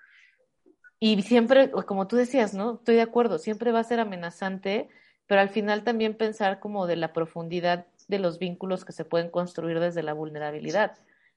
Y 0.98 1.22
siempre, 1.22 1.70
como 1.70 2.06
tú 2.06 2.16
decías, 2.16 2.54
¿no? 2.54 2.76
Estoy 2.76 2.96
de 2.96 3.02
acuerdo, 3.02 3.38
siempre 3.38 3.72
va 3.72 3.80
a 3.80 3.84
ser 3.84 4.00
amenazante, 4.00 4.88
pero 5.26 5.40
al 5.40 5.50
final 5.50 5.84
también 5.84 6.16
pensar 6.16 6.60
como 6.60 6.86
de 6.86 6.96
la 6.96 7.12
profundidad 7.12 7.86
de 8.08 8.18
los 8.18 8.38
vínculos 8.38 8.84
que 8.84 8.92
se 8.92 9.04
pueden 9.04 9.30
construir 9.30 9.80
desde 9.80 10.02
la 10.02 10.14
vulnerabilidad. 10.14 10.96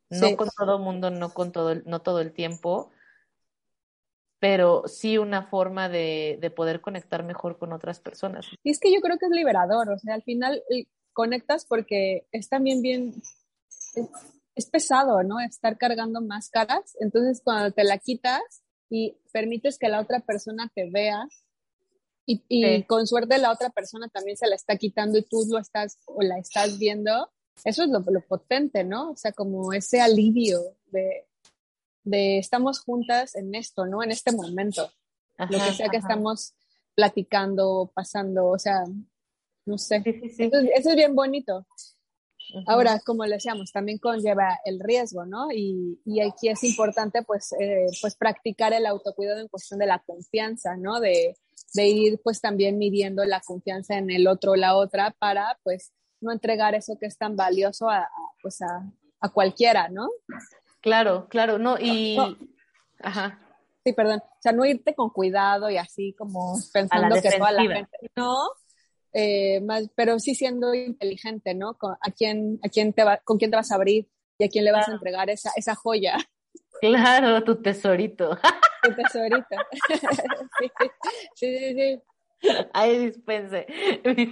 No 0.10 0.28
Sí. 0.30 0.36
con 0.36 0.50
todo 0.58 0.80
mundo, 0.80 1.12
no 1.12 1.34
con 1.34 1.52
todo 1.52 1.72
el, 1.72 1.84
no 1.86 2.02
todo 2.02 2.22
el 2.22 2.32
tiempo, 2.32 2.92
pero 4.40 4.84
sí 4.88 5.18
una 5.18 5.44
forma 5.44 5.90
de, 5.90 6.38
de 6.42 6.50
poder 6.50 6.82
conectar 6.82 7.24
mejor 7.24 7.58
con 7.60 7.74
otras 7.74 8.00
personas. 8.00 8.48
Y 8.64 8.72
es 8.72 8.80
que 8.80 8.92
yo 8.94 9.02
creo 9.02 9.18
que 9.18 9.26
es 9.26 9.32
liberador, 9.32 9.90
o 9.90 10.00
sea, 10.00 10.16
al 10.16 10.24
final 10.24 10.64
eh, 10.70 10.86
conectas 11.14 11.66
porque 11.66 12.26
es 12.32 12.50
también 12.50 12.82
bien, 12.82 13.14
es, 13.96 14.10
es 14.60 14.70
pesado, 14.70 15.24
¿no? 15.24 15.40
Estar 15.40 15.78
cargando 15.78 16.22
máscaras, 16.22 16.96
entonces 17.00 17.42
cuando 17.44 17.72
te 17.74 17.84
la 17.84 17.98
quitas 17.98 18.42
y 18.90 19.18
permites 19.32 19.78
que 19.80 19.88
la 19.90 20.00
otra 20.02 20.20
persona 20.20 20.72
te 20.74 20.90
vea 20.90 21.28
y, 22.26 22.44
y 22.48 22.64
Sí. 22.80 22.84
con 22.86 23.08
suerte 23.08 23.38
la 23.40 23.52
otra 23.52 23.70
persona 23.70 24.08
también 24.10 24.38
se 24.38 24.48
la 24.48 24.56
está 24.56 24.76
quitando 24.78 25.18
y 25.18 25.24
tú 25.24 25.46
lo 25.50 25.58
estás 25.60 25.98
o 26.06 26.22
la 26.22 26.38
estás 26.38 26.78
viendo, 26.78 27.32
eso 27.64 27.84
es 27.84 27.90
lo, 27.90 28.00
lo 28.00 28.22
potente, 28.28 28.84
¿no? 28.84 29.12
O 29.12 29.16
sea, 29.16 29.32
como 29.32 29.74
ese 29.74 30.00
alivio 30.02 30.60
de, 30.88 31.26
de 32.04 32.38
estamos 32.38 32.80
juntas 32.82 33.36
en 33.36 33.56
esto, 33.56 33.86
¿no? 33.86 34.04
En 34.04 34.12
este 34.12 34.32
momento 34.32 34.92
lo 35.40 35.48
que 35.48 35.56
Ajá, 35.56 35.74
sea 35.74 35.90
que 35.90 35.98
estamos 35.98 36.54
platicando, 36.96 37.92
pasando, 37.94 38.48
o 38.50 38.60
sea, 38.60 38.84
no 39.66 39.78
sé. 39.78 40.02
Sí, 40.04 40.14
sí, 40.22 40.30
sí. 40.30 40.44
Eso, 40.44 40.58
es- 40.60 40.70
eso 40.76 40.90
es 40.90 40.96
bien 40.96 41.16
bonito. 41.16 41.66
Ahora, 42.68 43.00
como 43.06 43.26
le 43.26 43.36
decíamos, 43.36 43.72
también 43.72 43.98
conlleva 44.00 44.60
el 44.66 44.80
riesgo, 44.80 45.26
¿no? 45.26 45.52
Y, 45.52 46.00
y 46.06 46.22
aquí 46.22 46.50
es 46.50 46.64
importante, 46.64 47.22
pues, 47.24 47.54
eh, 47.60 47.88
pues, 48.02 48.16
practicar 48.16 48.74
el 48.74 48.86
autocuidado 48.86 49.40
en 49.40 49.48
cuestión 49.48 49.80
de 49.80 49.86
la 49.86 50.00
confianza, 50.00 50.76
¿no? 50.76 51.00
De, 51.00 51.38
de 51.74 51.88
ir, 51.88 52.20
pues, 52.24 52.42
también 52.42 52.78
midiendo 52.78 53.24
la 53.26 53.42
confianza 53.42 53.98
en 53.98 54.10
el 54.10 54.28
otro 54.28 54.54
o 54.54 54.56
la 54.56 54.76
otra 54.76 55.16
para, 55.20 55.60
pues, 55.64 55.92
no 56.22 56.32
entregar 56.32 56.76
eso 56.76 56.98
que 57.00 57.06
es 57.06 57.18
tan 57.18 57.36
valioso 57.36 57.90
a, 57.90 58.00
a, 58.00 58.10
pues 58.42 58.62
a, 58.62 58.92
a 59.22 59.30
cualquiera, 59.30 59.90
¿no? 59.90 60.10
Claro, 60.82 61.28
claro, 61.30 61.58
no, 61.58 61.78
y... 61.80 62.18
Ajá. 63.02 63.40
Sí, 63.84 63.94
perdón. 63.94 64.20
O 64.20 64.42
sea, 64.42 64.52
no 64.52 64.66
irte 64.66 64.94
con 64.94 65.10
cuidado 65.10 65.70
y 65.70 65.78
así 65.78 66.14
como 66.18 66.58
pensando 66.74 67.16
que 67.22 67.32
toda 67.32 67.52
la 67.52 67.62
gente. 67.62 68.12
No, 68.16 68.50
eh, 69.14 69.62
más, 69.62 69.90
pero 69.96 70.20
sí 70.20 70.36
siendo 70.36 70.74
inteligente, 70.74 71.54
¿no? 71.56 71.78
Con, 71.78 71.94
a 71.94 72.12
quién, 72.12 72.60
a 72.64 72.70
quién 72.70 72.94
te 72.94 73.04
va, 73.04 73.18
con 73.18 73.38
quién 73.38 73.52
te 73.52 73.58
vas 73.58 73.72
a 73.72 73.76
abrir 73.76 74.08
y 74.38 74.46
a 74.46 74.50
quién 74.50 74.66
le 74.66 74.72
vas 74.72 74.86
Claro. 74.86 74.94
a 74.94 74.96
entregar 74.98 75.30
esa, 75.30 75.52
esa 75.56 75.76
joya. 75.76 76.18
Claro, 76.82 77.44
tu 77.44 77.62
tesorito. 77.62 78.38
Tu 78.82 78.96
tesorito. 78.96 79.46
sí, 81.36 81.58
sí, 81.58 81.74
sí. 81.76 82.02
Ay, 82.74 82.98
dispense. 83.08 83.66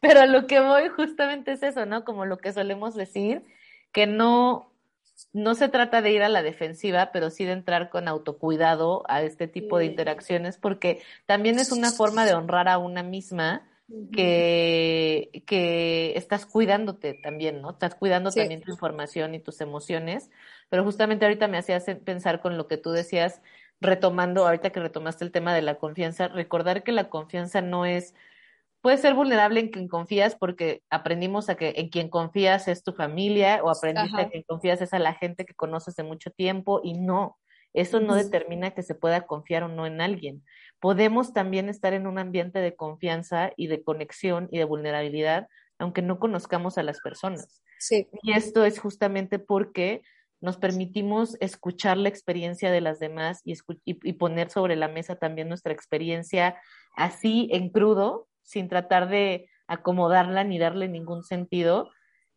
Pero 0.00 0.20
a 0.20 0.26
lo 0.26 0.46
que 0.46 0.60
voy 0.60 0.88
justamente 0.88 1.52
es 1.52 1.62
eso, 1.64 1.84
¿no? 1.86 2.04
Como 2.04 2.24
lo 2.26 2.38
que 2.38 2.52
solemos 2.52 2.94
decir, 2.94 3.44
que 3.92 4.06
no, 4.06 4.72
no 5.32 5.56
se 5.56 5.68
trata 5.68 6.02
de 6.02 6.12
ir 6.12 6.22
a 6.22 6.28
la 6.28 6.42
defensiva, 6.42 7.10
pero 7.12 7.30
sí 7.30 7.44
de 7.44 7.52
entrar 7.52 7.90
con 7.90 8.06
autocuidado 8.06 9.02
a 9.08 9.22
este 9.22 9.48
tipo 9.48 9.78
de 9.78 9.86
interacciones, 9.86 10.58
porque 10.58 11.02
también 11.26 11.58
es 11.58 11.72
una 11.72 11.90
forma 11.90 12.24
de 12.24 12.34
honrar 12.34 12.68
a 12.68 12.78
una 12.78 13.02
misma 13.02 13.68
que, 14.10 15.44
que 15.46 16.16
estás 16.16 16.46
cuidándote 16.46 17.14
también, 17.14 17.60
¿no? 17.62 17.70
Estás 17.72 17.94
cuidando 17.96 18.34
Sí. 18.34 18.36
también 18.36 18.64
tu 18.64 18.72
información 18.72 19.34
y 19.34 19.40
tus 19.40 19.60
emociones, 19.60 20.30
pero 20.70 20.84
justamente 20.84 21.24
ahorita 21.26 21.48
me 21.48 21.58
hacías 21.58 21.84
pensar 22.04 22.40
con 22.40 22.56
lo 22.56 22.68
que 22.68 22.78
tú 22.78 22.90
decías, 22.92 23.42
retomando, 23.80 24.46
ahorita 24.46 24.70
que 24.70 24.80
retomaste 24.80 25.24
el 25.24 25.32
tema 25.32 25.54
de 25.54 25.62
la 25.62 25.76
confianza, 25.78 26.28
recordar 26.28 26.82
que 26.84 26.92
la 26.92 27.10
confianza 27.10 27.60
no 27.62 27.84
es, 27.86 28.14
puedes 28.80 29.00
ser 29.02 29.14
vulnerable 29.14 29.60
en 29.60 29.70
quien 29.70 29.88
confías 29.88 30.36
porque 30.36 30.82
aprendimos 30.90 31.48
a 31.50 31.56
que 31.56 31.74
en 31.76 31.88
quien 31.90 32.08
confías 32.10 32.68
es 32.68 32.82
tu 32.84 32.92
familia 32.92 33.60
o 33.64 33.70
aprendiste 33.70 34.20
Ajá. 34.20 34.22
a 34.22 34.28
quien 34.28 34.44
confías 34.46 34.80
es 34.82 34.94
a 34.94 34.98
la 35.00 35.14
gente 35.14 35.44
que 35.46 35.54
conoces 35.54 35.96
de 35.96 36.04
mucho 36.04 36.30
tiempo 36.30 36.80
y 36.84 36.94
no, 36.94 37.38
eso 37.74 38.00
no 38.00 38.14
determina 38.14 38.72
que 38.72 38.82
se 38.82 38.94
pueda 38.94 39.26
confiar 39.26 39.64
o 39.64 39.68
no 39.68 39.86
en 39.86 40.00
alguien. 40.00 40.44
Podemos 40.80 41.32
también 41.32 41.68
estar 41.68 41.92
en 41.94 42.06
un 42.06 42.18
ambiente 42.18 42.58
de 42.60 42.76
confianza 42.76 43.52
y 43.56 43.66
de 43.68 43.82
conexión 43.82 44.48
y 44.50 44.58
de 44.58 44.64
vulnerabilidad, 44.64 45.48
aunque 45.78 46.02
no 46.02 46.18
conozcamos 46.18 46.78
a 46.78 46.82
las 46.82 47.00
personas. 47.00 47.62
Sí, 47.78 48.06
Y 48.22 48.32
esto 48.32 48.64
es 48.64 48.78
justamente 48.78 49.38
porque 49.38 50.02
nos 50.40 50.58
permitimos 50.58 51.36
escuchar 51.40 51.96
la 51.96 52.08
experiencia 52.08 52.70
de 52.70 52.80
las 52.80 52.98
demás 52.98 53.40
y, 53.44 53.54
escu- 53.54 53.80
y, 53.84 53.98
y 54.08 54.12
poner 54.14 54.50
sobre 54.50 54.76
la 54.76 54.88
mesa 54.88 55.16
también 55.16 55.48
nuestra 55.48 55.72
experiencia 55.72 56.60
así 56.94 57.48
en 57.52 57.70
crudo, 57.70 58.28
sin 58.42 58.68
tratar 58.68 59.08
de 59.08 59.48
acomodarla 59.66 60.44
ni 60.44 60.58
darle 60.58 60.88
ningún 60.88 61.24
sentido. 61.24 61.90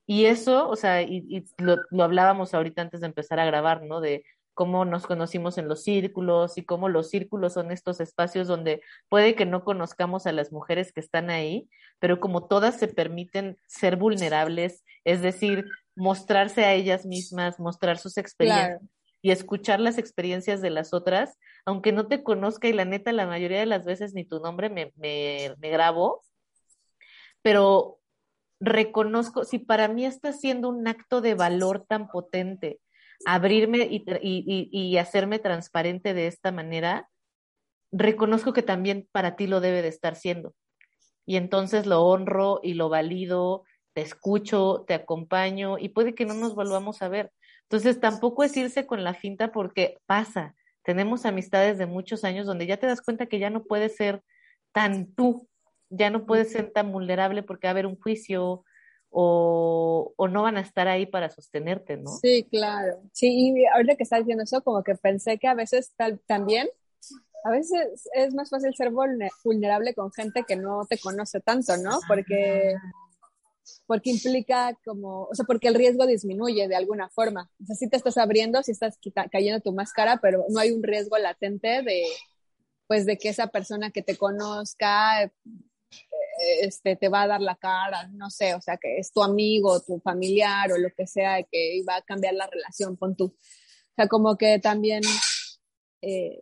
Y 0.08 0.26
eso, 0.26 0.68
o 0.70 0.76
sea, 0.76 1.02
y, 1.04 1.26
y 1.30 1.46
lo, 1.62 1.78
lo 1.92 2.04
hablábamos 2.04 2.54
ahorita 2.54 2.82
antes 2.82 3.02
de 3.02 3.08
empezar 3.08 3.40
a 3.40 3.46
grabar, 3.46 3.84
¿no? 3.84 4.02
De 4.02 4.24
cómo 4.60 4.84
nos 4.84 5.08
conocimos 5.08 5.58
en 5.58 5.70
los 5.70 5.84
círculos 5.84 6.58
y 6.58 6.66
cómo 6.66 6.90
los 6.90 7.10
círculos 7.10 7.54
son 7.54 7.72
estos 7.72 8.02
espacios 8.02 8.46
donde 8.46 8.82
puede 9.08 9.34
que 9.34 9.46
no 9.46 9.64
conozcamos 9.64 10.28
a 10.28 10.34
las 10.34 10.52
mujeres 10.52 10.92
que 10.92 11.00
están 11.00 11.30
ahí, 11.30 11.70
pero 12.00 12.20
como 12.20 12.46
todas 12.46 12.78
se 12.78 12.90
permiten 12.90 13.58
ser 13.68 13.96
vulnerables, 13.96 14.84
es 15.06 15.22
decir, 15.22 15.64
mostrarse 15.96 16.66
a 16.66 16.74
ellas 16.74 17.06
mismas, 17.06 17.58
mostrar 17.58 18.00
sus 18.00 18.18
experiencias 18.18 18.80
claro. 18.80 18.92
y 19.22 19.32
escuchar 19.32 19.80
las 19.80 19.98
experiencias 19.98 20.62
de 20.62 20.72
las 20.72 20.94
otras, 20.94 21.38
aunque 21.64 21.94
no 21.94 22.08
te 22.08 22.22
conozca 22.22 22.68
y 22.68 22.74
la 22.74 22.84
neta 22.84 23.14
la 23.14 23.28
mayoría 23.28 23.62
de 23.62 23.66
las 23.66 23.86
veces 23.86 24.14
ni 24.14 24.26
tu 24.26 24.42
nombre 24.42 24.70
me, 24.70 24.92
me, 24.98 25.56
me 25.60 25.70
grabo, 25.70 26.22
pero 27.42 28.02
reconozco, 28.60 29.46
si 29.46 29.58
para 29.58 29.88
mí 29.88 30.06
está 30.06 30.34
siendo 30.34 30.68
un 30.68 30.86
acto 30.86 31.22
de 31.22 31.34
valor 31.34 31.86
tan 31.88 32.10
potente, 32.10 32.82
abrirme 33.26 33.88
y, 33.90 34.98
hacerme 34.98 35.40
transparente 35.40 36.14
de 36.14 36.28
esta 36.28 36.52
manera, 36.52 37.10
reconozco 37.92 38.54
que 38.54 38.64
también 38.64 39.08
para 39.12 39.36
ti 39.36 39.48
lo 39.48 39.62
debe 39.62 39.82
de 39.82 39.88
estar 39.88 40.16
siendo. 40.16 40.54
Y 41.26 41.38
entonces 41.38 41.86
lo 41.86 42.04
honro 42.04 42.60
y 42.64 42.74
lo 42.74 42.90
valido, 42.90 43.64
te 43.94 44.02
escucho, 44.02 44.86
te 44.88 44.94
acompaño 44.94 45.78
y 45.78 45.90
puede 45.90 46.16
que 46.16 46.26
no 46.26 46.34
nos 46.34 46.56
volvamos 46.56 47.02
a 47.02 47.10
ver. 47.10 47.32
Entonces 47.64 48.00
tampoco 48.00 48.44
es 48.44 48.56
irse 48.58 48.88
con 48.88 49.04
la 49.04 49.14
finta 49.14 49.52
porque 49.52 49.98
pasa. 50.06 50.56
Tenemos 50.84 51.26
amistades 51.26 51.78
de 51.78 51.86
muchos 51.86 52.24
años 52.24 52.48
donde 52.48 52.66
ya 52.66 52.78
te 52.78 52.88
das 52.88 53.02
cuenta 53.02 53.28
que 53.28 53.38
ya 53.38 53.50
no 53.50 53.64
puedes 53.64 53.96
ser 53.96 54.24
tan 54.72 55.14
tú, 55.14 55.48
ya 55.90 56.10
no 56.10 56.26
puedes 56.26 56.52
ser 56.52 56.72
tan 56.72 56.92
vulnerable 56.92 57.44
porque 57.44 57.68
va 57.68 57.70
a 57.70 57.72
haber 57.72 57.86
un 57.86 58.00
juicio 58.00 58.64
o, 59.12 60.14
o 60.16 60.28
no 60.28 60.44
van 60.44 60.58
a 60.58 60.62
estar 60.62 60.88
ahí 60.88 61.06
para 61.06 61.30
sostenerte, 61.30 61.98
¿no? 61.98 62.12
Sí, 62.22 62.48
claro. 62.50 63.02
Sí, 63.12 63.54
y 63.56 63.66
ahorita 63.66 63.96
que 63.96 64.04
estás 64.04 64.20
diciendo 64.20 64.44
eso, 64.44 64.64
como 64.64 64.84
que 64.84 64.96
pensé 64.96 65.38
que 65.38 65.48
a 65.48 65.54
veces 65.56 65.94
también, 66.28 66.70
a 67.44 67.50
veces 67.52 68.08
es 68.14 68.34
más 68.34 68.50
fácil 68.50 68.74
ser 68.76 68.92
vulne- 68.92 69.32
vulnerable 69.44 69.94
con 69.94 70.12
gente 70.12 70.44
que 70.48 70.56
no 70.56 70.86
te 70.88 70.98
conoce 71.00 71.40
tanto, 71.40 71.76
¿no? 71.78 72.00
Porque, 72.08 72.76
porque 73.88 74.10
implica 74.12 74.78
como, 74.86 75.24
o 75.24 75.34
sea, 75.34 75.46
porque 75.46 75.68
el 75.68 75.76
riesgo 75.76 76.06
disminuye 76.06 76.68
de 76.68 76.76
alguna 76.76 77.10
forma. 77.10 77.50
O 77.62 77.66
sea, 77.66 77.76
sí 77.76 77.88
te 77.90 77.98
estás 77.98 78.18
abriendo, 78.18 78.62
sí 78.64 78.72
estás 78.72 78.98
quita- 78.98 79.28
cayendo 79.30 79.62
tu 79.62 79.74
máscara, 79.74 80.20
pero 80.22 80.46
no 80.50 80.60
hay 80.60 80.72
un 80.72 80.84
riesgo 80.84 81.18
latente 81.18 81.82
de, 81.82 82.04
pues, 82.88 83.06
de 83.06 83.18
que 83.18 83.30
esa 83.30 83.48
persona 83.48 83.90
que 83.92 84.02
te 84.04 84.18
conozca, 84.18 85.32
este, 86.62 86.96
te 86.96 87.10
va 87.10 87.24
a 87.24 87.28
dar 87.28 87.42
la 87.42 87.56
cara, 87.56 88.08
no 88.12 88.30
sé, 88.30 88.54
o 88.56 88.62
sea, 88.62 88.78
que 88.78 88.98
es 88.98 89.12
tu 89.12 89.24
amigo, 89.24 89.82
tu 89.82 90.00
familiar 90.00 90.72
o 90.72 90.78
lo 90.78 90.90
que 90.96 91.08
sea, 91.08 91.44
que 91.44 91.76
iba 91.76 91.96
a 91.96 92.02
cambiar 92.02 92.34
la 92.34 92.48
relación 92.48 92.96
con 92.96 93.16
tú. 93.16 93.26
O 93.26 93.96
sea, 93.96 94.08
como 94.08 94.38
que 94.38 94.60
también... 94.60 95.02
Eh, 96.02 96.42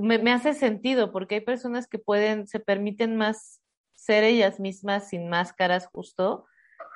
me, 0.00 0.18
me, 0.18 0.32
hace 0.32 0.54
sentido 0.54 1.12
porque 1.12 1.36
hay 1.36 1.40
personas 1.42 1.86
que 1.86 1.98
pueden, 1.98 2.46
se 2.46 2.60
permiten 2.60 3.16
más 3.16 3.60
ser 3.94 4.24
ellas 4.24 4.58
mismas 4.58 5.08
sin 5.08 5.28
máscaras 5.28 5.86
justo 5.86 6.46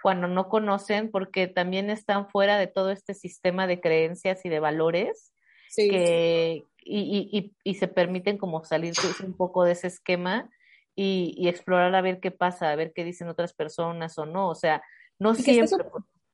cuando 0.03 0.29
no 0.29 0.49
conocen 0.49 1.11
porque 1.11 1.47
también 1.47 1.91
están 1.91 2.29
fuera 2.29 2.59
de 2.59 2.67
todo 2.67 2.91
este 2.91 3.15
sistema 3.15 3.67
de 3.67 3.81
creencias 3.81 4.45
y 4.45 4.49
de 4.49 4.61
valores 4.61 5.33
sí. 5.69 5.89
que, 5.89 6.65
y, 6.79 7.29
y, 7.33 7.55
y, 7.65 7.75
se 7.75 7.89
permiten 7.89 8.39
como 8.39 8.65
salir 8.65 8.95
un 9.25 9.37
poco 9.37 9.65
de 9.65 9.73
ese 9.73 9.89
esquema 9.89 10.51
y, 10.97 11.35
y, 11.37 11.49
explorar 11.49 11.95
a 11.95 12.01
ver 12.01 12.21
qué 12.21 12.31
pasa, 12.31 12.71
a 12.71 12.77
ver 12.77 12.93
qué 12.95 13.05
dicen 13.05 13.29
otras 13.29 13.53
personas 13.53 14.19
o 14.19 14.27
no, 14.27 14.49
o 14.49 14.55
sea, 14.55 14.83
no 15.19 15.33
y 15.33 15.37
siempre. 15.37 15.69
Super... 15.69 15.87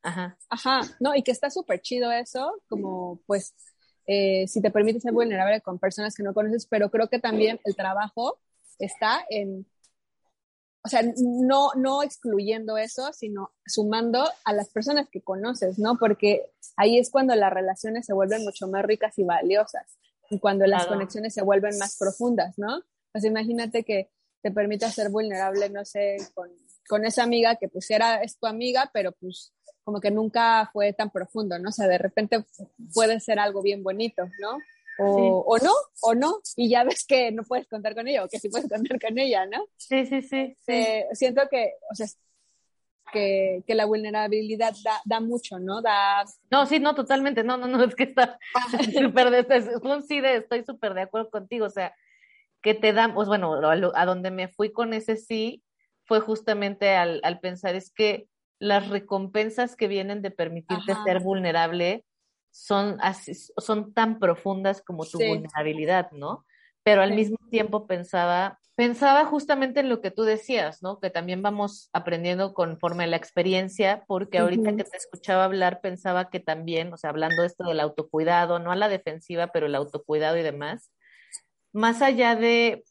Ajá. 0.02 0.36
Ajá, 0.48 0.80
no, 1.00 1.14
y 1.14 1.22
que 1.22 1.32
está 1.32 1.50
súper 1.50 1.80
chido 1.80 2.10
eso, 2.10 2.60
como 2.68 3.20
pues 3.26 3.54
eh, 4.06 4.46
si 4.48 4.60
te 4.60 4.70
permite 4.70 5.00
ser 5.00 5.12
vulnerable 5.12 5.60
con 5.60 5.78
personas 5.78 6.14
que 6.14 6.22
no 6.22 6.32
conoces, 6.34 6.66
pero 6.66 6.90
creo 6.90 7.08
que 7.08 7.18
también 7.18 7.60
el 7.64 7.76
trabajo 7.76 8.38
está 8.78 9.24
en, 9.30 9.66
o 10.84 10.88
sea, 10.88 11.02
no, 11.16 11.70
no 11.76 12.02
excluyendo 12.02 12.76
eso, 12.76 13.12
sino 13.12 13.52
sumando 13.64 14.24
a 14.44 14.52
las 14.52 14.70
personas 14.70 15.08
que 15.08 15.22
conoces, 15.22 15.78
¿no? 15.78 15.98
Porque 15.98 16.50
ahí 16.76 16.98
es 16.98 17.10
cuando 17.10 17.36
las 17.36 17.52
relaciones 17.52 18.06
se 18.06 18.12
vuelven 18.12 18.42
mucho 18.42 18.66
más 18.66 18.84
ricas 18.84 19.16
y 19.18 19.24
valiosas, 19.24 19.98
y 20.30 20.40
cuando 20.40 20.66
las 20.66 20.82
Claro. 20.82 20.94
conexiones 20.96 21.34
se 21.34 21.42
vuelven 21.42 21.78
más 21.78 21.96
profundas, 21.96 22.58
¿no? 22.58 22.82
Pues 23.12 23.24
imagínate 23.24 23.84
que 23.84 24.10
te 24.42 24.50
permita 24.50 24.90
ser 24.90 25.08
vulnerable, 25.10 25.70
no 25.70 25.84
sé, 25.84 26.16
con, 26.34 26.50
con 26.88 27.04
esa 27.04 27.22
amiga 27.22 27.56
que 27.56 27.68
pues 27.68 27.90
era, 27.90 28.22
es 28.22 28.38
tu 28.38 28.46
amiga, 28.46 28.90
pero 28.92 29.12
pues 29.12 29.52
como 29.84 30.00
que 30.00 30.10
nunca 30.10 30.68
fue 30.72 30.92
tan 30.92 31.10
profundo, 31.10 31.58
¿no? 31.58 31.70
O 31.70 31.72
sea, 31.72 31.86
de 31.88 31.98
repente 31.98 32.44
puede 32.94 33.20
ser 33.20 33.38
algo 33.38 33.62
bien 33.62 33.82
bonito, 33.82 34.28
¿no? 34.40 34.58
O, 34.98 35.16
Sí. 35.16 35.22
o 35.30 35.58
no, 35.64 35.72
o 36.02 36.14
no, 36.14 36.40
y 36.54 36.68
ya 36.68 36.84
ves 36.84 37.06
que 37.06 37.32
no 37.32 37.44
puedes 37.44 37.66
contar 37.66 37.94
con 37.94 38.06
ella, 38.06 38.24
o 38.24 38.28
que 38.28 38.38
sí 38.38 38.50
puedes 38.50 38.68
contar 38.68 39.00
con 39.00 39.18
ella, 39.18 39.46
¿no? 39.46 39.66
Sí, 39.76 40.04
sí, 40.06 40.20
sí. 40.22 40.56
sí. 40.60 40.72
Eh, 40.72 41.06
siento 41.12 41.42
que, 41.50 41.72
o 41.90 41.94
sea, 41.94 42.06
que, 43.12 43.62
que 43.66 43.74
la 43.74 43.86
vulnerabilidad 43.86 44.74
da, 44.84 45.00
da 45.04 45.20
mucho, 45.20 45.58
¿no? 45.58 45.82
Da... 45.82 46.24
No, 46.50 46.66
sí, 46.66 46.78
no, 46.78 46.94
totalmente, 46.94 47.42
no, 47.42 47.56
no, 47.56 47.66
no, 47.68 47.82
es 47.84 47.94
que 47.94 48.04
está 48.04 48.38
súper, 48.92 49.34
es 49.50 49.66
un 49.82 50.02
sí 50.02 50.20
de, 50.20 50.36
estoy 50.36 50.64
súper 50.64 50.94
de 50.94 51.02
acuerdo 51.02 51.30
contigo, 51.30 51.66
o 51.66 51.70
sea, 51.70 51.94
que 52.62 52.74
te 52.74 52.92
dan, 52.92 53.14
pues 53.14 53.28
bueno, 53.28 53.54
a, 53.68 53.76
lo- 53.76 53.96
a 53.96 54.06
donde 54.06 54.30
me 54.30 54.48
fui 54.48 54.72
con 54.72 54.94
ese 54.94 55.16
sí 55.16 55.62
fue 56.04 56.20
justamente 56.20 56.90
al, 56.96 57.20
al 57.24 57.40
pensar, 57.40 57.74
es 57.74 57.92
que 57.92 58.28
las 58.58 58.88
recompensas 58.88 59.76
que 59.76 59.88
vienen 59.88 60.22
de 60.22 60.30
permitirte 60.30 60.92
Ajá. 60.92 61.02
ser 61.04 61.20
vulnerable 61.20 62.04
son, 62.50 62.98
así, 63.00 63.34
son 63.34 63.92
tan 63.94 64.18
profundas 64.18 64.82
como 64.82 65.04
tu 65.04 65.18
Sí. 65.18 65.26
vulnerabilidad, 65.26 66.10
¿no? 66.12 66.44
Pero 66.84 67.02
al 67.02 67.10
Sí. 67.10 67.14
mismo 67.16 67.36
tiempo 67.50 67.86
pensaba, 67.86 68.58
pensaba 68.74 69.24
justamente 69.24 69.80
en 69.80 69.88
lo 69.88 70.00
que 70.00 70.10
tú 70.10 70.22
decías, 70.24 70.82
¿no? 70.82 71.00
Que 71.00 71.10
también 71.10 71.42
vamos 71.42 71.88
aprendiendo 71.92 72.52
conforme 72.54 73.04
a 73.04 73.06
la 73.06 73.16
experiencia, 73.16 74.04
porque 74.06 74.38
ahorita 74.38 74.76
que 74.76 74.84
te 74.84 74.96
escuchaba 74.96 75.44
hablar 75.44 75.80
pensaba 75.80 76.28
que 76.30 76.40
también, 76.40 76.92
o 76.92 76.96
sea, 76.96 77.10
hablando 77.10 77.42
de 77.42 77.48
esto 77.48 77.64
del 77.64 77.80
autocuidado, 77.80 78.58
no 78.58 78.70
a 78.70 78.76
la 78.76 78.88
defensiva, 78.88 79.48
pero 79.48 79.66
el 79.66 79.74
autocuidado 79.74 80.36
y 80.36 80.42
demás, 80.42 80.92
más 81.72 82.02
allá 82.02 82.36
de 82.36 82.84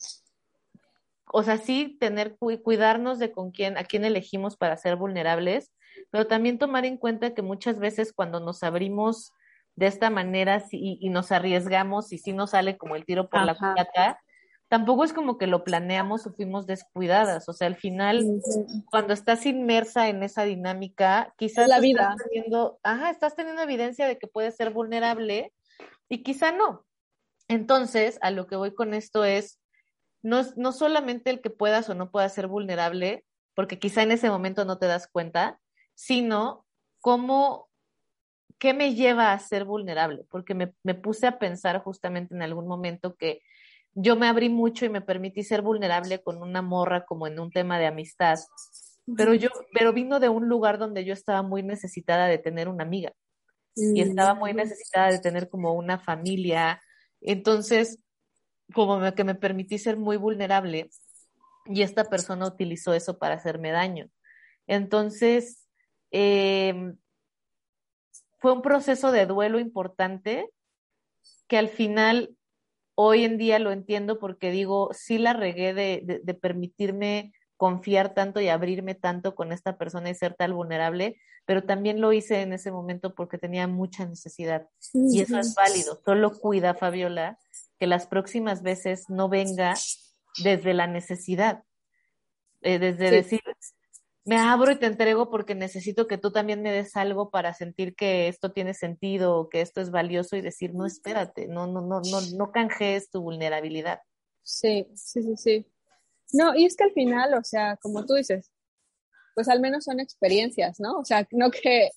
o 1.33 1.43
sea, 1.43 1.57
sí 1.57 1.97
tener, 1.99 2.37
cuidarnos 2.37 3.19
de 3.19 3.31
con 3.31 3.51
quién, 3.51 3.77
a 3.77 3.83
quién 3.83 4.05
elegimos 4.05 4.57
para 4.57 4.77
ser 4.77 4.95
vulnerables, 4.95 5.71
pero 6.09 6.27
también 6.27 6.57
tomar 6.57 6.85
en 6.85 6.97
cuenta 6.97 7.33
que 7.33 7.41
muchas 7.41 7.79
veces 7.79 8.13
cuando 8.13 8.39
nos 8.39 8.63
abrimos 8.63 9.31
de 9.75 9.87
esta 9.87 10.09
manera 10.09 10.63
y, 10.71 11.09
nos 11.09 11.31
arriesgamos 11.31 12.11
y 12.11 12.17
sí 12.17 12.33
nos 12.33 12.51
sale 12.51 12.77
como 12.77 12.95
el 12.95 13.05
tiro 13.05 13.29
por 13.29 13.45
la 13.45 13.55
culata, 13.55 14.19
tampoco 14.67 15.05
es 15.05 15.13
como 15.13 15.37
que 15.37 15.47
lo 15.47 15.63
planeamos 15.63 16.27
o 16.27 16.33
fuimos 16.33 16.67
descuidadas. 16.67 17.47
O 17.47 17.53
sea, 17.53 17.67
al 17.67 17.75
final, 17.75 18.25
cuando 18.89 19.13
estás 19.13 19.45
inmersa 19.45 20.09
en 20.09 20.23
esa 20.23 20.43
dinámica, 20.43 21.33
quizás 21.37 21.69
la 21.69 21.79
vida. 21.79 22.11
Estás 22.11 22.27
teniendo, 22.29 22.79
ajá, 22.83 23.09
estás 23.09 23.35
teniendo 23.35 23.61
evidencia 23.61 24.07
de 24.07 24.17
que 24.17 24.27
puedes 24.27 24.55
ser 24.55 24.71
vulnerable 24.71 25.53
y 26.09 26.23
quizá 26.23 26.51
no. 26.51 26.85
Entonces, 27.51 28.17
a 28.21 28.31
lo 28.31 28.47
que 28.47 28.55
voy 28.55 28.73
con 28.73 28.93
esto 28.93 29.25
es, 29.25 29.59
no, 30.23 30.41
no 30.55 30.71
solamente 30.71 31.29
el 31.29 31.41
que 31.41 31.49
puedas 31.49 31.89
o 31.89 31.95
no 31.95 32.11
puedas 32.11 32.33
ser 32.33 32.47
vulnerable, 32.47 33.25
porque 33.55 33.79
quizá 33.79 34.03
en 34.03 34.11
ese 34.11 34.29
momento 34.29 34.65
no 34.65 34.77
te 34.77 34.87
das 34.87 35.07
cuenta, 35.07 35.59
sino 35.93 36.65
cómo 36.99 37.69
¿qué 38.61 38.75
me 38.75 38.93
lleva 38.93 39.33
a 39.33 39.39
ser 39.39 39.65
vulnerable? 39.65 40.23
Porque 40.29 40.53
me, 40.53 40.71
me, 40.83 40.93
puse 40.93 41.25
a 41.25 41.39
pensar 41.39 41.79
justamente 41.79 42.35
en 42.35 42.43
algún 42.43 42.67
momento 42.67 43.15
que 43.15 43.41
yo 43.93 44.15
me 44.15 44.27
abrí 44.27 44.49
mucho 44.49 44.85
y 44.85 44.89
me 44.89 45.01
permití 45.01 45.43
ser 45.43 45.63
vulnerable 45.63 46.21
con 46.21 46.41
una 46.43 46.61
morra 46.61 47.03
como 47.05 47.25
en 47.25 47.39
un 47.39 47.51
tema 47.51 47.79
de 47.79 47.87
amistad, 47.87 48.37
pero 49.17 49.33
yo, 49.33 49.49
pero 49.73 49.93
vino 49.93 50.19
de 50.19 50.29
un 50.29 50.47
lugar 50.47 50.77
donde 50.77 51.03
yo 51.03 51.11
estaba 51.11 51.41
muy 51.41 51.63
necesitada 51.63 52.27
de 52.27 52.37
tener 52.37 52.69
una 52.69 52.83
amiga 52.83 53.13
y 53.75 53.99
estaba 54.01 54.35
muy 54.35 54.53
necesitada 54.53 55.09
de 55.09 55.19
tener 55.19 55.49
como 55.49 55.73
una 55.73 55.97
familia. 55.97 56.79
Entonces, 57.21 57.99
como 58.73 59.13
que 59.13 59.23
me 59.23 59.35
permití 59.35 59.77
ser 59.77 59.97
muy 59.97 60.17
vulnerable 60.17 60.89
y 61.65 61.83
esta 61.83 62.05
persona 62.05 62.47
utilizó 62.47 62.93
eso 62.93 63.17
para 63.17 63.35
hacerme 63.35 63.71
daño. 63.71 64.09
Entonces, 64.67 65.67
eh, 66.11 66.93
fue 68.39 68.53
un 68.53 68.61
proceso 68.61 69.11
de 69.11 69.25
duelo 69.25 69.59
importante 69.59 70.49
que 71.47 71.57
al 71.57 71.69
final 71.69 72.35
hoy 72.95 73.23
en 73.23 73.37
día 73.37 73.59
lo 73.59 73.71
entiendo 73.71 74.19
porque 74.19 74.51
digo, 74.51 74.89
sí 74.93 75.17
la 75.17 75.33
regué 75.33 75.73
de, 75.73 76.21
de, 76.23 76.33
permitirme 76.33 77.33
confiar 77.57 78.13
tanto 78.13 78.41
y 78.41 78.47
abrirme 78.47 78.95
tanto 78.95 79.35
con 79.35 79.51
esta 79.51 79.77
persona 79.77 80.09
y 80.09 80.15
ser 80.15 80.33
tan 80.33 80.53
vulnerable, 80.53 81.21
pero 81.45 81.63
también 81.63 82.01
lo 82.01 82.13
hice 82.13 82.41
en 82.41 82.53
ese 82.53 82.71
momento 82.71 83.13
porque 83.15 83.37
tenía 83.37 83.67
mucha 83.67 84.05
necesidad. 84.05 84.69
Y 84.93 85.21
eso 85.21 85.37
es 85.39 85.55
válido. 85.55 86.01
Solo 86.05 86.31
cuida, 86.37 86.73
Fabiola, 86.73 87.39
que 87.79 87.87
las 87.87 88.07
próximas 88.07 88.61
veces 88.61 89.09
no 89.09 89.27
venga 89.27 89.73
desde 90.43 90.73
la 90.73 90.87
necesidad, 90.87 91.63
eh, 92.61 92.79
desde 92.79 93.11
decir, 93.11 93.41
me 94.23 94.37
abro 94.37 94.71
y 94.71 94.77
te 94.77 94.85
entrego 94.85 95.29
porque 95.29 95.55
necesito 95.55 96.07
que 96.07 96.17
tú 96.17 96.31
también 96.31 96.61
me 96.61 96.71
des 96.71 96.95
algo 96.95 97.31
para 97.31 97.53
sentir 97.53 97.95
que 97.95 98.27
esto 98.27 98.51
tiene 98.51 98.73
sentido, 98.73 99.49
que 99.49 99.61
esto 99.61 99.81
es 99.81 99.89
valioso 99.89 100.35
y 100.35 100.41
decir, 100.41 100.73
no, 100.75 100.85
espérate, 100.85 101.47
no, 101.47 101.65
no, 101.65 101.81
no, 101.81 102.01
no, 102.01 102.21
no 102.37 102.51
canjees 102.51 103.09
tu 103.09 103.21
vulnerabilidad. 103.21 103.99
Sí, 104.43 104.87
sí, 104.95 105.23
sí, 105.23 105.37
sí. 105.37 105.67
No, 106.33 106.55
y 106.55 106.65
es 106.65 106.75
que 106.75 106.83
al 106.83 106.93
final, 106.93 107.33
o 107.33 107.43
sea, 107.43 107.77
como 107.77 108.05
tú 108.05 108.13
dices, 108.13 108.50
pues 109.35 109.49
al 109.49 109.59
menos 109.59 109.85
son 109.85 109.99
experiencias, 109.99 110.79
¿no? 110.79 110.99
O 110.99 111.05
sea, 111.05 111.27
no 111.31 111.51
que, 111.51 111.89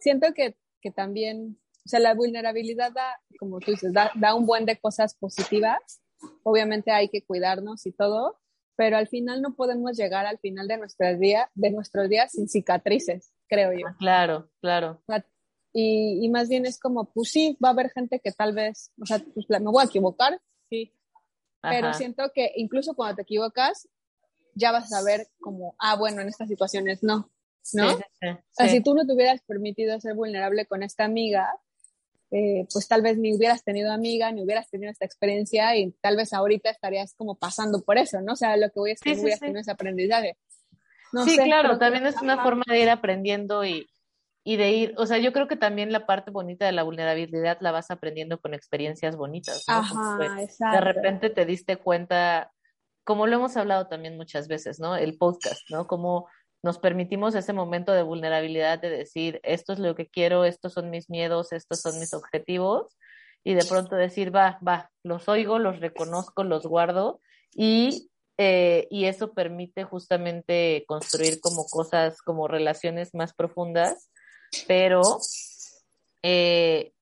siento 0.00 0.32
que, 0.34 0.56
que 0.80 0.90
también, 0.90 1.58
o 1.84 1.88
sea, 1.88 2.00
la 2.00 2.14
vulnerabilidad 2.14 2.92
da, 2.92 3.20
como 3.38 3.60
tú 3.60 3.70
dices, 3.70 3.92
da, 3.92 4.10
da 4.14 4.34
un 4.34 4.46
buen 4.46 4.66
de 4.66 4.78
cosas 4.78 5.14
positivas. 5.14 6.02
Obviamente 6.42 6.90
hay 6.90 7.08
que 7.08 7.22
cuidarnos 7.24 7.86
y 7.86 7.92
todo, 7.92 8.38
pero 8.76 8.96
al 8.96 9.08
final 9.08 9.42
no 9.42 9.54
podemos 9.54 9.96
llegar 9.96 10.26
al 10.26 10.38
final 10.38 10.68
de 10.68 10.78
nuestros 10.78 11.18
días, 11.18 11.48
de 11.54 11.70
nuestros 11.70 12.08
días 12.08 12.32
sin 12.32 12.48
cicatrices, 12.48 13.32
creo 13.48 13.72
yo. 13.72 13.86
Ah, 13.88 13.96
claro, 13.98 14.50
claro. 14.60 15.02
Y, 15.72 16.24
y, 16.24 16.28
más 16.28 16.48
bien 16.48 16.66
es 16.66 16.78
como, 16.78 17.10
pues 17.12 17.30
sí, 17.30 17.56
va 17.64 17.68
a 17.68 17.72
haber 17.72 17.90
gente 17.90 18.20
que 18.20 18.30
tal 18.30 18.52
vez, 18.52 18.92
o 19.00 19.06
sea, 19.06 19.24
pues, 19.34 19.48
me 19.48 19.70
voy 19.70 19.82
a 19.82 19.86
equivocar, 19.86 20.38
sí, 20.68 20.92
pero 21.62 21.94
siento 21.94 22.30
que 22.34 22.52
incluso 22.56 22.94
cuando 22.94 23.16
te 23.16 23.22
equivocas, 23.22 23.88
ya 24.54 24.72
vas 24.72 24.92
a 24.92 25.02
ver 25.02 25.28
como, 25.40 25.74
ah, 25.78 25.96
bueno, 25.96 26.20
en 26.20 26.28
estas 26.28 26.48
situaciones 26.48 27.02
no, 27.02 27.30
¿no? 27.72 27.94
o 27.94 28.00
sea, 28.50 28.68
si 28.68 28.82
tú 28.82 28.94
no 28.94 29.06
te 29.06 29.12
hubieras 29.12 29.40
permitido 29.42 29.98
ser 30.00 30.14
vulnerable 30.14 30.66
con 30.66 30.82
esta 30.82 31.04
amiga, 31.04 31.48
eh, 32.34 32.66
pues 32.72 32.88
tal 32.88 33.02
vez 33.02 33.18
ni 33.18 33.36
hubieras 33.36 33.62
tenido 33.62 33.92
amiga, 33.92 34.32
ni 34.32 34.42
hubieras 34.42 34.70
tenido 34.70 34.90
esta 34.90 35.04
experiencia 35.04 35.76
y 35.76 35.92
tal 36.00 36.16
vez 36.16 36.32
ahorita 36.32 36.70
estarías 36.70 37.14
como 37.14 37.34
pasando 37.34 37.82
por 37.82 37.98
eso, 37.98 38.22
¿no? 38.22 38.32
O 38.32 38.36
sea, 38.36 38.56
lo 38.56 38.70
que 38.70 38.80
voy 38.80 38.92
a 38.92 38.94
no 38.94 39.20
hubieras 39.20 39.40
tenido 39.40 39.60
ese 39.60 39.70
aprendizaje. 39.70 40.38
sí, 41.26 41.36
claro, 41.36 41.78
también 41.78 42.06
es 42.06 42.16
una 42.22 42.42
forma 42.42 42.64
de 42.66 42.80
ir 42.80 42.88
aprendiendo 42.88 43.66
y, 43.66 43.86
y 44.44 44.56
de 44.56 44.70
ir, 44.70 44.94
o 44.96 45.04
sea, 45.04 45.18
yo 45.18 45.34
creo 45.34 45.46
que 45.46 45.56
también 45.56 45.92
la 45.92 46.06
parte 46.06 46.30
bonita 46.30 46.64
de 46.64 46.72
la 46.72 46.84
vulnerabilidad 46.84 47.58
la 47.60 47.70
vas 47.70 47.90
aprendiendo 47.90 48.40
con 48.40 48.54
experiencias 48.54 49.14
bonitas, 49.14 49.64
¿no? 49.68 49.74
Ajá, 49.74 50.42
exacto. 50.42 50.74
De 50.74 50.80
repente 50.80 51.28
te 51.28 51.44
diste 51.44 51.76
cuenta, 51.76 52.50
como 53.04 53.26
lo 53.26 53.36
hemos 53.36 53.56
hablado 53.56 53.88
también 53.88 54.16
muchas 54.16 54.48
veces, 54.48 54.80
¿no? 54.80 54.96
El 54.96 55.16
podcast, 55.16 55.62
¿no? 55.70 55.86
Como 55.86 56.28
nos 56.62 56.78
permitimos 56.78 57.34
ese 57.34 57.52
momento 57.52 57.92
de 57.92 58.02
vulnerabilidad 58.02 58.78
de 58.80 58.90
decir, 58.90 59.40
esto 59.42 59.72
es 59.72 59.80
lo 59.80 59.94
que 59.96 60.08
quiero, 60.08 60.44
estos 60.44 60.72
son 60.74 60.90
mis 60.90 61.10
miedos, 61.10 61.52
estos 61.52 61.80
son 61.80 61.98
mis 61.98 62.14
objetivos, 62.14 62.96
y 63.44 63.54
de 63.54 63.64
pronto 63.64 63.96
decir, 63.96 64.34
va, 64.34 64.58
va, 64.66 64.90
los 65.02 65.28
oigo, 65.28 65.58
los 65.58 65.80
reconozco, 65.80 66.44
los 66.44 66.64
guardo, 66.64 67.20
y, 67.54 68.10
eh, 68.38 68.86
y 68.90 69.06
eso 69.06 69.32
permite 69.32 69.82
justamente 69.82 70.84
construir 70.86 71.40
como 71.40 71.64
cosas, 71.66 72.22
como 72.22 72.46
relaciones 72.46 73.12
más 73.12 73.34
profundas, 73.34 74.10
pero 74.68 75.02
eh, 76.22 76.92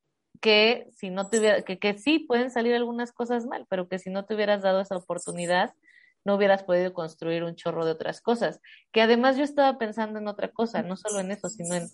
que 0.41 0.89
si 0.97 1.11
no 1.11 1.29
te 1.29 1.63
que, 1.65 1.79
que 1.79 1.99
sí 1.99 2.21
pueden 2.21 2.51
salir 2.51 2.75
algunas 2.75 3.13
cosas 3.13 3.45
mal, 3.45 3.67
pero 3.69 3.89
que 3.89 3.99
si 3.99 4.09
no 4.09 4.25
te 4.25 4.35
hubieras 4.35 4.63
dado 4.63 4.81
esa 4.81 4.97
oportunidad, 4.97 5.75
no 6.25 6.35
hubieras 6.35 6.63
podido 6.63 6.93
construir 6.93 7.45
un 7.45 7.55
chorro 7.55 7.85
de 7.85 7.93
otras 7.93 8.21
cosas. 8.21 8.61
Que 8.93 9.03
además 9.03 9.37
yo 9.37 9.45
estaba 9.45 9.79
pensando 9.79 10.19
en 10.19 10.29
otra 10.29 10.49
cosa, 10.49 10.83
no 10.83 10.97
solo 10.97 11.21
en 11.21 11.31
eso, 11.31 11.49
sino 11.49 11.75
en 11.75 11.89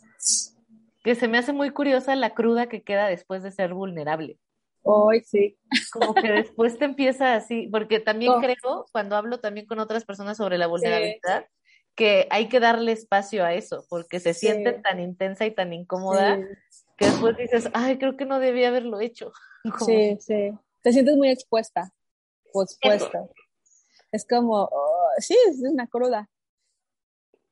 que 1.04 1.14
se 1.14 1.28
me 1.28 1.38
hace 1.38 1.52
muy 1.52 1.70
curiosa 1.70 2.16
la 2.16 2.34
cruda 2.34 2.68
que 2.68 2.82
queda 2.82 3.08
después 3.08 3.42
de 3.42 3.52
ser 3.52 3.74
vulnerable. 3.74 4.38
Hoy 4.82 5.20
sí. 5.20 5.56
Como 5.92 6.14
que 6.14 6.30
después 6.30 6.78
te 6.78 6.84
empieza 6.84 7.34
así, 7.34 7.68
porque 7.70 8.00
también 8.00 8.32
oh. 8.32 8.40
creo, 8.40 8.86
cuando 8.92 9.16
hablo 9.16 9.38
también 9.40 9.66
con 9.66 9.78
otras 9.78 10.04
personas 10.04 10.36
sobre 10.36 10.58
la 10.58 10.66
vulnerabilidad, 10.66 11.46
que 11.94 12.26
hay 12.30 12.48
que 12.48 12.60
darle 12.60 12.92
espacio 12.92 13.44
a 13.44 13.54
eso, 13.54 13.84
porque 13.88 14.20
se 14.20 14.34
siente 14.34 14.72
tan 14.74 15.00
intensa 15.00 15.46
y 15.46 15.50
tan 15.52 15.72
incómoda 15.72 16.38
que 16.96 17.06
después 17.06 17.36
dices, 17.36 17.68
ay, 17.72 17.98
creo 17.98 18.16
que 18.16 18.26
no 18.26 18.38
debía 18.38 18.68
haberlo 18.68 19.00
hecho. 19.00 19.32
Sí, 19.84 20.16
sí. 20.20 20.52
Te 20.80 20.92
sientes 20.92 21.16
muy 21.16 21.28
expuesta 21.28 21.92
expuesta. 22.62 23.26
Es 24.12 24.27
como, 24.27 24.69
oh, 24.71 25.09
sí, 25.19 25.37
es 25.49 25.61
una 25.62 25.87
cruda. 25.87 26.29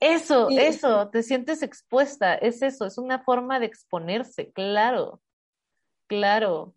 Eso, 0.01 0.51
eso, 0.51 1.09
te 1.09 1.23
sientes 1.23 1.62
expuesta, 1.62 2.35
es 2.35 2.62
eso, 2.62 2.85
es 2.85 2.99
una 2.99 3.23
forma 3.23 3.59
de 3.59 3.67
exponerse, 3.67 4.53
claro, 4.53 5.23
claro. 6.07 6.75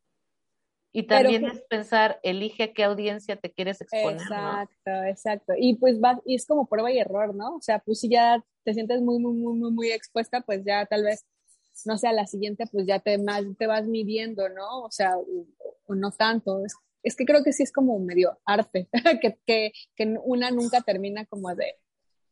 Y 0.94 1.04
también 1.04 1.46
es 1.46 1.62
pensar, 1.70 2.20
elige 2.24 2.64
a 2.64 2.74
qué 2.74 2.84
audiencia 2.84 3.36
te 3.36 3.52
quieres 3.52 3.82
exponer. 3.82 4.22
Exacto, 4.22 4.92
exacto. 5.06 5.54
Y 5.58 5.76
pues 5.76 6.02
va, 6.02 6.22
y 6.26 6.36
es 6.36 6.48
como 6.48 6.68
prueba 6.68 6.92
y 6.92 7.00
error, 7.00 7.36
¿no? 7.36 7.58
O 7.58 7.62
sea, 7.62 7.80
pues 7.80 8.00
si 8.00 8.10
ya 8.10 8.44
te 8.64 8.74
sientes 8.74 9.02
muy, 9.02 9.20
muy, 9.20 9.34
muy, 9.34 9.54
muy, 9.60 9.72
muy 9.72 9.92
expuesta, 9.92 10.42
pues 10.42 10.64
ya 10.66 10.86
tal 10.86 11.04
vez, 11.04 11.26
no 11.86 11.98
sé, 11.98 12.08
a 12.08 12.14
la 12.14 12.26
siguiente, 12.26 12.66
pues 12.72 12.88
ya 12.88 13.00
te, 13.00 13.18
más, 13.18 13.44
te 13.58 13.68
vas 13.68 13.86
midiendo, 13.86 14.50
¿no? 14.50 14.86
O 14.86 14.92
sea, 14.92 15.18
o, 15.18 15.96
no 15.96 16.12
tanto. 16.12 16.66
Es 16.66 16.76
es 17.04 17.16
que 17.16 17.26
creo 17.26 17.44
que 17.44 17.54
sí 17.54 17.64
es 17.64 17.72
como 17.72 17.98
medio 18.00 18.40
arte, 18.46 18.90
que, 19.22 19.38
que, 19.46 19.72
que 19.96 20.16
una 20.24 20.52
nunca 20.52 20.82
termina 20.82 21.26
como 21.26 21.54
de 21.56 21.76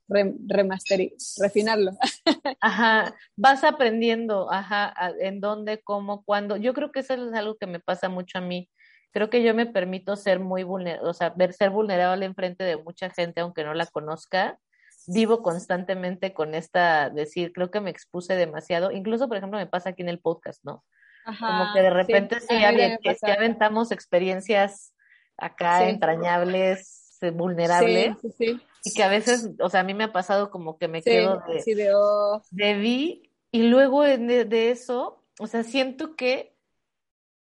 remasterizar, 0.08 1.44
refinarlo. 1.44 1.92
Ajá, 2.62 3.16
vas 3.36 3.64
aprendiendo, 3.64 4.52
ajá, 4.52 4.94
en 5.20 5.40
dónde, 5.40 5.82
cómo, 5.84 6.24
cuándo. 6.24 6.58
Yo 6.58 6.74
creo 6.74 6.92
que 6.92 7.00
eso 7.00 7.14
es 7.14 7.34
algo 7.34 7.58
que 7.58 7.68
me 7.68 7.80
pasa 7.80 8.10
mucho 8.10 8.38
a 8.38 8.42
mí. 8.42 8.70
Creo 9.12 9.30
que 9.30 9.44
yo 9.44 9.54
me 9.54 9.66
permito 9.66 10.16
ser 10.16 10.40
muy 10.40 10.64
vulnerable, 10.64 11.08
o 11.10 11.14
sea, 11.14 11.30
ver, 11.30 11.54
ser 11.54 11.70
vulnerable 11.70 12.26
enfrente 12.26 12.64
de 12.64 12.78
mucha 12.78 13.10
gente, 13.10 13.42
aunque 13.42 13.64
no 13.64 13.74
la 13.74 13.86
conozca. 13.88 14.60
Vivo 15.08 15.42
constantemente 15.42 16.34
con 16.34 16.56
esta, 16.56 17.10
decir, 17.10 17.54
creo 17.54 17.72
que 17.72 17.80
me 17.80 17.92
expuse 17.92 18.36
demasiado. 18.36 18.92
Incluso, 18.92 19.28
por 19.28 19.38
ejemplo, 19.38 19.58
me 19.60 19.68
pasa 19.68 19.92
aquí 19.92 20.02
en 20.02 20.10
el 20.10 20.20
podcast, 20.20 20.64
¿no? 20.66 20.84
Como 21.26 21.74
que 21.74 21.82
de 21.82 21.90
repente 21.90 22.40
sí, 22.40 22.48
que, 22.48 23.32
aventamos 23.32 23.92
experiencias 23.92 24.94
acá 25.38 25.90
entrañables, 25.90 27.18
eh, 27.22 27.32
vulnerables, 27.32 28.16
y 28.40 28.94
que 28.94 29.04
a 29.04 29.10
veces, 29.10 29.50
o 29.60 29.70
sea, 29.70 29.80
a 29.80 29.84
mí 29.84 29.94
me 29.94 30.06
ha 30.06 30.14
pasado 30.14 30.52
como 30.52 30.78
que 30.78 30.88
me 30.88 31.02
quedo 31.02 31.42
de, 31.48 31.76
de, 31.76 31.94
oh. 31.96 32.42
vi, 32.52 33.32
y 33.52 33.64
luego 33.64 34.04
de, 34.04 34.46
de 34.46 34.72
eso, 34.72 35.24
o 35.40 35.48
sea, 35.48 35.64
siento 35.64 36.16
que 36.16 36.56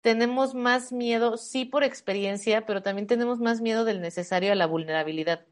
tenemos 0.01 0.53
más 0.53 0.91
miedo, 0.91 1.37
sí 1.37 1.65
por 1.65 1.83
experiencia, 1.83 2.65
pero 2.65 2.83
también 2.83 3.07
tenemos 3.07 3.39
más 3.39 3.61
miedo 3.61 3.85
del 3.85 4.01
necesario 4.01 4.51
a 4.51 4.55
la 4.55 4.67
vulnerabilidad. 4.67 5.45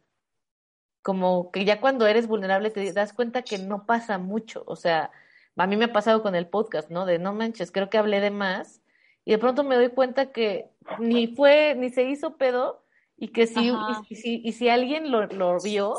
como 1.01 1.51
que 1.51 1.65
ya 1.65 1.81
cuando 1.81 2.07
eres 2.07 2.27
vulnerable 2.27 2.69
te 2.69 2.93
das 2.93 3.13
cuenta 3.13 3.41
que 3.41 3.57
no 3.57 3.85
pasa 3.85 4.17
mucho, 4.17 4.63
o 4.67 4.75
sea, 4.75 5.11
a 5.55 5.67
mí 5.67 5.77
me 5.77 5.85
ha 5.85 5.93
pasado 5.93 6.21
con 6.21 6.35
el 6.35 6.47
podcast, 6.47 6.89
¿no? 6.89 7.05
De 7.05 7.19
no 7.19 7.33
manches, 7.33 7.71
creo 7.71 7.89
que 7.89 7.97
hablé 7.97 8.21
de 8.21 8.31
más 8.31 8.81
y 9.25 9.31
de 9.31 9.37
pronto 9.37 9.63
me 9.63 9.75
doy 9.75 9.89
cuenta 9.89 10.31
que 10.31 10.69
ni 10.99 11.27
fue, 11.27 11.75
ni 11.75 11.89
se 11.89 12.03
hizo 12.03 12.37
pedo 12.37 12.83
y 13.17 13.29
que 13.29 13.47
si, 13.47 13.71
y, 14.09 14.15
si, 14.15 14.41
y 14.43 14.51
si 14.53 14.69
alguien 14.69 15.11
lo, 15.11 15.27
lo 15.27 15.59
vio, 15.59 15.93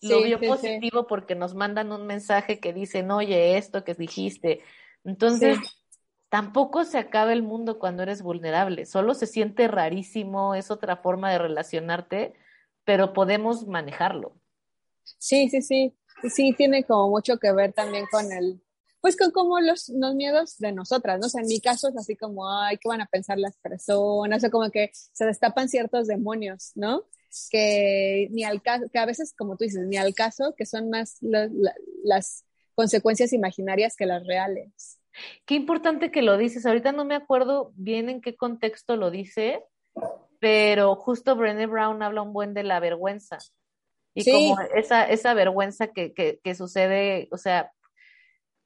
lo 0.00 0.18
Sí, 0.18 0.24
vio 0.24 0.38
sí, 0.38 0.44
sí. 0.44 0.48
positivo 0.48 1.06
porque 1.06 1.34
nos 1.34 1.54
mandan 1.54 1.92
un 1.92 2.06
mensaje 2.06 2.60
que 2.60 2.72
dicen, 2.72 3.10
oye, 3.10 3.56
esto 3.58 3.84
que 3.84 3.94
dijiste. 3.94 4.60
Entonces, 5.04 5.58
tampoco 6.28 6.84
se 6.84 6.98
acaba 6.98 7.32
el 7.32 7.42
mundo 7.42 7.78
cuando 7.78 8.02
eres 8.02 8.22
vulnerable, 8.22 8.86
solo 8.86 9.14
se 9.14 9.26
siente 9.26 9.68
rarísimo, 9.68 10.54
es 10.54 10.70
otra 10.70 10.96
forma 10.96 11.30
de 11.30 11.38
relacionarte, 11.38 12.34
pero 12.84 13.12
podemos 13.12 13.66
manejarlo. 13.66 14.36
Sí, 15.18 15.48
sí, 15.48 15.62
sí. 15.62 15.94
Sí, 16.30 16.54
tiene 16.54 16.84
como 16.84 17.10
mucho 17.10 17.38
que 17.38 17.52
ver 17.52 17.72
también 17.72 18.06
con 18.10 18.32
el, 18.32 18.60
pues 19.00 19.16
con 19.16 19.30
como 19.30 19.60
los, 19.60 19.88
los 19.90 20.14
miedos 20.14 20.56
de 20.58 20.72
nosotras, 20.72 21.20
¿no? 21.20 21.26
O 21.26 21.30
sea, 21.30 21.42
en 21.42 21.48
mi 21.48 21.60
caso 21.60 21.88
es 21.88 21.96
así 21.96 22.16
como, 22.16 22.50
ay, 22.50 22.76
¿qué 22.78 22.88
van 22.88 23.00
a 23.00 23.06
pensar 23.06 23.38
las 23.38 23.56
personas? 23.58 24.38
O 24.38 24.40
sea, 24.40 24.50
como 24.50 24.70
que 24.70 24.90
se 24.92 25.24
destapan 25.24 25.68
ciertos 25.68 26.06
demonios, 26.08 26.72
¿no? 26.74 27.04
Que 27.50 28.28
ni 28.30 28.44
al 28.44 28.62
caso, 28.62 28.86
que 28.92 28.98
a 28.98 29.06
veces, 29.06 29.34
como 29.36 29.56
tú 29.56 29.64
dices, 29.64 29.86
ni 29.86 29.96
al 29.96 30.14
caso, 30.14 30.54
que 30.56 30.66
son 30.66 30.90
más 30.90 31.18
la- 31.20 31.48
la- 31.52 31.74
las 32.02 32.44
consecuencias 32.74 33.32
imaginarias 33.32 33.94
que 33.96 34.06
las 34.06 34.26
reales. 34.26 34.98
Qué 35.44 35.54
importante 35.54 36.10
que 36.10 36.22
lo 36.22 36.36
dices. 36.36 36.66
Ahorita 36.66 36.92
no 36.92 37.04
me 37.04 37.14
acuerdo 37.14 37.72
bien 37.76 38.08
en 38.08 38.20
qué 38.20 38.36
contexto 38.36 38.96
lo 38.96 39.10
dice, 39.10 39.62
pero 40.40 40.94
justo 40.96 41.36
Brené 41.36 41.66
Brown 41.66 42.02
habla 42.02 42.22
un 42.22 42.32
buen 42.32 42.52
de 42.54 42.64
la 42.64 42.80
vergüenza. 42.80 43.38
Y 44.14 44.22
Sí. 44.22 44.32
como 44.32 44.60
esa, 44.74 45.04
esa 45.04 45.34
vergüenza 45.34 45.88
que, 45.88 46.12
que, 46.14 46.40
que 46.42 46.54
sucede, 46.54 47.28
o 47.32 47.38
sea, 47.38 47.72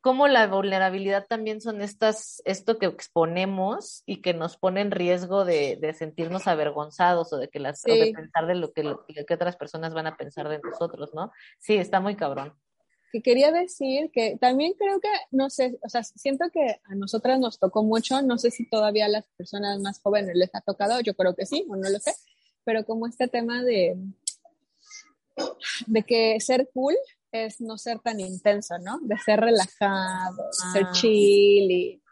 como 0.01 0.29
la 0.29 0.47
vulnerabilidad 0.47 1.27
también 1.29 1.61
son 1.61 1.81
estas, 1.83 2.41
esto 2.45 2.79
que 2.79 2.87
exponemos 2.87 4.03
y 4.07 4.21
que 4.23 4.35
nos 4.35 4.57
pone 4.57 4.81
en 4.81 4.91
riesgo 4.91 5.45
de, 5.45 5.77
de 5.81 5.93
sentirnos 5.95 6.47
avergonzados 6.47 7.33
o 7.33 7.37
de 7.39 7.49
que 7.49 7.59
las, 7.61 7.83
o 7.85 7.95
de 7.95 8.07
Sí. 8.07 8.13
pensar 8.13 8.47
de 8.47 8.55
lo 8.55 8.73
que, 8.73 8.83
lo 8.83 9.05
que 9.07 9.35
otras 9.35 9.57
personas 9.57 9.93
van 9.95 10.07
a 10.07 10.17
pensar 10.17 10.49
de 10.49 10.59
nosotros, 10.61 11.11
¿no? 11.15 11.33
Sí, 11.59 11.77
está 11.77 12.01
muy 12.01 12.17
cabrón. 12.17 12.55
que 13.13 13.23
quería 13.23 13.51
decir 13.51 14.11
que 14.13 14.39
también 14.41 14.73
creo 14.79 15.01
que, 15.01 15.09
no 15.33 15.51
sé, 15.51 15.79
o 15.83 15.89
sea, 15.89 16.05
siento 16.05 16.45
que 16.53 16.81
a 16.85 16.95
nosotras 16.95 17.41
nos 17.41 17.59
tocó 17.59 17.83
mucho, 17.83 18.23
no 18.23 18.39
sé 18.39 18.53
si 18.53 18.69
todavía 18.71 19.07
a 19.07 19.09
las 19.09 19.27
personas 19.37 19.81
más 19.81 20.01
jóvenes 20.01 20.37
les 20.37 20.55
ha 20.55 20.61
tocado, 20.61 21.01
yo 21.01 21.15
creo 21.15 21.35
que 21.35 21.45
sí, 21.45 21.67
o 21.69 21.75
no 21.77 21.91
lo 21.91 21.99
sé, 21.99 22.15
pero 22.65 22.85
como 22.85 23.09
este 23.09 23.27
tema 23.27 23.65
de, 23.65 23.97
de 25.87 26.03
que 26.05 26.39
ser 26.41 26.69
cool 26.73 26.95
es 27.33 27.61
no 27.61 27.79
ser 27.79 27.99
tan 28.01 28.21
intenso, 28.21 28.79
¿no? 28.79 28.99
De 29.03 29.17
ser 29.19 29.41
relajado, 29.41 30.37
ser 30.73 30.87
Ah. 30.87 30.93
chill 30.93 31.71
y, 31.71 32.03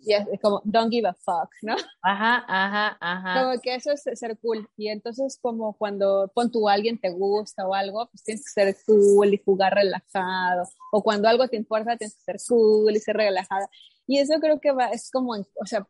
y 0.00 0.12
es 0.14 0.24
como 0.40 0.62
don't 0.64 0.90
give 0.90 1.06
a 1.08 1.12
fuck, 1.14 1.50
¿no? 1.62 1.76
Ajá, 2.02 2.44
ajá, 2.48 2.96
ajá. 3.00 3.42
Como 3.42 3.60
que 3.60 3.74
eso 3.74 3.90
es 3.92 4.02
ser 4.18 4.38
cool. 4.38 4.68
Y 4.76 4.88
entonces 4.88 5.38
como 5.42 5.74
cuando 5.76 6.30
pon 6.34 6.50
tú 6.50 6.68
alguien 6.68 6.98
te 6.98 7.10
gusta 7.10 7.66
o 7.66 7.74
algo, 7.74 8.08
pues 8.10 8.22
tienes 8.24 8.44
que 8.44 8.62
ser 8.62 8.76
cool 8.86 9.34
y 9.34 9.42
jugar 9.44 9.74
relajado. 9.74 10.64
O 10.92 11.02
cuando 11.02 11.28
algo 11.28 11.46
te 11.48 11.56
importa, 11.56 11.96
tienes 11.96 12.14
que 12.16 12.22
ser 12.22 12.36
cool 12.48 12.94
y 12.96 13.00
ser 13.00 13.16
relajada. 13.16 13.68
Y 14.06 14.18
eso 14.18 14.34
creo 14.40 14.58
que 14.60 14.72
va, 14.72 14.86
es 14.86 15.10
como, 15.10 15.32
o 15.34 15.66
sea, 15.66 15.86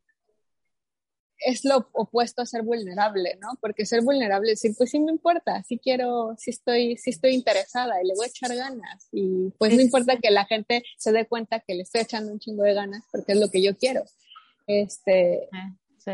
es 1.44 1.64
lo 1.64 1.88
opuesto 1.92 2.42
a 2.42 2.46
ser 2.46 2.62
vulnerable, 2.62 3.38
¿no? 3.40 3.48
Porque 3.60 3.86
ser 3.86 4.02
vulnerable 4.02 4.52
es 4.52 4.60
decir, 4.60 4.76
pues 4.76 4.90
sí 4.90 5.00
me 5.00 5.12
importa, 5.12 5.62
sí 5.64 5.78
quiero, 5.78 6.34
sí 6.38 6.50
estoy, 6.50 6.96
sí 6.96 7.10
estoy 7.10 7.34
interesada 7.34 8.02
y 8.02 8.06
le 8.06 8.14
voy 8.14 8.26
a 8.26 8.28
echar 8.28 8.54
ganas. 8.56 9.08
Y 9.12 9.50
pues 9.58 9.74
no 9.74 9.80
importa 9.80 10.16
que 10.16 10.30
la 10.30 10.44
gente 10.46 10.82
se 10.96 11.12
dé 11.12 11.26
cuenta 11.26 11.60
que 11.60 11.74
le 11.74 11.82
estoy 11.82 12.00
echando 12.02 12.32
un 12.32 12.38
chingo 12.40 12.62
de 12.64 12.74
ganas 12.74 13.04
porque 13.12 13.32
es 13.32 13.38
lo 13.40 13.48
que 13.50 13.62
yo 13.62 13.76
quiero. 13.76 14.02
Este, 14.66 15.48
Sí. 15.98 16.12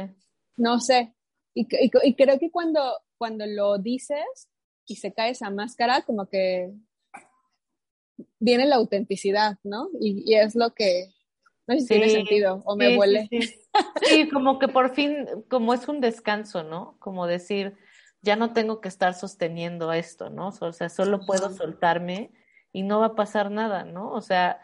no 0.57 0.81
sé. 0.81 1.15
Y, 1.55 1.63
y- 1.63 1.91
y 2.03 2.15
creo 2.15 2.39
que 2.39 2.51
cuando, 2.51 2.81
cuando 3.17 3.47
lo 3.47 3.79
dices 3.79 4.25
y 4.87 4.97
se 4.97 5.13
cae 5.13 5.31
esa 5.31 5.51
máscara, 5.51 6.03
como 6.03 6.27
que 6.29 6.73
viene 8.39 8.67
la 8.67 8.77
autenticidad, 8.77 9.59
¿no? 9.63 9.89
Y, 10.01 10.23
y 10.31 10.35
es 10.37 10.55
lo 10.55 10.75
que, 10.75 11.14
no 11.67 11.75
sé 11.75 11.81
si 11.81 11.87
tiene 11.87 12.11
sentido 12.11 12.63
o 12.65 12.77
me 12.77 12.91
sí, 12.91 12.97
huele. 12.99 13.29
sí, 14.03 14.29
como 14.29 14.59
que 14.59 14.69
por 14.69 14.95
fin, 14.95 15.27
como 15.49 15.75
es 15.75 15.89
un 15.89 16.01
descanso, 16.01 16.63
¿no? 16.63 16.97
Como 16.99 17.27
decir, 17.27 17.77
ya 18.23 18.37
no 18.37 18.53
tengo 18.53 18.81
que 18.81 18.89
estar 18.89 19.15
sosteniendo 19.15 19.93
esto, 19.93 20.31
¿no? 20.31 20.49
O 20.49 20.73
sea, 20.73 20.89
solo 20.89 21.21
puedo 21.27 21.51
soltarme 21.51 22.33
y 22.73 22.83
no 22.83 23.01
va 23.01 23.07
a 23.07 23.15
pasar 23.15 23.51
nada, 23.51 23.85
¿no? 23.85 24.11
O 24.13 24.21
sea, 24.21 24.61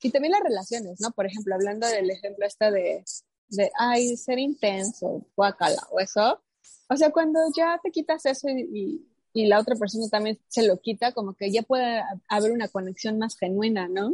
Y 0.00 0.10
también 0.10 0.32
las 0.32 0.42
relaciones, 0.42 1.00
¿no? 1.00 1.10
Por 1.10 1.26
ejemplo, 1.26 1.54
hablando 1.54 1.86
del 1.86 2.10
ejemplo 2.10 2.46
este 2.46 2.70
de, 2.70 3.04
de 3.48 3.70
ay, 3.78 4.16
ser 4.16 4.38
intenso, 4.38 5.26
guacala, 5.36 5.82
o 5.90 6.00
eso. 6.00 6.42
O 6.88 6.96
sea, 6.96 7.10
cuando 7.10 7.40
ya 7.56 7.80
te 7.82 7.90
quitas 7.90 8.24
eso 8.26 8.48
y, 8.48 8.60
y, 8.72 9.08
y 9.32 9.46
la 9.46 9.60
otra 9.60 9.74
persona 9.76 10.08
también 10.10 10.38
se 10.48 10.66
lo 10.66 10.80
quita, 10.80 11.12
como 11.12 11.34
que 11.34 11.50
ya 11.50 11.62
puede 11.62 12.02
haber 12.28 12.52
una 12.52 12.68
conexión 12.68 13.18
más 13.18 13.36
genuina, 13.36 13.88
¿no? 13.88 14.12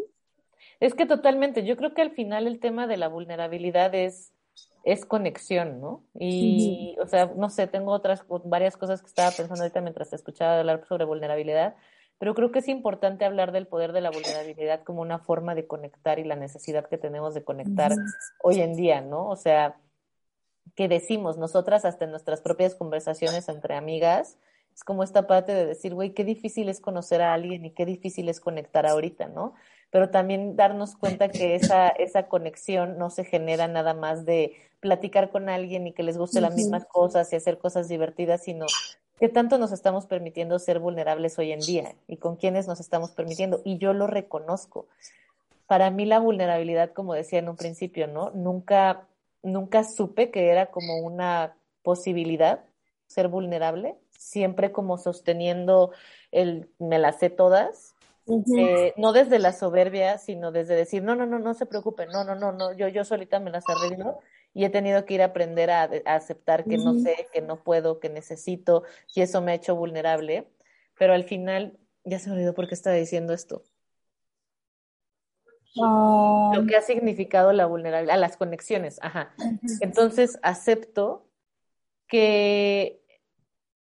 Es 0.80 0.94
que 0.94 1.06
totalmente, 1.06 1.64
yo 1.64 1.76
creo 1.76 1.94
que 1.94 2.02
al 2.02 2.10
final 2.10 2.46
el 2.46 2.60
tema 2.60 2.86
de 2.86 2.96
la 2.96 3.08
vulnerabilidad 3.08 3.94
es, 3.94 4.32
es 4.84 5.04
conexión, 5.06 5.80
¿no? 5.80 6.04
Y, 6.18 6.96
o 7.00 7.06
sea, 7.06 7.32
no 7.36 7.50
sé, 7.50 7.66
tengo 7.66 7.92
otras, 7.92 8.24
varias 8.44 8.76
cosas 8.76 9.00
que 9.00 9.08
estaba 9.08 9.30
pensando 9.30 9.62
ahorita 9.62 9.80
mientras 9.80 10.10
te 10.10 10.16
escuchaba 10.16 10.58
hablar 10.58 10.84
sobre 10.86 11.04
vulnerabilidad, 11.04 11.74
pero 12.18 12.34
creo 12.34 12.52
que 12.52 12.60
es 12.60 12.68
importante 12.68 13.24
hablar 13.24 13.52
del 13.52 13.66
poder 13.66 13.92
de 13.92 14.00
la 14.00 14.10
vulnerabilidad 14.10 14.82
como 14.84 15.02
una 15.02 15.18
forma 15.18 15.54
de 15.54 15.66
conectar 15.66 16.18
y 16.18 16.24
la 16.24 16.36
necesidad 16.36 16.88
que 16.88 16.98
tenemos 16.98 17.34
de 17.34 17.44
conectar 17.44 17.92
hoy 18.42 18.60
en 18.60 18.76
día, 18.76 19.00
¿no? 19.00 19.28
O 19.28 19.36
sea, 19.36 19.76
que 20.74 20.88
decimos 20.88 21.38
nosotras 21.38 21.84
hasta 21.84 22.04
en 22.04 22.10
nuestras 22.10 22.40
propias 22.40 22.74
conversaciones 22.74 23.48
entre 23.48 23.74
amigas, 23.74 24.38
es 24.74 24.82
como 24.82 25.04
esta 25.04 25.26
parte 25.26 25.54
de 25.54 25.66
decir, 25.66 25.94
güey, 25.94 26.14
qué 26.14 26.24
difícil 26.24 26.68
es 26.68 26.80
conocer 26.80 27.22
a 27.22 27.32
alguien 27.32 27.64
y 27.64 27.70
qué 27.70 27.86
difícil 27.86 28.28
es 28.28 28.40
conectar 28.40 28.86
ahorita, 28.86 29.28
¿no? 29.28 29.54
Pero 29.94 30.10
también 30.10 30.56
darnos 30.56 30.96
cuenta 30.96 31.28
que 31.28 31.54
esa, 31.54 31.86
esa 31.86 32.26
conexión 32.26 32.98
no 32.98 33.10
se 33.10 33.24
genera 33.24 33.68
nada 33.68 33.94
más 33.94 34.24
de 34.24 34.56
platicar 34.80 35.30
con 35.30 35.48
alguien 35.48 35.86
y 35.86 35.92
que 35.92 36.02
les 36.02 36.18
guste 36.18 36.40
las 36.40 36.56
mismas 36.56 36.84
cosas 36.84 37.32
y 37.32 37.36
hacer 37.36 37.58
cosas 37.58 37.86
divertidas, 37.86 38.42
sino 38.42 38.66
que 39.20 39.28
tanto 39.28 39.56
nos 39.56 39.70
estamos 39.70 40.06
permitiendo 40.06 40.58
ser 40.58 40.80
vulnerables 40.80 41.38
hoy 41.38 41.52
en 41.52 41.60
día 41.60 41.94
y 42.08 42.16
con 42.16 42.34
quiénes 42.34 42.66
nos 42.66 42.80
estamos 42.80 43.12
permitiendo. 43.12 43.60
Y 43.62 43.78
yo 43.78 43.92
lo 43.92 44.08
reconozco. 44.08 44.88
Para 45.68 45.92
mí 45.92 46.06
la 46.06 46.18
vulnerabilidad, 46.18 46.90
como 46.92 47.14
decía 47.14 47.38
en 47.38 47.48
un 47.48 47.56
principio, 47.56 48.08
¿no? 48.08 48.30
Nunca, 48.30 49.06
nunca 49.44 49.84
supe 49.84 50.32
que 50.32 50.48
era 50.48 50.72
como 50.72 50.98
una 51.02 51.54
posibilidad 51.84 52.64
ser 53.06 53.28
vulnerable, 53.28 53.94
siempre 54.10 54.72
como 54.72 54.98
sosteniendo 54.98 55.92
el 56.32 56.68
me 56.80 56.98
las 56.98 57.20
sé 57.20 57.30
todas, 57.30 57.93
Eh, 58.26 58.94
no 58.96 59.12
desde 59.12 59.38
la 59.38 59.52
soberbia, 59.52 60.16
sino 60.18 60.50
desde 60.50 60.74
decir, 60.74 61.02
no, 61.02 61.14
no, 61.14 61.26
no, 61.26 61.38
no 61.38 61.52
se 61.54 61.66
preocupen, 61.66 62.08
no, 62.08 62.24
no, 62.24 62.34
no, 62.34 62.52
no, 62.52 62.72
yo, 62.72 62.88
yo 62.88 63.04
solita 63.04 63.38
me 63.38 63.50
las 63.50 63.64
arreglo 63.68 64.18
y 64.54 64.64
he 64.64 64.70
tenido 64.70 65.04
que 65.04 65.14
ir 65.14 65.22
a 65.22 65.26
aprender 65.26 65.70
a, 65.70 65.82
a 65.82 66.14
aceptar 66.14 66.64
que 66.64 66.78
no 66.78 66.94
sé, 66.94 67.28
que 67.32 67.42
no 67.42 67.62
puedo, 67.62 68.00
que 68.00 68.08
necesito, 68.08 68.84
y 69.14 69.20
eso 69.20 69.42
me 69.42 69.52
ha 69.52 69.56
hecho 69.56 69.76
vulnerable, 69.76 70.48
pero 70.98 71.12
al 71.12 71.24
final, 71.24 71.76
ya 72.04 72.18
se 72.18 72.30
me 72.30 72.36
olvidó 72.36 72.54
por 72.54 72.66
qué 72.66 72.74
estaba 72.74 72.96
diciendo 72.96 73.34
esto, 73.34 73.62
Ah, 75.82 76.52
lo 76.54 76.66
que 76.66 76.76
ha 76.76 76.82
significado 76.82 77.52
la 77.52 77.66
vulnerabilidad, 77.66 78.16
a 78.16 78.20
las 78.20 78.36
conexiones, 78.36 78.98
ajá. 79.02 79.34
Entonces 79.80 80.38
acepto 80.42 81.26
que 82.06 83.02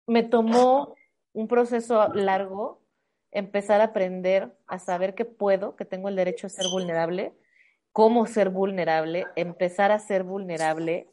me 0.07 0.23
tomó 0.23 0.95
un 1.33 1.47
proceso 1.47 2.07
largo 2.13 2.81
empezar 3.33 3.81
a 3.81 3.85
aprender 3.85 4.55
a 4.67 4.79
saber 4.79 5.15
que 5.15 5.25
puedo, 5.25 5.75
que 5.75 5.85
tengo 5.85 6.09
el 6.09 6.15
derecho 6.15 6.47
a 6.47 6.49
ser 6.49 6.67
vulnerable, 6.71 7.33
cómo 7.91 8.25
ser 8.25 8.49
vulnerable, 8.49 9.25
empezar 9.35 9.91
a 9.91 9.99
ser 9.99 10.23
vulnerable. 10.23 11.07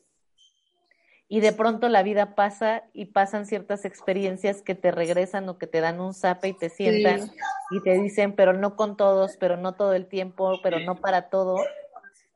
Y 1.28 1.40
de 1.40 1.52
pronto 1.52 1.88
la 1.88 2.02
vida 2.02 2.35
pasa 2.35 2.83
y 2.92 3.06
pasan 3.06 3.46
ciertas 3.46 3.85
experiencias 3.85 4.62
que 4.62 4.75
te 4.75 4.90
regresan 4.90 5.48
o 5.48 5.58
que 5.58 5.66
te 5.68 5.81
dan 5.81 6.00
un 6.00 6.12
zape 6.12 6.48
y 6.48 6.52
te 6.54 6.68
sientan 6.71 7.29
Sí. 7.29 7.37
y 7.71 7.83
te 7.83 7.92
dicen, 7.94 8.35
pero 8.35 8.52
no 8.52 8.75
con 8.75 8.96
todos, 8.96 9.37
pero 9.38 9.56
no 9.56 9.75
todo 9.75 9.92
el 9.92 10.06
tiempo, 10.06 10.58
pero 10.62 10.81
no 10.81 10.96
para 10.96 11.29
todo. 11.31 11.56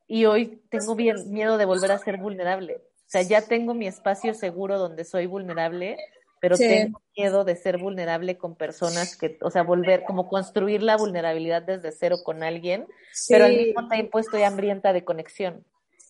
Y 0.07 0.27
hoy 0.27 0.63
tengo 0.71 0.95
bien, 0.95 1.33
miedo 1.33 1.59
de 1.59 1.65
volver 1.65 1.91
a 1.91 1.99
ser 1.99 2.19
vulnerable. 2.19 2.77
O 2.77 3.09
sea, 3.15 3.23
ya 3.23 3.43
tengo 3.43 3.75
mi 3.75 3.87
espacio 3.87 4.33
seguro 4.33 4.79
donde 4.79 5.05
soy 5.05 5.27
vulnerable, 5.27 5.97
pero 6.45 6.59
Sí. 6.59 6.69
tengo 6.69 7.01
miedo 7.17 7.45
de 7.45 7.57
ser 7.57 7.79
vulnerable 7.79 8.37
con 8.37 8.55
personas 8.55 9.17
que, 9.17 9.39
o 9.41 9.51
sea, 9.51 9.63
volver, 9.63 10.05
como 10.05 10.29
construir 10.29 10.83
la 10.83 10.99
vulnerabilidad 10.99 11.63
desde 11.63 11.91
cero 11.91 12.17
con 12.23 12.43
alguien, 12.43 12.87
pero 13.31 13.47
al 13.47 13.57
mismo 13.57 13.89
tiempo 13.89 14.19
estoy 14.19 14.43
hambrienta 14.43 14.93
de 14.93 15.05
conexión. 15.07 15.65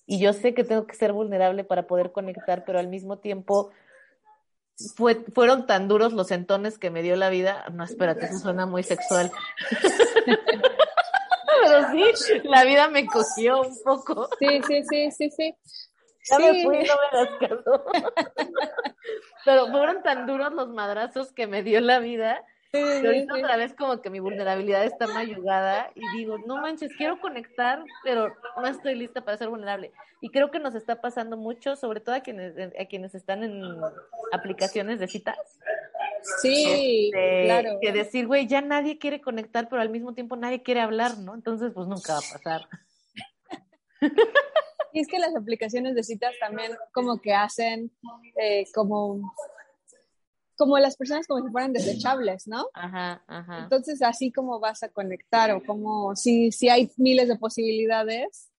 Y 0.07 0.19
yo 0.19 0.33
sé 0.33 0.53
que 0.53 0.65
tengo 0.65 0.89
que 0.89 0.97
ser 0.97 1.13
vulnerable 1.13 1.63
para 1.63 1.87
poder 1.87 2.11
conectar, 2.11 2.65
pero 2.65 2.81
al 2.81 2.89
mismo 2.89 3.21
tiempo 3.21 3.71
fue, 4.97 5.25
fueron 5.33 5.69
tan 5.69 5.87
duros 5.87 6.13
los 6.13 6.27
sentones 6.27 6.79
que 6.79 6.91
me 6.91 7.03
dio 7.03 7.15
la 7.15 7.31
vida. 7.31 7.65
No, 7.73 7.85
espérate, 7.85 8.27
eso 8.27 8.39
suena 8.39 8.67
muy 8.67 8.83
sexual. 8.83 9.31
Pero 11.63 11.93
sí, 11.93 12.41
la 12.43 12.65
vida 12.65 12.89
me 12.89 13.07
cogió 13.07 13.61
un 13.61 13.83
poco. 13.85 14.29
Sí, 14.41 14.61
sí, 14.67 14.83
sí, 14.91 15.11
sí, 15.13 15.31
sí. 15.31 15.55
Ya 16.31 16.39
me 16.39 16.53
Sí. 16.55 16.65
fui, 16.65 16.79
no 16.79 16.95
me 17.13 17.19
las 17.21 17.29
casó. 17.39 17.85
Pero 19.45 19.67
fueron 19.69 20.03
tan 20.03 20.27
duros 20.27 20.53
los 20.53 20.69
madrazos 20.71 21.33
que 21.33 21.47
me 21.47 21.63
dio 21.63 21.81
la 21.81 21.99
vida. 21.99 22.43
Sí, 22.73 22.83
que 22.83 23.01
sí, 23.01 23.07
ahorita 23.07 23.35
sí. 23.35 23.41
otra 23.43 23.57
vez 23.57 23.75
como 23.75 24.01
que 24.03 24.11
mi 24.11 24.19
vulnerabilidad 24.19 24.85
está 24.85 25.07
mayugada 25.07 25.91
y 25.95 26.01
digo, 26.17 26.39
no 26.39 26.57
manches, 26.57 26.91
quiero 26.97 27.21
conectar, 27.21 27.85
pero 28.03 28.35
no 28.57 28.67
estoy 28.67 28.97
lista 28.97 29.21
para 29.25 29.37
ser 29.37 29.49
vulnerable. 29.49 29.93
Y 30.21 30.31
creo 30.31 30.51
que 30.51 30.59
nos 30.59 30.75
está 30.75 31.01
pasando 31.01 31.37
mucho, 31.37 31.77
sobre 31.77 32.01
todo 32.01 32.17
a 32.17 32.21
quienes, 32.21 32.55
a 32.59 32.85
quienes 32.87 33.15
están 33.15 33.45
en 33.45 33.63
aplicaciones 34.33 34.99
de 34.99 35.07
citas. 35.07 35.37
Sí, 36.41 37.11
Este, 37.15 37.45
claro. 37.45 37.79
Que 37.81 37.93
decir, 37.93 38.27
güey, 38.27 38.47
ya 38.49 38.61
nadie 38.63 38.99
quiere 38.99 39.21
conectar, 39.21 39.69
pero 39.69 39.83
al 39.83 39.91
mismo 39.91 40.15
tiempo 40.15 40.35
nadie 40.37 40.63
quiere 40.63 40.81
hablar, 40.81 41.19
¿no? 41.19 41.35
Entonces, 41.35 41.71
pues 41.75 41.87
nunca 41.87 42.15
va 42.15 42.19
a 42.19 42.33
pasar. 42.33 42.69
Y 44.95 45.01
es 45.01 45.09
que 45.09 45.19
las 45.19 45.35
aplicaciones 45.35 45.97
de 45.97 46.05
citas 46.05 46.35
también 46.39 46.71
como 46.93 47.21
que 47.21 47.35
hacen 47.35 47.91
eh, 48.41 48.65
como, 48.73 49.35
como 50.57 50.79
las 50.79 50.97
personas 50.97 51.27
como 51.27 51.45
si 51.45 51.51
fueran 51.51 51.73
desechables, 51.73 52.47
¿no? 52.47 52.69
Ajá, 52.75 53.25
ajá. 53.27 53.65
Entonces, 53.65 54.01
así 54.03 54.31
como 54.31 54.61
vas 54.61 54.85
a 54.85 54.89
conectar 54.91 55.51
o 55.51 55.65
como 55.65 56.15
si, 56.15 56.53
si 56.53 56.69
hay 56.69 56.93
miles 56.97 57.27
de 57.27 57.37
posibilidades, 57.37 58.53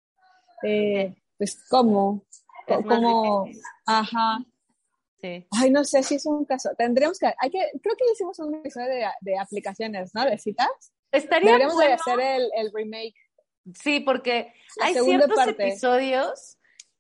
eh, 0.65 1.15
pues 1.39 1.65
cómo, 1.71 2.25
como, 2.67 3.47
ajá, 3.87 4.45
Sí. 5.21 5.47
ay, 5.53 5.71
no 5.71 5.85
sé 5.85 6.03
si 6.03 6.17
es 6.17 6.27
un 6.27 6.45
caso, 6.45 6.71
tendríamos 6.77 7.19
que, 7.19 7.27
hay 7.27 7.49
que, 7.49 7.61
creo 7.81 7.97
que 7.97 8.13
hicimos 8.13 8.39
un 8.41 8.57
episodio 8.57 8.89
de, 8.89 9.07
de 9.21 9.39
aplicaciones, 9.39 10.13
¿no? 10.15 10.25
De 10.25 10.37
citas. 10.37 10.69
Estaría 11.13 11.53
Deberíamos 11.53 11.79
de 11.79 11.93
hacer 11.93 12.19
el, 12.21 12.51
el 12.57 12.73
remake. 12.75 13.15
Sí, 13.73 14.01
porque 14.01 14.53
La 14.79 14.87
hay 14.87 14.95
ciertos 14.95 15.35
parte. 15.35 15.69
episodios, 15.69 16.59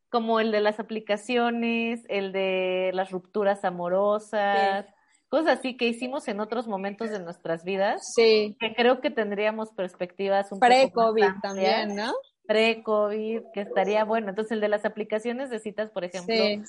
como 0.09 0.41
el 0.41 0.51
de 0.53 0.61
las 0.61 0.79
aplicaciones, 0.81 2.01
el 2.09 2.33
de 2.33 2.91
las 2.95 3.11
rupturas 3.11 3.65
amorosas, 3.65 4.87
cosas 5.29 5.59
así 5.59 5.77
que 5.77 5.87
hicimos 5.89 6.29
en 6.29 6.41
otros 6.41 6.69
momentos 6.69 7.11
de 7.11 7.19
nuestras 7.19 7.65
vidas, 7.65 8.13
Sí, 8.15 8.57
que 8.61 8.75
creo 8.75 9.01
que 9.01 9.11
tendríamos 9.11 9.73
perspectivas 9.73 10.53
un 10.53 10.61
poco 10.61 10.71
más 10.71 10.77
pre-COVID 10.85 11.27
también, 11.43 11.97
¿no? 11.97 12.13
Pre-COVID, 12.47 13.43
que 13.53 13.61
estaría 13.63 14.05
bueno. 14.05 14.29
Entonces, 14.29 14.53
el 14.53 14.61
de 14.61 14.69
las 14.69 14.85
aplicaciones 14.85 15.51
de 15.51 15.59
citas, 15.59 15.91
por 15.91 16.05
ejemplo, 16.05 16.35
Sí. 16.35 16.63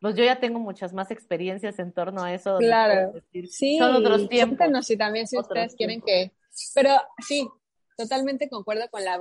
pues 0.00 0.14
yo 0.14 0.22
ya 0.24 0.38
tengo 0.40 0.60
muchas 0.60 0.92
más 0.92 1.10
experiencias 1.10 1.78
en 1.78 1.92
torno 1.92 2.22
a 2.22 2.32
eso. 2.32 2.58
Claro. 2.58 3.12
decir, 3.12 3.48
Sí, 3.48 3.78
Son 3.78 3.96
otros 3.96 4.28
tiempos. 4.28 4.58
cuéntenos 4.58 4.86
si 4.86 4.96
también 4.96 5.26
si 5.26 5.36
Otros 5.36 5.48
ustedes 5.48 5.74
quieren 5.74 6.00
que... 6.02 6.30
Pero 6.74 6.90
sí, 7.26 7.48
totalmente 7.96 8.48
concuerdo 8.48 8.88
con, 8.90 9.04
la, 9.04 9.18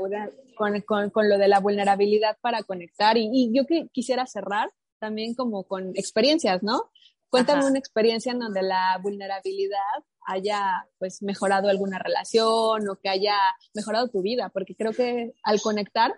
con, 0.55 0.81
con, 0.81 1.09
con 1.09 1.29
lo 1.29 1.37
de 1.37 1.47
la 1.47 1.59
vulnerabilidad 1.59 2.37
para 2.41 2.63
conectar 2.63 3.17
y, 3.17 3.29
y 3.31 3.51
yo 3.55 3.65
que 3.65 3.87
quisiera 3.91 4.25
cerrar 4.27 4.71
también 4.99 5.33
como 5.35 5.63
con 5.63 5.91
experiencias, 5.95 6.63
¿no? 6.63 6.91
Cuéntame 7.29 7.59
Ajá. 7.59 7.69
una 7.69 7.79
experiencia 7.79 8.31
en 8.31 8.39
donde 8.39 8.61
la 8.61 8.97
vulnerabilidad 9.01 9.79
haya 10.25 10.87
pues 10.97 11.21
mejorado 11.21 11.69
alguna 11.69 11.99
relación 11.99 12.87
o 12.89 12.95
que 12.95 13.09
haya 13.09 13.35
mejorado 13.73 14.07
tu 14.07 14.21
vida, 14.21 14.49
porque 14.49 14.75
creo 14.75 14.93
que 14.93 15.33
al 15.43 15.61
conectar 15.61 16.13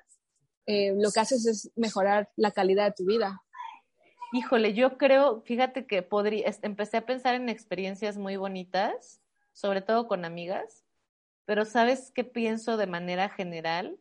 eh, 0.65 0.93
lo 0.97 1.11
que 1.11 1.19
haces 1.19 1.45
es 1.45 1.71
mejorar 1.75 2.29
la 2.35 2.51
calidad 2.51 2.85
de 2.85 2.93
tu 2.93 3.05
vida. 3.05 3.41
Híjole, 4.33 4.73
yo 4.73 4.97
creo, 4.97 5.41
fíjate 5.41 5.87
que 5.87 6.01
podría, 6.01 6.53
empecé 6.61 6.97
a 6.97 7.05
pensar 7.05 7.35
en 7.35 7.49
experiencias 7.49 8.17
muy 8.17 8.35
bonitas, 8.35 9.21
sobre 9.53 9.81
todo 9.81 10.07
con 10.07 10.25
amigas, 10.25 10.83
pero 11.47 11.63
¿sabes 11.63 12.11
qué 12.13 12.25
pienso 12.25 12.75
de 12.75 12.87
manera 12.87 13.29
general? 13.29 13.97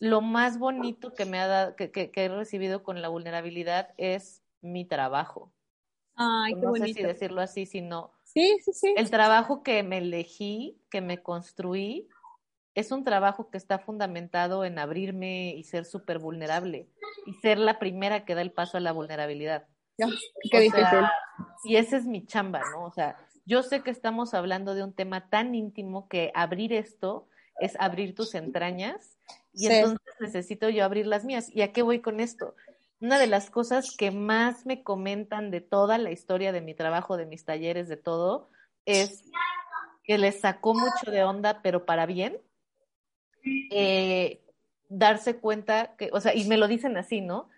Lo 0.00 0.22
más 0.22 0.58
bonito 0.58 1.12
que 1.12 1.26
me 1.26 1.38
ha 1.38 1.46
dado, 1.46 1.76
que, 1.76 1.90
que- 1.92 2.10
que 2.10 2.24
he 2.24 2.28
recibido 2.28 2.82
con 2.82 3.02
la 3.02 3.08
vulnerabilidad 3.08 3.90
es 3.98 4.42
mi 4.62 4.86
trabajo. 4.86 5.52
Ay, 6.14 6.54
qué 6.54 6.60
no 6.60 6.72
sé 6.72 6.78
bonito. 6.78 6.94
si 7.00 7.02
decirlo 7.06 7.42
así, 7.42 7.66
sino 7.66 8.14
Sí, 8.24 8.56
sí, 8.64 8.72
sí. 8.72 8.94
el 8.96 9.10
trabajo 9.10 9.62
que 9.62 9.82
me 9.82 9.98
elegí, 9.98 10.80
que 10.90 11.02
me 11.02 11.22
construí, 11.22 12.08
es 12.74 12.90
un 12.92 13.04
trabajo 13.04 13.50
que 13.50 13.58
está 13.58 13.78
fundamentado 13.78 14.64
en 14.64 14.78
abrirme 14.78 15.54
y 15.54 15.64
ser 15.64 15.84
súper 15.84 16.18
vulnerable 16.18 16.88
y 17.26 17.34
ser 17.34 17.58
la 17.58 17.78
primera 17.78 18.24
que 18.24 18.34
da 18.34 18.40
el 18.40 18.52
paso 18.52 18.78
a 18.78 18.80
la 18.80 18.92
vulnerabilidad. 18.92 19.66
Qué 19.98 20.06
O 20.06 20.60
difícil. 20.60 20.70
sea, 20.70 21.12
y 21.64 21.76
esa 21.76 21.96
es 21.98 22.06
mi 22.06 22.24
chamba, 22.24 22.62
¿no? 22.72 22.84
O 22.84 22.90
sea, 22.92 23.27
yo 23.48 23.62
sé 23.62 23.82
que 23.82 23.90
estamos 23.90 24.34
hablando 24.34 24.74
de 24.74 24.84
un 24.84 24.92
tema 24.92 25.30
tan 25.30 25.54
íntimo 25.54 26.06
que 26.08 26.30
abrir 26.34 26.74
esto 26.74 27.28
es 27.60 27.76
abrir 27.80 28.14
tus 28.14 28.34
entrañas 28.34 29.18
y 29.54 29.66
Sí. 29.66 29.72
entonces 29.72 30.14
necesito 30.20 30.68
yo 30.68 30.84
abrir 30.84 31.06
las 31.06 31.24
mías. 31.24 31.48
¿Y 31.54 31.62
a 31.62 31.72
qué 31.72 31.80
voy 31.80 32.00
con 32.02 32.20
esto? 32.20 32.54
Una 33.00 33.18
de 33.18 33.26
las 33.26 33.48
cosas 33.50 33.96
que 33.96 34.10
más 34.10 34.66
me 34.66 34.82
comentan 34.82 35.50
de 35.50 35.62
toda 35.62 35.96
la 35.96 36.10
historia 36.10 36.52
de 36.52 36.60
mi 36.60 36.74
trabajo, 36.74 37.16
de 37.16 37.24
mis 37.24 37.46
talleres, 37.46 37.88
de 37.88 37.96
todo, 37.96 38.50
es 38.84 39.24
que 40.04 40.18
les 40.18 40.40
sacó 40.40 40.74
mucho 40.74 41.10
de 41.10 41.24
onda, 41.24 41.62
pero 41.62 41.86
para 41.86 42.04
bien, 42.04 42.38
eh, 43.70 44.42
darse 44.90 45.38
cuenta 45.38 45.96
que, 45.96 46.10
o 46.12 46.20
sea, 46.20 46.34
y 46.34 46.44
me 46.46 46.58
lo 46.58 46.68
dicen 46.68 46.96
así, 46.98 47.22
¿no? 47.22 47.48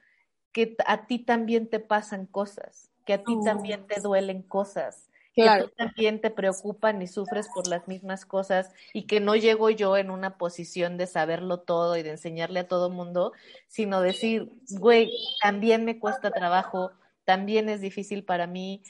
Que 0.53 0.77
a 0.87 1.07
ti 1.07 1.19
también 1.19 1.69
te 1.69 1.81
pasan 1.81 2.27
cosas, 2.27 2.91
que 3.07 3.15
a 3.15 3.25
ti 3.25 3.35
Oh. 3.37 3.45
también 3.45 3.87
te 3.89 4.01
duelen 4.01 4.43
cosas, 4.43 5.10
Claro. 5.35 5.65
que 5.65 5.69
tú 5.71 5.75
también 5.77 6.21
te 6.21 6.31
preocupan 6.31 7.01
y 7.03 7.07
sufres 7.07 7.49
por 7.55 7.67
las 7.69 7.87
mismas 7.89 8.27
cosas 8.27 8.73
y 8.93 9.07
que 9.07 9.21
no 9.21 9.37
llego 9.37 9.71
yo 9.71 9.97
en 9.97 10.11
una 10.11 10.37
posición 10.39 10.97
de 10.97 11.07
saberlo 11.07 11.61
todo 11.61 11.97
y 11.97 12.03
de 12.03 12.11
enseñarle 12.11 12.61
a 12.61 12.69
todo 12.69 12.91
mundo, 12.91 13.33
sino 13.69 14.01
decir, 14.01 14.51
güey, 14.71 15.11
también 15.43 15.85
me 15.85 15.99
cuesta 16.01 16.31
trabajo, 16.33 16.91
también 17.25 17.69
es 17.69 17.81
difícil 17.81 18.25
para 18.25 18.47
mí, 18.49 18.83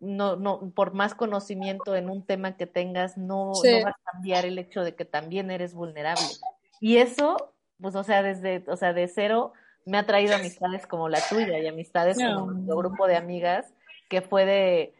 no, 0.00 0.36
no, 0.36 0.70
por 0.70 0.94
más 0.94 1.14
conocimiento 1.14 1.96
en 1.96 2.08
un 2.08 2.24
tema 2.24 2.56
que 2.56 2.66
tengas, 2.66 3.18
no, 3.18 3.52
Sí. 3.54 3.70
no 3.72 3.82
va 3.82 3.90
a 3.90 4.12
cambiar 4.12 4.44
el 4.46 4.58
hecho 4.58 4.84
de 4.84 4.94
que 4.94 5.04
también 5.04 5.50
eres 5.50 5.74
vulnerable. 5.74 6.22
Y 6.80 6.98
eso, 6.98 7.54
pues, 7.80 7.96
o 7.96 8.04
sea, 8.04 8.22
desde, 8.22 8.64
o 8.68 8.76
sea, 8.76 8.92
de 8.92 9.08
cero 9.08 9.52
me 9.84 9.98
ha 9.98 10.06
traído 10.06 10.36
amistades 10.36 10.86
como 10.86 11.08
la 11.08 11.18
tuya 11.28 11.58
y 11.58 11.66
amistades 11.66 12.18
como 12.18 12.46
No. 12.46 12.46
nuestro 12.52 12.76
grupo 12.76 13.06
de 13.08 13.16
amigas, 13.16 13.74
que 14.08 14.22
fue 14.22 14.44
de 14.46 14.94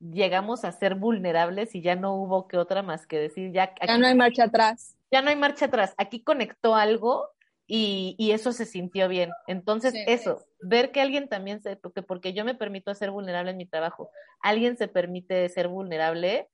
llegamos 0.00 0.64
a 0.64 0.72
ser 0.72 0.94
vulnerables 0.96 1.74
y 1.74 1.82
ya 1.82 1.96
no 1.96 2.14
hubo 2.14 2.46
que 2.48 2.58
otra 2.58 2.82
más 2.82 3.06
que 3.06 3.18
decir, 3.18 3.52
ya, 3.52 3.64
aquí, 3.64 3.86
Ya 3.86 3.98
no 3.98 4.06
hay 4.06 4.14
marcha 4.14 4.44
atrás. 4.44 4.96
ya 5.10 5.22
no 5.22 5.30
hay 5.30 5.36
marcha 5.36 5.66
atrás, 5.66 5.94
aquí 5.96 6.22
conectó 6.22 6.74
algo 6.74 7.30
y, 7.66 8.14
y 8.18 8.32
eso 8.32 8.52
se 8.52 8.66
sintió 8.66 9.08
bien. 9.08 9.30
Entonces, 9.46 9.92
Sí. 9.92 10.04
eso, 10.06 10.44
ver 10.60 10.92
que 10.92 11.00
alguien 11.00 11.28
también 11.28 11.62
se, 11.62 11.76
porque, 11.76 12.02
porque 12.02 12.32
yo 12.34 12.44
me 12.44 12.54
permito 12.54 12.94
ser 12.94 13.10
vulnerable 13.10 13.52
en 13.52 13.56
mi 13.56 13.66
trabajo, 13.66 14.10
alguien 14.40 14.76
se 14.76 14.88
permite 14.88 15.48
ser 15.48 15.68
vulnerable, 15.68 16.48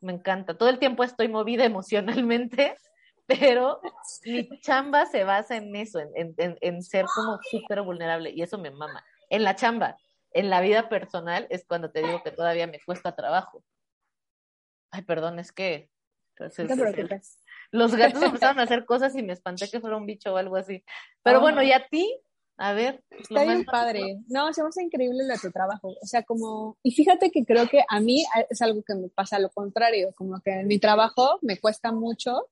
me 0.00 0.12
encanta. 0.12 0.58
Todo 0.58 0.68
el 0.68 0.78
tiempo 0.78 1.04
estoy 1.04 1.28
movida 1.28 1.64
emocionalmente, 2.26 2.76
pero 3.26 3.80
mi 4.24 4.48
chamba 4.60 5.06
se 5.06 5.24
basa 5.24 5.56
en 5.56 5.74
eso, 5.76 6.00
en, 6.00 6.10
en, 6.14 6.34
en, 6.36 6.58
en 6.60 6.82
ser 6.82 7.06
como 7.14 7.38
súper 7.50 7.80
vulnerable 7.82 8.30
y 8.30 8.42
eso 8.42 8.58
me 8.58 8.70
mama. 8.70 9.02
En 9.30 9.44
la 9.44 9.54
chamba, 9.54 9.96
en 10.34 10.50
la 10.50 10.60
vida 10.60 10.88
personal 10.88 11.46
es 11.50 11.64
cuando 11.66 11.90
te 11.90 12.02
digo 12.02 12.22
que 12.22 12.30
todavía 12.30 12.66
me 12.66 12.80
cuesta 12.80 13.14
trabajo. 13.14 13.64
Ay, 14.90 15.02
perdón, 15.02 15.38
es 15.38 15.52
que 15.52 15.90
pues, 16.36 16.58
No 16.58 16.66
te 16.66 17.20
los 17.70 17.94
gatos 17.94 18.22
empezaron 18.22 18.60
a 18.60 18.64
hacer 18.64 18.84
cosas 18.84 19.16
y 19.16 19.22
me 19.22 19.32
espanté 19.32 19.68
que 19.70 19.80
fuera 19.80 19.96
un 19.96 20.06
bicho 20.06 20.34
o 20.34 20.36
algo 20.36 20.56
así. 20.56 20.84
Pero 21.22 21.38
Oh. 21.38 21.42
bueno, 21.42 21.62
¿y 21.62 21.72
a 21.72 21.86
ti? 21.88 22.20
A 22.58 22.74
ver. 22.74 23.02
lo 23.10 23.18
Está 23.18 23.44
bien 23.44 23.64
padre. 23.64 24.18
No, 24.28 24.52
se 24.52 24.62
me 24.62 24.68
hace 24.68 24.82
increíble 24.82 25.24
lo 25.24 25.32
de 25.32 25.38
tu 25.38 25.50
trabajo. 25.50 25.88
O 26.00 26.06
sea, 26.06 26.22
como, 26.22 26.78
y 26.82 26.92
fíjate 26.92 27.30
que 27.30 27.44
creo 27.44 27.66
que 27.68 27.82
a 27.88 27.98
mí 28.00 28.24
es 28.50 28.60
algo 28.62 28.82
que 28.82 28.94
me 28.94 29.08
pasa 29.08 29.38
lo 29.38 29.50
contrario, 29.50 30.12
como 30.14 30.40
que 30.42 30.50
en 30.60 30.66
mi 30.66 30.78
trabajo 30.78 31.38
me 31.40 31.58
cuesta 31.58 31.92
mucho 31.92 32.50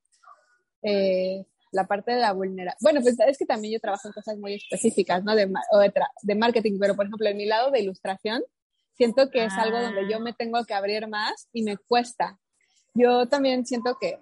eh, 0.82 1.44
la 1.72 1.86
parte 1.86 2.12
de 2.12 2.20
la 2.20 2.32
vulnerabilidad. 2.32 2.76
Bueno, 2.80 3.00
pues 3.00 3.16
es 3.26 3.38
que 3.38 3.46
también 3.46 3.74
yo 3.74 3.80
trabajo 3.80 4.08
en 4.08 4.12
cosas 4.12 4.36
muy 4.38 4.54
específicas, 4.54 5.22
¿no? 5.24 5.34
De, 5.34 5.50
o 5.72 5.78
de, 5.78 5.92
de 6.22 6.34
marketing, 6.34 6.78
pero 6.80 6.94
por 6.96 7.06
ejemplo, 7.06 7.28
en 7.28 7.36
mi 7.36 7.46
lado 7.46 7.70
de 7.70 7.80
ilustración, 7.80 8.42
siento 8.94 9.30
que 9.30 9.44
es 9.44 9.56
algo 9.56 9.80
donde 9.80 10.08
yo 10.10 10.20
me 10.20 10.32
tengo 10.34 10.64
que 10.64 10.74
abrir 10.74 11.06
más 11.08 11.48
y 11.52 11.62
me 11.62 11.76
cuesta. 11.76 12.38
Yo 12.94 13.26
también 13.28 13.64
siento 13.64 13.96
que, 14.00 14.18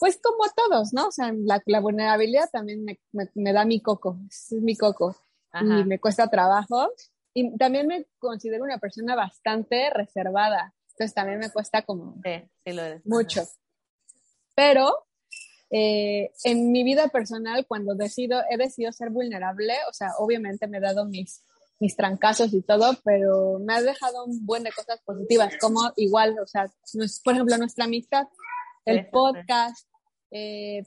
pues 0.00 0.18
como 0.22 0.44
todos, 0.54 0.92
¿no? 0.92 1.06
O 1.08 1.12
sea, 1.12 1.32
la, 1.32 1.62
la 1.66 1.80
vulnerabilidad 1.80 2.50
también 2.50 2.84
me, 2.84 2.98
me- 3.12 3.30
me 3.34 3.52
da 3.52 3.64
mi 3.64 3.80
coco, 3.80 4.18
es 4.28 4.50
mi 4.60 4.76
coco 4.76 5.16
Ajá. 5.52 5.64
y 5.64 5.84
me 5.84 5.98
cuesta 6.00 6.28
trabajo. 6.28 6.90
Y 7.32 7.56
también 7.56 7.86
me 7.86 8.06
considero 8.18 8.64
una 8.64 8.78
persona 8.78 9.14
bastante 9.16 9.90
reservada, 9.90 10.74
entonces 10.90 11.14
también 11.14 11.38
me 11.38 11.50
cuesta 11.50 11.82
como 11.82 12.14
Sí, 12.24 12.42
sí 12.64 12.72
lo 12.72 12.82
mucho. 13.04 13.42
Pero 14.54 15.06
eh, 15.70 16.30
en 16.44 16.72
mi 16.72 16.84
vida 16.84 17.08
personal, 17.08 17.66
cuando 17.66 17.94
decido, 17.94 18.42
he 18.50 18.56
decidido 18.56 18.92
ser 18.92 19.10
vulnerable, 19.10 19.74
o 19.88 19.92
sea, 19.92 20.10
obviamente 20.18 20.66
me 20.66 20.78
he 20.78 20.80
dado 20.80 21.04
mis, 21.04 21.42
mis 21.80 21.96
trancazos 21.96 22.52
y 22.52 22.62
todo, 22.62 22.96
pero 23.04 23.58
me 23.58 23.74
ha 23.74 23.82
dejado 23.82 24.24
un 24.24 24.44
buen 24.46 24.62
de 24.62 24.72
cosas 24.72 25.00
positivas, 25.04 25.54
como 25.60 25.92
igual, 25.96 26.36
o 26.38 26.46
sea, 26.46 26.70
por 27.24 27.34
ejemplo, 27.34 27.58
nuestra 27.58 27.86
amistad, 27.86 28.26
el 28.84 29.08
podcast, 29.08 29.88
eh, 30.30 30.84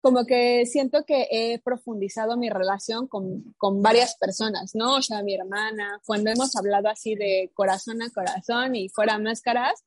como 0.00 0.24
que 0.24 0.64
siento 0.64 1.04
que 1.04 1.26
he 1.30 1.58
profundizado 1.58 2.36
mi 2.36 2.48
relación 2.48 3.08
con, 3.08 3.54
con, 3.58 3.82
varias 3.82 4.16
personas, 4.16 4.74
¿no? 4.74 4.96
O 4.96 5.02
sea, 5.02 5.22
mi 5.22 5.34
hermana, 5.34 6.00
cuando 6.06 6.30
hemos 6.30 6.54
hablado 6.56 6.88
así 6.88 7.14
de 7.14 7.50
corazón 7.52 8.00
a 8.02 8.10
corazón 8.10 8.76
y 8.76 8.88
fuera 8.88 9.18
máscaras, 9.18 9.84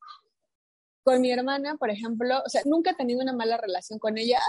con 1.03 1.21
mi 1.21 1.31
hermana, 1.31 1.75
por 1.77 1.89
ejemplo, 1.89 2.41
o 2.45 2.49
sea, 2.49 2.61
nunca 2.65 2.91
he 2.91 2.95
tenido 2.95 3.21
una 3.21 3.33
mala 3.33 3.57
relación 3.57 3.99
con 3.99 4.17
ella, 4.17 4.39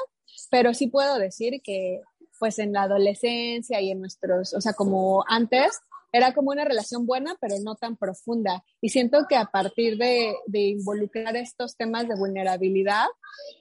pero 0.50 0.74
sí 0.74 0.88
puedo 0.88 1.18
decir 1.18 1.60
que 1.62 2.00
pues 2.38 2.58
en 2.58 2.72
la 2.72 2.82
adolescencia 2.82 3.80
y 3.80 3.90
en 3.90 4.00
nuestros, 4.00 4.52
o 4.52 4.60
sea, 4.60 4.72
como 4.72 5.24
antes, 5.28 5.80
era 6.12 6.34
como 6.34 6.50
una 6.50 6.64
relación 6.64 7.06
buena, 7.06 7.36
pero 7.40 7.54
no 7.62 7.74
tan 7.76 7.96
profunda. 7.96 8.64
Y 8.80 8.90
siento 8.90 9.26
que 9.28 9.36
a 9.36 9.46
partir 9.46 9.96
de, 9.96 10.34
de 10.46 10.60
involucrar 10.60 11.36
estos 11.36 11.76
temas 11.76 12.06
de 12.06 12.16
vulnerabilidad, 12.16 13.06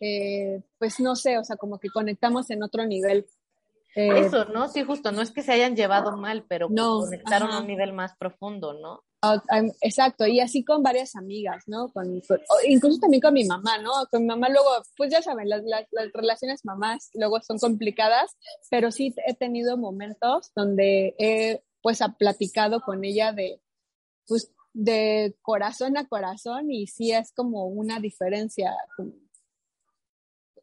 eh, 0.02 0.62
pues 0.78 1.00
no 1.00 1.16
sé, 1.16 1.38
o 1.38 1.44
sea, 1.44 1.56
como 1.56 1.80
que 1.80 1.90
conectamos 1.90 2.50
en 2.50 2.64
otro 2.64 2.86
nivel. 2.86 3.26
Eh, 3.96 4.20
Eso, 4.20 4.46
¿no? 4.46 4.68
Sí, 4.68 4.84
justo, 4.84 5.12
no 5.12 5.22
es 5.22 5.32
que 5.32 5.44
se 5.44 5.54
hayan 5.54 5.76
llevado 5.76 6.18
mal, 6.18 6.46
pero 6.48 6.68
no, 6.70 7.02
conectaron 7.02 7.52
a 7.52 7.60
un 7.60 7.68
nivel 7.68 7.94
más 7.94 8.16
profundo, 8.18 8.74
¿no? 8.74 9.04
Exacto, 9.82 10.26
y 10.26 10.40
así 10.40 10.64
con 10.64 10.82
varias 10.82 11.16
amigas, 11.16 11.64
¿no? 11.68 11.92
Con, 11.92 12.22
incluso 12.68 13.00
también 13.00 13.22
con 13.22 13.34
mi 13.34 13.46
mamá, 13.46 13.78
¿no? 13.78 13.92
Con 14.10 14.24
mi 14.24 14.28
mamá 14.28 14.50
luego, 14.50 14.70
pues 14.98 15.12
ya 15.12 15.22
saben, 15.22 15.48
las, 15.48 15.64
las, 15.64 15.86
las, 15.92 16.12
relaciones 16.12 16.66
mamás 16.66 17.12
luego 17.14 17.40
son 17.42 17.60
complicadas, 17.60 18.36
pero 18.72 18.92
sí 18.92 19.14
he 19.28 19.36
tenido 19.36 19.78
momentos 19.78 20.52
donde 20.56 21.16
he 21.20 21.64
pues 21.82 22.02
ha 22.02 22.10
platicado 22.10 22.82
con 22.82 23.04
ella 23.04 23.34
de, 23.34 23.62
pues, 24.28 24.52
de 24.74 25.36
corazón 25.42 25.98
a 25.98 26.08
corazón 26.08 26.72
y 26.72 26.88
sí 26.88 27.12
es 27.12 27.34
como 27.34 27.66
una 27.66 28.00
diferencia. 28.00 28.76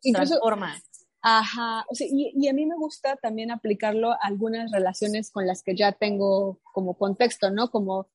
Incluso, 0.02 0.34
Transforma. 0.34 0.80
Ajá, 1.20 1.84
o 1.90 1.94
sea, 1.94 2.06
y, 2.08 2.32
y, 2.36 2.48
a 2.48 2.52
mí 2.52 2.64
me 2.64 2.76
gusta 2.76 3.16
también 3.16 3.50
aplicarlo 3.50 4.12
a 4.12 4.18
algunas 4.22 4.70
relaciones 4.70 5.32
con 5.32 5.46
las 5.46 5.62
que 5.64 5.74
ya 5.74 5.92
tengo 5.92 6.60
como 6.72 6.94
contexto, 6.94 7.50
¿no? 7.50 7.70
Como, 7.70 8.08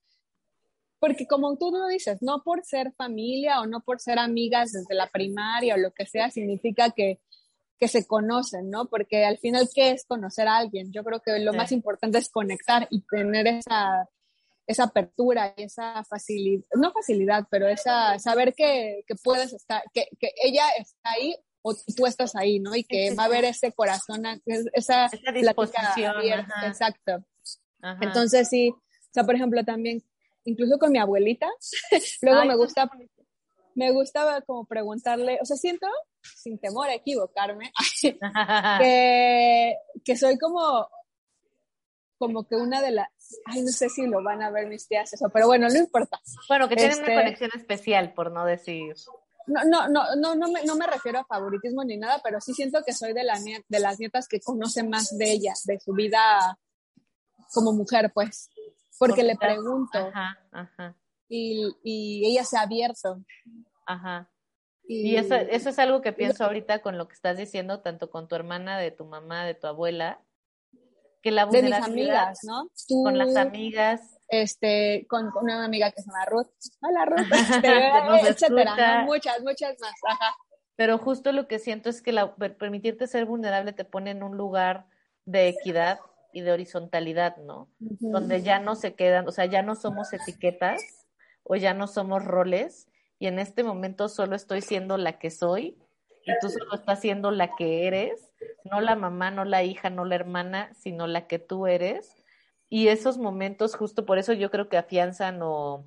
porque 1.04 1.28
como 1.28 1.58
tú 1.58 1.70
lo 1.70 1.86
dices, 1.88 2.22
no 2.22 2.44
por 2.44 2.64
ser 2.64 2.94
familia 2.94 3.60
o 3.60 3.66
no 3.66 3.82
por 3.82 4.00
ser 4.00 4.20
amigas 4.20 4.72
desde 4.72 4.96
la 4.96 5.08
primaria 5.08 5.76
o 5.76 5.78
lo 5.78 5.92
que 5.92 6.06
sea, 6.06 6.32
significa 6.32 6.92
que 6.92 7.20
que 7.78 7.90
se 7.90 8.08
conocen, 8.08 8.70
¿no? 8.70 8.86
Porque 8.86 9.26
al 9.26 9.38
final, 9.40 9.68
¿qué 9.76 9.92
es 9.92 10.06
conocer 10.06 10.48
a 10.48 10.56
alguien? 10.56 10.94
Yo 10.94 11.04
creo 11.04 11.20
que 11.20 11.38
lo 11.40 11.52
más 11.52 11.74
importante 11.74 12.20
es 12.20 12.30
conectar 12.30 12.88
y 12.90 13.02
tener 13.02 13.46
esa, 13.48 14.08
esa 14.66 14.86
apertura, 14.86 15.54
esa 15.58 16.02
facilidad, 16.06 16.64
no 16.76 16.94
facilidad, 16.94 17.46
pero 17.52 17.68
esa, 17.68 18.18
saber 18.20 18.54
que, 18.54 19.04
que 19.06 19.16
puedes 19.16 19.52
estar, 19.52 19.84
que, 19.94 20.06
que, 20.18 20.30
ella 20.46 20.64
está 20.80 21.10
ahí 21.12 21.36
o 21.62 21.76
tú 21.98 22.06
estás 22.06 22.38
ahí, 22.38 22.62
¿no? 22.62 22.74
Y 22.74 22.86
que 22.86 23.14
va 23.16 23.24
a 23.24 23.26
haber 23.26 23.44
ese 23.44 23.74
corazón, 23.74 24.24
esa, 24.46 25.08
esa 25.08 25.32
disposición. 25.34 26.16
Exacto. 26.64 27.26
Entonces, 28.00 28.48
sí, 28.48 28.70
o 28.70 29.14
sea, 29.14 29.26
por 29.26 29.36
ejemplo, 29.36 29.64
también, 29.66 30.02
incluso 30.46 30.78
con 30.78 30.92
mi 30.92 31.00
abuelita, 31.00 31.50
luego 32.22 32.46
me 32.46 32.56
gusta 32.56 32.90
me 33.76 33.92
gustaba 33.92 34.42
como 34.42 34.66
preguntarle, 34.66 35.40
o 35.42 35.46
sea, 35.46 35.58
siento, 35.58 35.88
sin 36.22 36.60
temor 36.60 36.90
a 36.90 36.96
equivocarme, 36.96 37.72
que, 38.80 39.76
que 40.04 40.18
soy 40.18 40.38
como, 40.38 40.88
como 42.18 42.48
que 42.48 42.56
una 42.56 42.82
de 42.82 42.92
las, 42.92 43.10
ay, 43.46 43.62
no 43.62 43.72
sé 43.72 43.90
si 43.90 44.06
lo 44.06 44.24
van 44.24 44.42
a 44.44 44.52
ver 44.52 44.68
mis 44.68 44.88
tías 44.88 45.12
eso, 45.14 45.30
pero 45.34 45.48
bueno, 45.48 45.68
no 45.70 45.78
importa. 45.78 46.20
Bueno, 46.48 46.70
que 46.70 46.76
tienen 46.76 46.98
una 46.98 47.08
este, 47.08 47.16
conexión 47.16 47.52
especial, 47.56 48.14
por 48.14 48.32
no 48.32 48.46
decir. 48.46 48.96
No, 49.46 49.64
no, 49.66 49.90
no, 49.90 50.16
no, 50.16 50.36
no 50.36 50.48
me, 50.50 50.64
no 50.64 50.76
me 50.78 50.88
refiero 50.88 51.20
a 51.20 51.26
favoritismo 51.26 51.84
ni 51.84 51.98
nada, 51.98 52.22
pero 52.24 52.40
sí 52.40 52.54
siento 52.54 52.82
que 52.86 52.94
soy 52.94 53.14
de, 53.14 53.24
la, 53.24 53.38
de 53.68 53.80
las 53.80 54.00
nietas 54.00 54.28
que 54.28 54.40
conoce 54.40 54.84
más 54.84 55.18
de 55.18 55.32
ella, 55.32 55.54
de 55.66 55.80
su 55.80 55.92
vida 55.94 56.58
como 57.54 57.74
mujer, 57.74 58.12
pues, 58.14 58.50
porque 59.00 59.24
le 59.24 59.36
pregunto. 59.36 59.98
Ajá, 59.98 60.40
ajá 60.52 60.96
y, 61.34 61.76
y 61.84 62.32
ella 62.32 62.44
se 62.44 62.58
ha 62.58 62.62
abierto. 62.62 63.24
Ajá. 63.86 64.30
Y, 64.86 65.16
eso, 65.16 65.36
eso 65.36 65.70
es 65.70 65.80
algo 65.80 66.02
que 66.02 66.14
pienso 66.14 66.44
ahorita 66.44 66.82
con 66.82 66.98
lo 66.98 67.08
que 67.08 67.14
estás 67.14 67.38
diciendo, 67.38 67.80
tanto 67.80 68.10
con 68.10 68.28
tu 68.28 68.36
hermana, 68.36 68.78
de 68.78 68.92
tu 68.92 69.06
mamá, 69.06 69.46
de 69.46 69.56
tu 69.56 69.66
abuela, 69.68 70.22
que 71.22 71.32
la 71.32 71.46
de 71.46 71.64
mis 71.64 71.74
amigas, 71.74 72.40
¿no? 72.44 72.70
con 73.04 73.18
las 73.18 73.36
amigas. 73.36 74.20
Este, 74.28 75.06
con, 75.10 75.32
una 75.42 75.64
amiga 75.64 75.92
que 75.92 76.02
se 76.02 76.08
llama 76.08 76.26
Ruth. 76.26 76.50
Hola 76.82 77.06
Ruth, 77.06 77.32
este, 77.32 78.30
etcétera, 78.30 79.04
Muchas, 79.06 79.42
muchas 79.42 79.80
más. 79.80 79.94
Ajá. 80.08 80.36
Pero 80.76 80.98
justo 80.98 81.32
lo 81.32 81.48
que 81.48 81.60
siento 81.60 81.90
es 81.90 82.02
que 82.02 82.12
la, 82.12 82.36
permitirte 82.36 83.08
ser 83.08 83.26
vulnerable 83.26 83.74
te 83.74 83.86
pone 83.86 84.12
en 84.12 84.24
un 84.24 84.38
lugar 84.38 84.88
de 85.26 85.48
equidad 85.48 86.00
y 86.34 86.42
de 86.42 86.52
horizontalidad, 86.52 87.38
¿no? 87.38 87.70
Donde 87.80 88.42
ya 88.42 88.60
no 88.60 88.76
se 88.76 88.96
quedan, 88.96 89.28
o 89.28 89.32
sea, 89.32 89.46
ya 89.46 89.62
no 89.62 89.76
somos 89.76 90.12
etiquetas, 90.14 90.82
o 91.44 91.56
ya 91.56 91.74
no 91.74 91.88
somos 91.88 92.24
roles 92.24 92.88
y 93.20 93.28
en 93.28 93.40
este 93.40 93.64
momento 93.64 94.10
solo 94.10 94.36
estoy 94.36 94.62
siendo 94.62 94.98
la 94.98 95.20
que 95.20 95.30
soy 95.30 95.78
y 96.26 96.32
tú 96.42 96.50
solo 96.50 96.76
estás 96.76 97.02
siendo 97.02 97.32
la 97.32 97.56
que 97.56 97.86
eres, 97.88 98.32
no 98.64 98.82
la 98.82 98.96
mamá, 98.96 99.30
no 99.30 99.44
la 99.46 99.64
hija, 99.64 99.90
no 99.90 100.06
la 100.06 100.16
hermana, 100.16 100.74
sino 100.74 101.06
la 101.06 101.28
que 101.28 101.38
tú 101.38 101.68
eres. 101.68 102.16
Y 102.70 102.88
esos 102.88 103.18
momentos, 103.18 103.76
justo 103.76 104.06
por 104.06 104.18
eso 104.18 104.32
yo 104.34 104.50
creo 104.50 104.70
que 104.70 104.78
afianzan 104.78 105.42
o, 105.42 105.86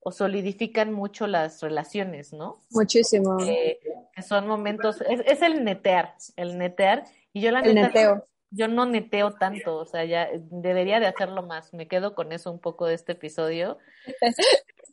o 0.00 0.10
solidifican 0.12 0.92
mucho 0.92 1.28
las 1.28 1.62
relaciones, 1.62 2.32
¿no? 2.32 2.60
Muchísimo. 2.70 3.36
que 3.38 3.78
son 4.26 4.48
momentos, 4.48 5.00
es, 5.02 5.20
es, 5.26 5.42
el 5.42 5.64
netear, 5.64 6.14
el 6.36 6.58
netear. 6.58 7.04
Y 7.32 7.40
yo 7.40 7.52
la 7.52 7.60
el 7.60 7.76
neteo. 7.76 8.24
Yo 8.50 8.68
no 8.68 8.86
neteo 8.86 9.32
tanto, 9.32 9.76
o 9.76 9.84
sea, 9.84 10.04
ya 10.04 10.28
debería 10.50 11.00
de 11.00 11.06
hacerlo 11.06 11.42
más. 11.42 11.74
Me 11.74 11.88
quedo 11.88 12.14
con 12.14 12.32
eso 12.32 12.50
un 12.50 12.60
poco 12.60 12.86
de 12.86 12.94
este 12.94 13.12
episodio. 13.12 13.78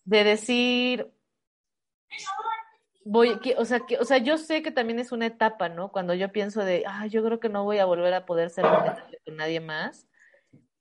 de 0.05 0.23
decir, 0.23 1.11
voy, 3.05 3.39
o 3.57 3.65
sea, 3.65 3.81
que, 3.81 3.97
o 3.97 4.03
sea, 4.03 4.17
yo 4.17 4.37
sé 4.37 4.61
que 4.61 4.71
también 4.71 4.99
es 4.99 5.11
una 5.11 5.27
etapa, 5.27 5.69
¿no? 5.69 5.91
Cuando 5.91 6.13
yo 6.13 6.31
pienso 6.31 6.65
de, 6.65 6.83
ah, 6.87 7.07
yo 7.07 7.23
creo 7.23 7.39
que 7.39 7.49
no 7.49 7.63
voy 7.63 7.77
a 7.77 7.85
volver 7.85 8.13
a 8.13 8.25
poder 8.25 8.49
ser 8.49 8.65
con 8.65 9.37
nadie 9.37 9.59
más, 9.59 10.07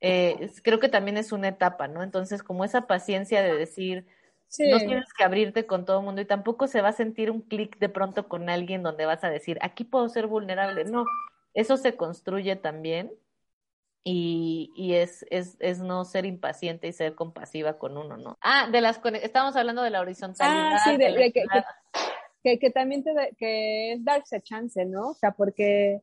eh, 0.01 0.51
creo 0.63 0.81
que 0.81 0.89
también 0.89 1.17
es 1.17 1.33
una 1.33 1.49
etapa, 1.49 1.89
¿no? 1.89 2.03
Entonces, 2.03 2.43
como 2.43 2.65
esa 2.65 2.87
paciencia 2.87 3.43
de 3.43 3.55
decir, 3.55 4.07
no 4.59 4.79
tienes 4.79 5.13
que 5.13 5.25
abrirte 5.25 5.67
con 5.67 5.85
todo 5.85 6.01
el 6.01 6.05
mundo 6.05 6.21
y 6.21 6.27
tampoco 6.27 6.67
se 6.67 6.83
va 6.83 6.89
a 6.89 6.93
sentir 6.93 7.31
un 7.31 7.41
clic 7.41 7.79
de 7.79 7.89
pronto 7.89 8.29
con 8.29 8.49
alguien 8.49 8.83
donde 8.83 9.07
vas 9.07 9.25
a 9.25 9.31
decir, 9.31 9.59
aquí 9.63 9.85
puedo 9.85 10.09
ser 10.09 10.27
vulnerable. 10.27 10.85
No, 10.85 11.05
eso 11.55 11.77
se 11.77 11.97
construye 11.97 12.57
también 12.57 13.13
y, 14.03 14.71
y 14.77 14.95
es, 14.95 15.25
es, 15.31 15.57
es, 15.61 15.79
no 15.79 16.05
ser 16.05 16.27
impaciente 16.27 16.89
y 16.89 16.93
ser 16.93 17.15
compasiva 17.15 17.79
con 17.79 17.97
uno, 17.97 18.19
¿no? 18.19 18.37
Ah, 18.43 18.69
de 18.71 18.83
las 18.83 19.01
estamos 19.23 19.57
hablando 19.57 19.83
de 19.83 19.91
la 19.91 20.01
horizontalidad. 20.01 20.73
Ah, 20.75 20.81
sí, 20.85 20.97
de, 20.99 21.33
que, 21.33 21.45
que, 22.43 22.59
que, 22.59 22.71
también 22.71 23.03
te 23.03 23.13
que 23.39 23.95
es 23.95 24.05
darse 24.05 24.43
chance, 24.43 24.85
¿no? 24.85 25.11
O 25.11 25.15
sea, 25.15 25.31
porque, 25.31 26.03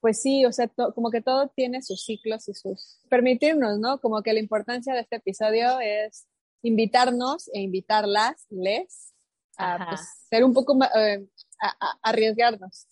pues 0.00 0.22
sí, 0.22 0.46
o 0.46 0.52
sea, 0.52 0.68
como 0.68 1.10
que 1.10 1.20
todo 1.20 1.48
tiene 1.48 1.82
sus 1.82 2.04
ciclos 2.04 2.48
y 2.48 2.54
sus... 2.54 3.00
Permitirnos, 3.08 3.80
¿no? 3.80 3.98
Como 4.00 4.22
que 4.22 4.32
la 4.32 4.38
importancia 4.38 4.94
de 4.94 5.00
este 5.00 5.16
episodio 5.16 5.80
es 5.80 6.28
invitarnos 6.62 7.48
e 7.52 7.60
invitarlas, 7.60 8.46
les, 8.50 9.14
a 9.56 9.86
pues, 9.88 10.00
ser 10.30 10.44
un 10.44 10.52
poco 10.52 10.76
más, 10.76 10.94
eh, 10.94 11.26
a, 11.60 11.98
arriesgarnos, 12.02 12.86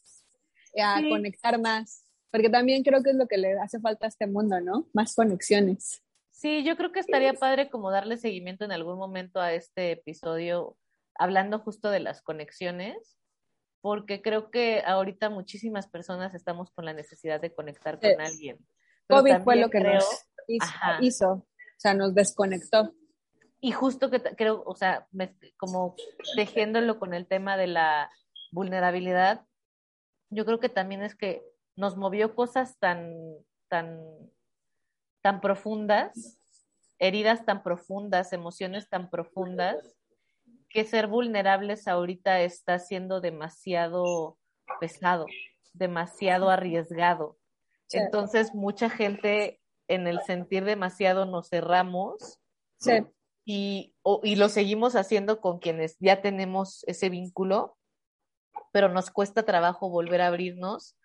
a 0.83 1.01
conectar 1.09 1.61
más 1.61 2.05
porque 2.35 2.51
también 2.51 2.83
creo 2.83 3.01
que 3.05 3.11
es 3.11 3.17
lo 3.17 3.29
que 3.29 3.39
le 3.39 3.53
hace 3.61 3.79
falta 3.79 4.07
a 4.07 4.09
este 4.09 4.27
mundo, 4.27 4.61
¿no? 4.61 4.89
Más 4.93 5.15
conexiones. 5.15 6.03
Sí, 6.33 6.65
yo 6.65 6.77
creo 6.77 6.91
que 6.91 6.99
estaría 6.99 7.33
padre 7.35 7.71
como 7.71 7.93
darle 7.93 8.17
seguimiento 8.17 8.65
en 8.65 8.73
algún 8.73 8.99
momento 8.99 9.41
a 9.41 9.53
este 9.53 9.93
episodio, 9.93 10.77
hablando 11.17 11.61
justo 11.61 11.91
de 11.91 12.01
las 12.01 12.23
conexiones, 12.23 13.21
porque 13.81 14.21
creo 14.21 14.51
que 14.51 14.83
ahorita 14.85 15.31
muchísimas 15.31 15.87
personas 15.87 16.35
estamos 16.35 16.73
con 16.73 16.87
la 16.87 16.93
necesidad 16.93 17.41
de 17.41 17.55
conectar 17.55 18.01
con 18.01 18.21
alguien. 18.21 18.59
COVID 19.09 19.45
fue 19.45 19.55
lo 19.55 19.71
que 19.71 19.79
nos 19.79 20.05
hizo, 20.99 21.31
o 21.35 21.47
sea, 21.79 21.95
nos 21.95 22.17
desconectó. 22.17 22.97
Y 23.61 23.71
justo 23.71 24.11
que 24.11 24.21
creo, 24.21 24.65
o 24.67 24.75
sea, 24.75 25.07
como 25.57 25.95
tejiéndolo 26.35 26.99
con 26.99 27.15
el 27.15 27.29
tema 27.29 27.57
de 27.57 27.69
la 27.69 28.11
vulnerabilidad, 28.51 29.47
yo 30.31 30.45
creo 30.45 30.61
que 30.61 30.69
también 30.69 31.03
es 31.03 31.15
que 31.15 31.43
nos 31.77 31.97
movió 31.97 32.35
cosas 32.35 32.79
tan, 32.79 33.15
tan, 33.69 34.01
tan 35.23 35.41
profundas, 35.41 36.39
heridas 36.99 37.45
tan 37.45 37.63
profundas, 37.63 38.33
emociones 38.33 38.89
tan 38.89 39.11
profundas, 39.11 39.97
que 40.69 40.85
ser 40.85 41.07
vulnerables 41.07 41.87
ahorita 41.89 42.41
está 42.41 42.79
siendo 42.79 43.21
demasiado 43.21 44.39
pesado, 44.81 45.27
demasiado 45.73 46.51
arriesgado. 46.51 47.39
Entonces, 47.91 48.55
mucha 48.55 48.91
gente 48.91 49.61
en 49.89 50.07
el 50.07 50.21
sentir 50.23 50.65
demasiado 50.65 51.27
nos 51.27 51.49
cerramos 51.49 52.41
Sí. 52.79 52.93
y, 53.45 53.95
o- 54.03 54.21
y 54.25 54.37
lo 54.37 54.49
seguimos 54.49 54.97
haciendo 54.97 55.41
con 55.41 55.59
quienes 55.59 55.97
ya 56.01 56.23
tenemos 56.23 56.83
ese 56.89 57.09
vínculo, 57.09 57.77
pero 58.75 58.89
nos 58.89 59.09
cuesta 59.13 59.45
trabajo 59.45 59.89
volver 59.89 60.21
a 60.21 60.27
abrirnos 60.27 60.97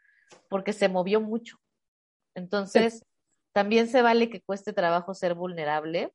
porque 0.49 0.73
se 0.73 0.89
movió 0.89 1.21
mucho. 1.21 1.59
Entonces, 2.33 3.05
también 3.53 3.87
se 3.87 4.01
vale 4.01 4.31
que 4.31 4.41
cueste 4.41 4.73
trabajo 4.73 5.13
ser 5.13 5.35
vulnerable, 5.35 6.11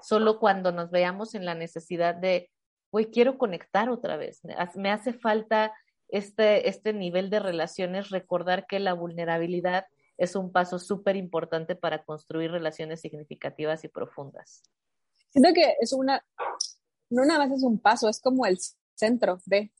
solo 0.00 0.38
cuando 0.38 0.70
nos 0.70 0.92
veamos 0.92 1.34
en 1.34 1.44
la 1.44 1.56
necesidad 1.56 2.14
de, 2.14 2.52
güey, 2.92 3.06
quiero 3.10 3.36
conectar 3.36 3.90
otra 3.90 4.16
vez. 4.16 4.44
Me 4.44 4.54
hace- 4.54 4.78
Me 4.78 4.92
hace 4.92 5.12
falta 5.12 5.72
este, 6.08 6.68
este 6.68 6.92
nivel 6.92 7.30
de 7.30 7.40
relaciones, 7.40 8.10
recordar 8.10 8.66
que 8.68 8.78
la 8.78 8.92
vulnerabilidad 8.92 9.86
es 10.18 10.36
un 10.36 10.52
paso 10.52 10.78
súper 10.78 11.16
importante 11.16 11.74
para 11.74 12.04
construir 12.04 12.52
relaciones 12.52 13.00
significativas 13.00 13.82
y 13.82 13.88
profundas. 13.88 14.62
Siento 15.30 15.52
que 15.52 15.74
es 15.80 15.92
una, 15.92 16.24
no 17.10 17.24
nada 17.24 17.40
más 17.48 17.58
es 17.58 17.64
un 17.64 17.80
paso, 17.80 18.08
es 18.08 18.20
como 18.20 18.46
el 18.46 18.56
centro 18.94 19.40
de, 19.46 19.72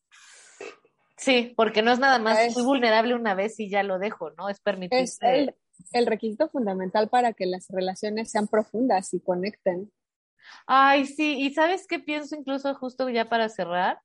Sí, 1.17 1.55
porque 1.57 1.83
no 1.83 1.93
es 1.93 1.99
nada 1.99 2.19
más, 2.19 2.39
Es- 2.41 2.55
fui 2.55 2.63
vulnerable 2.65 3.15
una 3.15 3.35
vez 3.35 3.59
y 3.61 3.71
ya 3.71 3.83
lo 3.83 3.99
dejo, 3.99 4.31
¿no? 4.33 4.49
Es 4.49 4.57
es 4.57 4.61
permitirse. 4.63 5.41
el, 5.41 5.55
el 5.93 6.07
requisito 6.07 6.49
fundamental 6.49 7.09
para 7.09 7.33
que 7.33 7.47
las 7.47 7.69
relaciones 7.69 8.31
sean 8.31 8.49
profundas 8.49 9.15
y 9.15 9.21
conecten. 9.21 9.93
Ay, 10.67 11.07
sí, 11.07 11.41
y 11.41 11.55
¿sabes 11.55 11.87
qué 11.87 11.99
pienso 11.99 12.37
incluso 12.37 12.75
justo 12.75 13.09
ya 13.09 13.29
para 13.29 13.49
cerrar? 13.49 14.01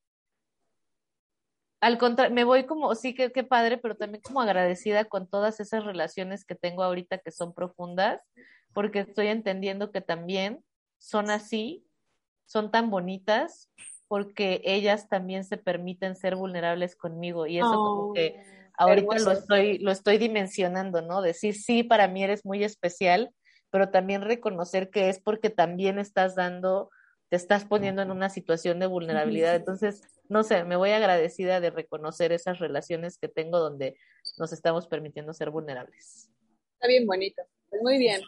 Al 1.82 1.97
contrario, 1.97 2.36
me 2.36 2.43
voy 2.43 2.66
como, 2.66 2.93
sí, 2.95 3.16
que 3.16 3.32
qué 3.32 3.43
padre, 3.43 3.78
pero 3.78 3.95
también 3.95 4.22
como 4.22 4.41
agradecida 4.41 5.05
con 5.05 5.30
todas 5.30 5.60
esas 5.62 5.86
relaciones 5.86 6.43
que 6.45 6.55
tengo 6.55 6.84
ahorita 6.84 7.20
que 7.20 7.32
son 7.32 7.53
profundas, 7.53 8.22
porque 8.74 8.99
estoy 8.99 9.28
entendiendo 9.28 9.91
que 9.91 10.01
también 10.01 10.64
son 10.97 11.30
así, 11.30 11.86
son 12.45 12.72
tan 12.72 12.89
bonitas, 12.89 13.70
porque 14.10 14.62
ellas 14.66 15.07
también 15.07 15.45
se 15.45 15.57
permiten 15.57 16.16
ser 16.16 16.36
vulnerables 16.36 16.95
conmigo 16.95 17.45
y 17.45 17.60
eso 17.60 17.70
como 17.70 18.10
Oh, 18.10 18.14
que 18.14 18.43
ahorita 18.76 19.20
lo 19.20 19.32
estoy, 19.32 19.78
lo 19.78 19.91
estoy 19.91 20.18
dimensionando, 20.18 21.03
¿no? 21.03 21.22
Decir, 21.22 21.53
sí, 21.53 21.84
para 21.84 22.07
mí 22.07 22.24
eres 22.24 22.43
muy 22.43 22.64
especial, 22.64 23.32
pero 23.70 23.91
también 23.91 24.24
reconocer 24.24 24.89
que 24.89 25.10
es 25.10 25.20
porque 25.22 25.51
también 25.51 25.99
estás 25.99 26.36
dando, 26.36 26.89
te 27.30 27.36
estás 27.36 27.66
poniendo 27.66 28.01
en 28.01 28.10
una 28.10 28.32
situación 28.32 28.80
de 28.80 28.88
vulnerabilidad. 28.88 29.55
Entonces, 29.55 30.01
no 30.28 30.43
sé, 30.43 30.64
me 30.64 30.76
voy 30.76 30.89
agradecida 30.89 31.60
de 31.60 31.70
reconocer 31.70 32.32
esas 32.32 32.57
relaciones 32.57 33.20
que 33.20 33.28
tengo 33.28 33.60
donde 33.60 33.95
nos 34.39 34.51
estamos 34.53 34.88
permitiendo 34.88 35.34
ser 35.34 35.51
vulnerables. 35.51 36.32
Está 36.74 36.88
bien 36.88 37.05
bonito. 37.05 37.43
Pues 37.70 37.84
muy 37.84 37.99
bien. 37.99 38.22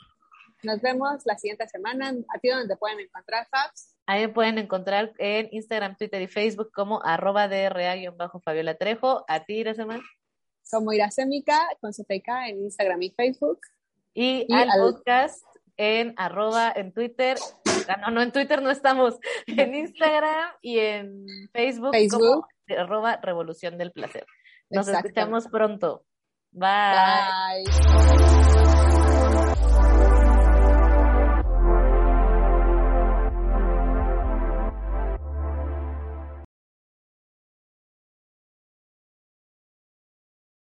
Nos 0.61 0.79
vemos 0.79 1.25
la 1.25 1.39
siguiente 1.39 1.67
semana. 1.67 2.13
¿A 2.35 2.39
ti 2.39 2.49
dónde 2.49 2.67
te 2.67 2.77
pueden 2.77 2.99
encontrar, 2.99 3.47
Fabs? 3.49 3.95
Ahí 4.11 4.23
me 4.27 4.29
pueden 4.33 4.57
encontrar 4.57 5.13
en 5.19 5.47
Instagram, 5.53 5.95
Twitter 5.95 6.21
y 6.21 6.27
Facebook 6.27 6.69
como 6.73 7.01
arroba 7.01 7.47
DRA-Fabiola 7.47 8.75
Trejo. 8.75 9.23
A 9.29 9.45
ti, 9.45 9.53
Iraseman. 9.59 10.01
Como 10.69 10.91
Iracémica 10.91 11.57
con 11.79 11.91
CTK 11.93 12.27
en 12.49 12.59
Instagram 12.63 13.01
y 13.03 13.11
Facebook. 13.11 13.61
Y, 14.13 14.45
Y 14.49 14.53
al, 14.53 14.69
al- 14.69 14.79
podcast 14.81 15.45
en 15.77 16.13
arroba 16.17 16.73
en 16.75 16.91
Twitter. 16.91 17.37
Ah, 17.87 17.95
no, 18.01 18.11
no, 18.11 18.21
en 18.21 18.33
Twitter 18.33 18.61
no 18.61 18.69
estamos. 18.69 19.17
En 19.47 19.73
Instagram 19.75 20.55
y 20.61 20.79
en 20.79 21.25
Facebook, 21.53 21.91
Facebook. 21.93 22.19
como 22.19 22.47
arroba 22.77 23.15
Revolución 23.23 23.77
del 23.77 23.93
Placer. 23.93 24.25
Nos 24.69 24.89
escuchamos 24.89 25.47
pronto. 25.47 26.03
Bye. 26.51 27.63
Bye. 27.63 28.40